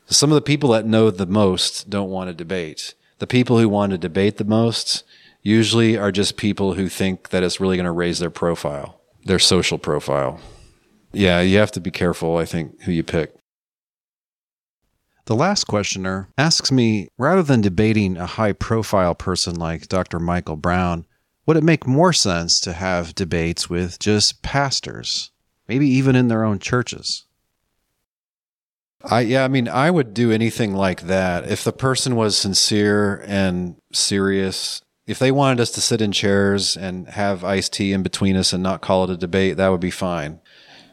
Some 0.08 0.30
of 0.30 0.36
the 0.36 0.40
people 0.40 0.70
that 0.70 0.86
know 0.86 1.10
the 1.10 1.26
most 1.26 1.90
don't 1.90 2.10
want 2.10 2.28
to 2.28 2.34
debate. 2.34 2.94
The 3.18 3.26
people 3.26 3.58
who 3.58 3.68
want 3.68 3.90
to 3.90 3.98
debate 3.98 4.36
the 4.36 4.44
most 4.44 5.02
usually 5.42 5.96
are 5.96 6.12
just 6.12 6.36
people 6.36 6.74
who 6.74 6.88
think 6.88 7.30
that 7.30 7.42
it's 7.42 7.60
really 7.60 7.76
going 7.76 7.86
to 7.86 7.90
raise 7.90 8.20
their 8.20 8.30
profile, 8.30 9.00
their 9.24 9.40
social 9.40 9.78
profile. 9.78 10.40
Yeah, 11.12 11.40
you 11.40 11.58
have 11.58 11.72
to 11.72 11.80
be 11.80 11.90
careful, 11.90 12.36
I 12.36 12.44
think, 12.44 12.82
who 12.82 12.92
you 12.92 13.02
pick. 13.02 13.34
The 15.24 15.34
last 15.34 15.64
questioner 15.64 16.28
asks 16.38 16.70
me 16.70 17.08
rather 17.18 17.42
than 17.42 17.60
debating 17.60 18.16
a 18.16 18.26
high 18.26 18.52
profile 18.52 19.16
person 19.16 19.56
like 19.56 19.88
Dr. 19.88 20.20
Michael 20.20 20.56
Brown, 20.56 21.04
would 21.46 21.56
it 21.56 21.64
make 21.64 21.84
more 21.84 22.12
sense 22.12 22.60
to 22.60 22.72
have 22.72 23.14
debates 23.14 23.68
with 23.68 23.98
just 23.98 24.42
pastors, 24.42 25.30
maybe 25.66 25.88
even 25.88 26.14
in 26.14 26.28
their 26.28 26.44
own 26.44 26.60
churches? 26.60 27.25
I 29.08 29.20
yeah, 29.20 29.44
I 29.44 29.48
mean, 29.48 29.68
I 29.68 29.90
would 29.90 30.14
do 30.14 30.32
anything 30.32 30.74
like 30.74 31.02
that 31.02 31.48
if 31.50 31.62
the 31.62 31.72
person 31.72 32.16
was 32.16 32.36
sincere 32.36 33.24
and 33.26 33.76
serious. 33.92 34.82
If 35.06 35.18
they 35.20 35.30
wanted 35.30 35.60
us 35.60 35.70
to 35.72 35.80
sit 35.80 36.00
in 36.00 36.10
chairs 36.10 36.76
and 36.76 37.08
have 37.08 37.44
iced 37.44 37.74
tea 37.74 37.92
in 37.92 38.02
between 38.02 38.36
us 38.36 38.52
and 38.52 38.62
not 38.62 38.80
call 38.80 39.04
it 39.04 39.10
a 39.10 39.16
debate, 39.16 39.56
that 39.56 39.68
would 39.68 39.80
be 39.80 39.90
fine. 39.90 40.40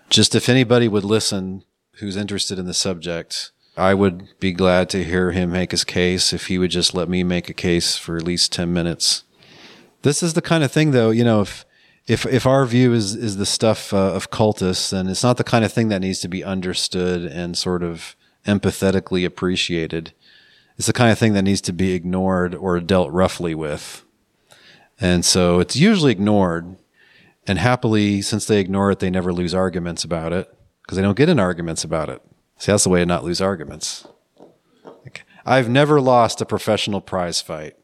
Just 0.10 0.36
if 0.36 0.48
anybody 0.48 0.88
would 0.88 1.04
listen 1.04 1.64
who's 1.98 2.16
interested 2.16 2.60
in 2.60 2.66
the 2.66 2.74
subject, 2.74 3.52
I 3.76 3.96
would 3.96 4.40
be 4.40 4.52
glad 4.52 4.90
to 4.92 5.04
hear 5.04 5.32
him 5.32 5.52
make 5.52 5.72
his 5.72 5.84
case 5.84 6.32
if 6.32 6.48
he 6.48 6.60
would 6.60 6.70
just 6.70 6.94
let 6.94 7.10
me 7.10 7.24
make 7.24 7.50
a 7.50 7.54
case 7.54 7.98
for 7.98 8.16
at 8.18 8.24
least 8.24 8.52
10 8.52 8.72
minutes. 8.72 9.24
This 10.04 10.22
is 10.22 10.34
the 10.34 10.42
kind 10.42 10.64
of 10.64 10.72
thing, 10.72 10.92
though. 10.92 11.10
You 11.10 11.24
know, 11.24 11.42
if 11.42 11.66
if 12.08 12.26
if 12.26 12.46
our 12.46 12.66
view 12.66 12.94
is 12.94 13.16
is 13.16 13.38
the 13.38 13.46
stuff 13.46 13.94
uh, 13.94 14.14
of 14.14 14.30
cultists, 14.30 14.92
then 14.92 15.08
it's 15.08 15.24
not 15.24 15.38
the 15.38 15.44
kind 15.44 15.64
of 15.64 15.72
thing 15.72 15.88
that 15.90 16.02
needs 16.02 16.20
to 16.22 16.28
be 16.28 16.44
understood 16.44 17.24
and 17.24 17.58
sort 17.58 17.84
of 17.84 18.16
empathetically 18.46 19.26
appreciated. 19.26 20.14
It's 20.78 20.88
the 20.88 20.94
kind 20.94 21.12
of 21.12 21.20
thing 21.20 21.34
that 21.34 21.44
needs 21.44 21.62
to 21.62 21.74
be 21.74 21.94
ignored 21.94 22.56
or 22.56 22.80
dealt 22.80 23.12
roughly 23.12 23.56
with. 23.56 24.04
And 25.00 25.24
so 25.24 25.60
it's 25.60 25.76
usually 25.76 26.12
ignored. 26.12 26.78
And 27.46 27.60
happily, 27.60 28.22
since 28.22 28.46
they 28.46 28.60
ignore 28.60 28.92
it, 28.92 29.00
they 29.00 29.10
never 29.10 29.34
lose 29.34 29.54
arguments 29.54 30.06
about 30.06 30.32
it 30.32 30.54
because 30.82 30.96
they 30.96 31.02
don't 31.02 31.18
get 31.18 31.28
in 31.28 31.40
arguments 31.40 31.84
about 31.84 32.10
it. 32.10 32.22
See, 32.58 32.72
that's 32.72 32.86
the 32.86 32.90
way 32.90 33.00
to 33.00 33.06
not 33.06 33.26
lose 33.26 33.42
arguments. 33.42 34.08
I've 35.46 35.70
never 35.70 36.00
lost 36.00 36.40
a 36.42 36.46
professional 36.46 37.02
prize 37.02 37.42
fight. 37.42 37.76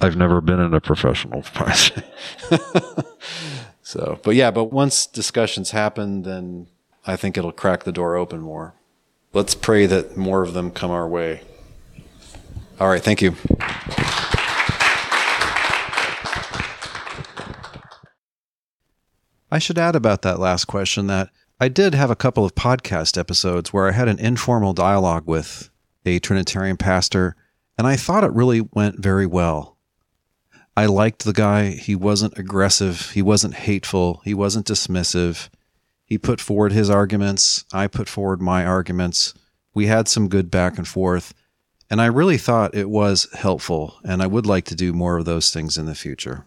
I've 0.00 0.16
never 0.16 0.40
been 0.40 0.60
in 0.60 0.74
a 0.74 0.80
professional 0.80 1.42
fight. 1.42 1.92
so, 3.82 4.18
but 4.22 4.34
yeah, 4.34 4.50
but 4.50 4.72
once 4.72 5.06
discussions 5.06 5.70
happen, 5.70 6.22
then 6.22 6.68
I 7.06 7.16
think 7.16 7.36
it'll 7.36 7.52
crack 7.52 7.84
the 7.84 7.92
door 7.92 8.16
open 8.16 8.40
more. 8.40 8.74
Let's 9.32 9.54
pray 9.54 9.86
that 9.86 10.16
more 10.16 10.42
of 10.42 10.54
them 10.54 10.70
come 10.70 10.90
our 10.90 11.06
way. 11.08 11.42
All 12.80 12.88
right, 12.88 13.02
thank 13.02 13.22
you. 13.22 13.36
I 19.52 19.58
should 19.58 19.78
add 19.78 19.96
about 19.96 20.22
that 20.22 20.38
last 20.38 20.66
question 20.66 21.08
that 21.08 21.30
I 21.60 21.68
did 21.68 21.94
have 21.94 22.10
a 22.10 22.16
couple 22.16 22.44
of 22.44 22.54
podcast 22.54 23.18
episodes 23.18 23.72
where 23.72 23.88
I 23.88 23.92
had 23.92 24.08
an 24.08 24.18
informal 24.18 24.72
dialogue 24.72 25.24
with 25.26 25.70
a 26.06 26.18
Trinitarian 26.20 26.76
pastor, 26.76 27.36
and 27.76 27.86
I 27.86 27.96
thought 27.96 28.24
it 28.24 28.32
really 28.32 28.60
went 28.60 29.02
very 29.02 29.26
well. 29.26 29.69
I 30.76 30.86
liked 30.86 31.24
the 31.24 31.32
guy. 31.32 31.70
He 31.70 31.94
wasn't 31.94 32.38
aggressive, 32.38 33.10
he 33.10 33.22
wasn't 33.22 33.54
hateful, 33.54 34.22
he 34.24 34.34
wasn't 34.34 34.66
dismissive. 34.66 35.48
He 36.04 36.18
put 36.18 36.40
forward 36.40 36.72
his 36.72 36.90
arguments, 36.90 37.64
I 37.72 37.86
put 37.86 38.08
forward 38.08 38.40
my 38.40 38.64
arguments. 38.64 39.34
We 39.74 39.86
had 39.86 40.08
some 40.08 40.28
good 40.28 40.50
back 40.50 40.78
and 40.78 40.88
forth, 40.88 41.34
and 41.88 42.00
I 42.00 42.06
really 42.06 42.38
thought 42.38 42.74
it 42.74 42.90
was 42.90 43.28
helpful, 43.32 43.98
and 44.04 44.22
I 44.22 44.26
would 44.26 44.46
like 44.46 44.64
to 44.66 44.74
do 44.74 44.92
more 44.92 45.18
of 45.18 45.24
those 45.24 45.52
things 45.52 45.78
in 45.78 45.86
the 45.86 45.94
future. 45.94 46.46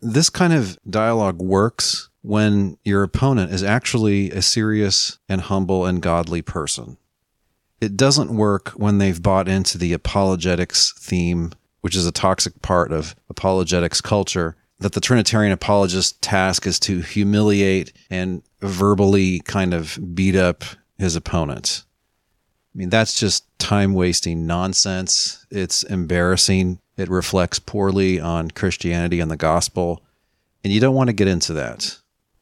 This 0.00 0.30
kind 0.30 0.52
of 0.52 0.78
dialogue 0.88 1.40
works 1.40 2.08
when 2.22 2.76
your 2.84 3.02
opponent 3.02 3.52
is 3.52 3.62
actually 3.62 4.30
a 4.30 4.42
serious 4.42 5.18
and 5.28 5.40
humble 5.42 5.86
and 5.86 6.02
godly 6.02 6.42
person. 6.42 6.96
It 7.80 7.96
doesn't 7.96 8.34
work 8.34 8.70
when 8.70 8.98
they've 8.98 9.22
bought 9.22 9.48
into 9.48 9.78
the 9.78 9.94
apologetics 9.94 10.92
theme, 10.98 11.52
which 11.80 11.96
is 11.96 12.06
a 12.06 12.12
toxic 12.12 12.60
part 12.62 12.92
of 12.92 13.14
apologetics 13.28 14.00
culture, 14.00 14.56
that 14.78 14.92
the 14.92 15.00
Trinitarian 15.00 15.52
apologist 15.52 16.20
task 16.22 16.66
is 16.66 16.78
to 16.80 17.00
humiliate 17.00 17.92
and 18.08 18.42
verbally 18.60 19.40
kind 19.40 19.74
of 19.74 19.98
beat 20.14 20.36
up 20.36 20.64
his 20.98 21.16
opponent. 21.16 21.84
I 22.74 22.78
mean, 22.78 22.88
that's 22.88 23.18
just 23.18 23.44
time 23.58 23.94
wasting 23.94 24.46
nonsense. 24.46 25.44
It's 25.50 25.82
embarrassing. 25.82 26.78
It 26.96 27.08
reflects 27.08 27.58
poorly 27.58 28.20
on 28.20 28.50
Christianity 28.50 29.20
and 29.20 29.30
the 29.30 29.36
gospel. 29.36 30.02
And 30.62 30.72
you 30.72 30.80
don't 30.80 30.94
want 30.94 31.08
to 31.08 31.14
get 31.14 31.28
into 31.28 31.52
that 31.54 32.00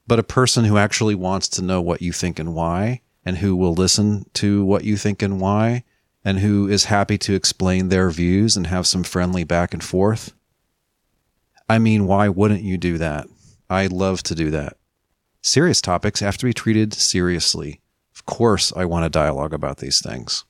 but 0.09 0.19
a 0.19 0.25
person 0.25 0.65
who 0.65 0.79
actually 0.79 1.15
wants 1.15 1.49
to 1.49 1.63
know 1.63 1.81
what 1.83 2.03
you 2.03 2.13
think 2.13 2.39
and 2.41 2.55
why, 2.55 3.03
and 3.25 3.37
who 3.37 3.55
will 3.55 3.75
listen 3.75 4.25
to 4.33 4.65
what 4.65 4.83
you 4.83 4.97
think 4.97 5.23
and 5.23 5.39
why, 5.39 5.85
and 6.25 6.41
who 6.41 6.69
is 6.69 6.85
happy 6.85 7.19
to 7.19 7.35
explain 7.35 7.89
their 7.89 8.11
views 8.11 8.57
and 8.57 8.67
have 8.67 8.87
some 8.87 9.05
friendly 9.05 9.45
back 9.45 9.73
and 9.73 9.83
forth. 9.83 10.33
I 11.69 11.79
mean, 11.79 12.07
why 12.07 12.29
wouldn't 12.29 12.63
you 12.63 12.79
do 12.79 12.99
that? 12.99 13.27
I 13.71 13.87
love 13.87 14.23
to 14.25 14.35
do 14.35 14.51
that. 14.51 14.77
Serious 15.43 15.81
topics 15.81 16.21
have 16.21 16.37
to 16.39 16.47
be 16.47 16.53
treated 16.53 16.93
seriously. 16.93 17.81
Of 18.15 18.27
course, 18.27 18.73
I 18.77 18.85
want 18.85 19.05
a 19.05 19.11
dialogue 19.11 19.53
about 19.53 19.79
these 19.79 20.01
things. 20.01 20.45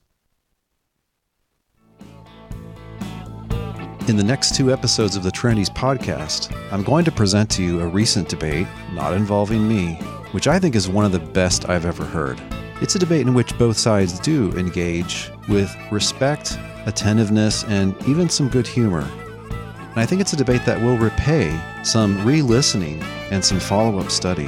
In 4.07 4.15
the 4.15 4.23
next 4.23 4.55
two 4.55 4.73
episodes 4.73 5.15
of 5.15 5.21
the 5.21 5.29
Trinities 5.29 5.69
podcast, 5.69 6.51
I'm 6.71 6.81
going 6.81 7.05
to 7.05 7.11
present 7.11 7.47
to 7.51 7.63
you 7.63 7.79
a 7.81 7.87
recent 7.87 8.27
debate, 8.27 8.65
not 8.93 9.13
involving 9.13 9.67
me, 9.67 9.95
which 10.31 10.47
I 10.47 10.57
think 10.57 10.73
is 10.73 10.89
one 10.89 11.05
of 11.05 11.11
the 11.11 11.19
best 11.19 11.69
I've 11.69 11.85
ever 11.85 12.03
heard. 12.03 12.41
It's 12.81 12.95
a 12.95 12.99
debate 12.99 13.27
in 13.27 13.35
which 13.35 13.55
both 13.59 13.77
sides 13.77 14.19
do 14.19 14.51
engage 14.57 15.29
with 15.49 15.75
respect, 15.91 16.57
attentiveness, 16.85 17.63
and 17.65 17.95
even 18.07 18.29
some 18.29 18.47
good 18.47 18.67
humor. 18.67 19.01
And 19.01 19.97
I 19.97 20.05
think 20.05 20.21
it's 20.21 20.33
a 20.33 20.37
debate 20.37 20.65
that 20.65 20.81
will 20.81 20.97
repay 20.97 21.59
some 21.83 22.25
re 22.25 22.41
listening 22.41 23.01
and 23.31 23.43
some 23.43 23.59
follow 23.59 23.99
up 23.99 24.11
study. 24.11 24.47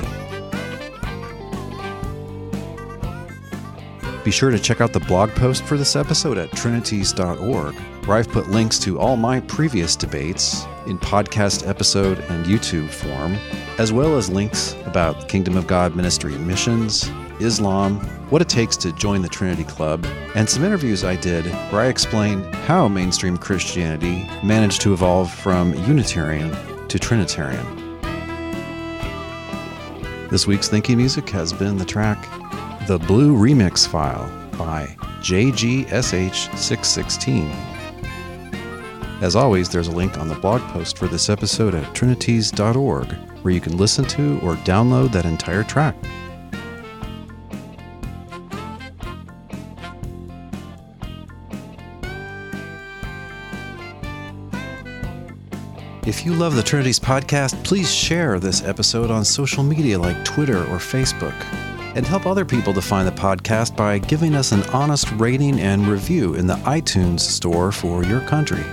Be 4.24 4.32
sure 4.32 4.52
to 4.52 4.60
check 4.60 4.82
out 4.82 4.94
the 4.94 5.00
blog 5.00 5.32
post 5.32 5.64
for 5.64 5.78
this 5.78 5.96
episode 5.96 6.38
at 6.38 6.52
trinities.org 6.52 7.76
where 8.06 8.18
I've 8.18 8.30
put 8.30 8.50
links 8.50 8.80
to 8.80 9.00
all 9.00 9.18
my 9.18 9.40
previous 9.42 9.96
debates 9.96 10.64
in 10.86 10.98
podcast 10.98 11.68
episode 11.68 12.20
and 12.30 12.46
YouTube 12.46 12.90
form, 12.90 13.34
as 13.78 13.94
well 13.94 14.18
as 14.18 14.30
links 14.30 14.76
about 14.86 15.28
Kingdom 15.28 15.56
of 15.58 15.68
God 15.68 15.96
ministry 15.96 16.34
and 16.34 16.46
missions, 16.48 17.10
Islam, 17.44 18.00
what 18.30 18.42
it 18.42 18.50
takes 18.50 18.76
to 18.78 18.92
join 18.92 19.22
the 19.22 19.30
Trinity 19.30 19.64
Club, 19.64 20.04
and 20.36 20.50
some 20.50 20.64
interviews 20.64 21.04
I 21.04 21.16
did 21.16 21.46
where 21.72 21.82
I 21.82 21.88
explain 21.88 22.44
how 22.54 22.88
mainstream 22.88 23.38
Christianity 23.38 24.28
managed 24.44 24.82
to 24.82 24.94
evolve 24.94 25.32
from 25.32 25.74
Unitarian 25.86 26.52
to 26.88 27.00
Trinitarian. 27.00 28.00
This 30.30 30.48
week's 30.48 30.70
thinking 30.70 30.98
music 30.98 31.30
has 31.30 31.54
been 31.54 31.78
the 31.78 31.86
track 31.86 32.28
The 32.88 33.00
Blue 33.00 33.36
Remix 33.36 33.88
File 33.88 34.28
by 34.58 34.88
JGSH616 35.22 37.72
as 39.22 39.36
always, 39.36 39.70
there's 39.70 39.88
a 39.88 39.92
link 39.92 40.18
on 40.18 40.28
the 40.28 40.34
blog 40.34 40.62
post 40.74 40.98
for 40.98 41.08
this 41.08 41.30
episode 41.30 41.76
at 41.76 41.94
trinities.org 41.94 43.12
where 43.44 43.54
you 43.54 43.62
can 43.62 43.78
listen 43.78 44.04
to 44.06 44.40
or 44.40 44.56
download 44.56 45.12
that 45.12 45.26
entire 45.26 45.64
track. 45.64 45.96
If 56.04 56.26
you 56.26 56.34
love 56.34 56.56
the 56.56 56.64
Trinities 56.64 57.00
podcast, 57.00 57.64
please 57.64 57.94
share 57.94 58.40
this 58.40 58.64
episode 58.64 59.12
on 59.12 59.24
social 59.24 59.62
media 59.62 60.00
like 60.00 60.26
Twitter 60.26 60.58
or 60.58 60.78
Facebook. 60.78 61.36
And 61.96 62.08
help 62.08 62.26
other 62.26 62.44
people 62.44 62.74
to 62.74 62.82
find 62.82 63.08
the 63.08 63.12
podcast 63.12 63.76
by 63.76 64.00
giving 64.00 64.34
us 64.34 64.52
an 64.52 64.64
honest 64.70 65.12
rating 65.12 65.60
and 65.60 65.86
review 65.86 66.34
in 66.34 66.48
the 66.48 66.56
iTunes 66.56 67.20
store 67.20 67.72
for 67.72 68.04
your 68.04 68.22
country. 68.22 68.64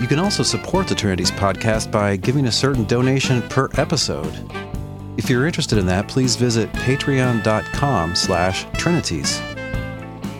You 0.00 0.06
can 0.06 0.18
also 0.18 0.42
support 0.42 0.86
the 0.86 0.94
Trinities 0.94 1.30
podcast 1.32 1.90
by 1.90 2.16
giving 2.16 2.46
a 2.46 2.52
certain 2.52 2.84
donation 2.84 3.42
per 3.50 3.68
episode. 3.74 4.32
If 5.18 5.28
you're 5.28 5.46
interested 5.46 5.76
in 5.76 5.84
that, 5.86 6.08
please 6.08 6.36
visit 6.36 6.72
patreon.com 6.72 8.14
slash 8.14 8.64
trinities. 8.78 9.42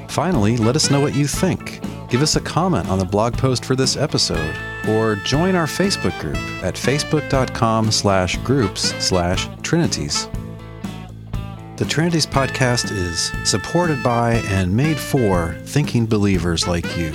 Finally, 0.09 0.57
let 0.57 0.76
us 0.76 0.91
know 0.91 1.01
what 1.01 1.14
you 1.14 1.26
think. 1.26 1.80
Give 2.09 2.22
us 2.22 2.37
a 2.37 2.41
comment 2.41 2.89
on 2.89 2.99
the 2.99 3.05
blog 3.05 3.35
post 3.35 3.66
for 3.66 3.76
this 3.76 3.99
episode, 3.99 4.55
or 4.89 5.16
join 5.16 5.55
our 5.55 5.66
Facebook 5.66 6.18
group 6.20 6.37
at 6.62 6.74
facebook.com 6.74 7.91
slash 7.91 8.37
groups 8.39 8.95
slash 9.05 9.49
trinities. 9.62 10.28
The 11.76 11.89
Trinities 11.89 12.26
podcast 12.26 12.93
is 12.93 13.33
supported 13.49 14.03
by 14.03 14.35
and 14.47 14.76
made 14.76 14.99
for 14.99 15.55
thinking 15.64 16.07
believers 16.07 16.68
like 16.68 16.97
you. 16.97 17.12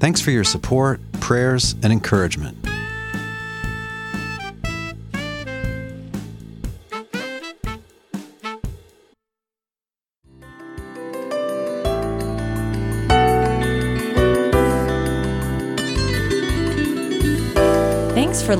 Thanks 0.00 0.20
for 0.20 0.32
your 0.32 0.44
support, 0.44 1.00
prayers, 1.20 1.76
and 1.82 1.92
encouragement. 1.92 2.58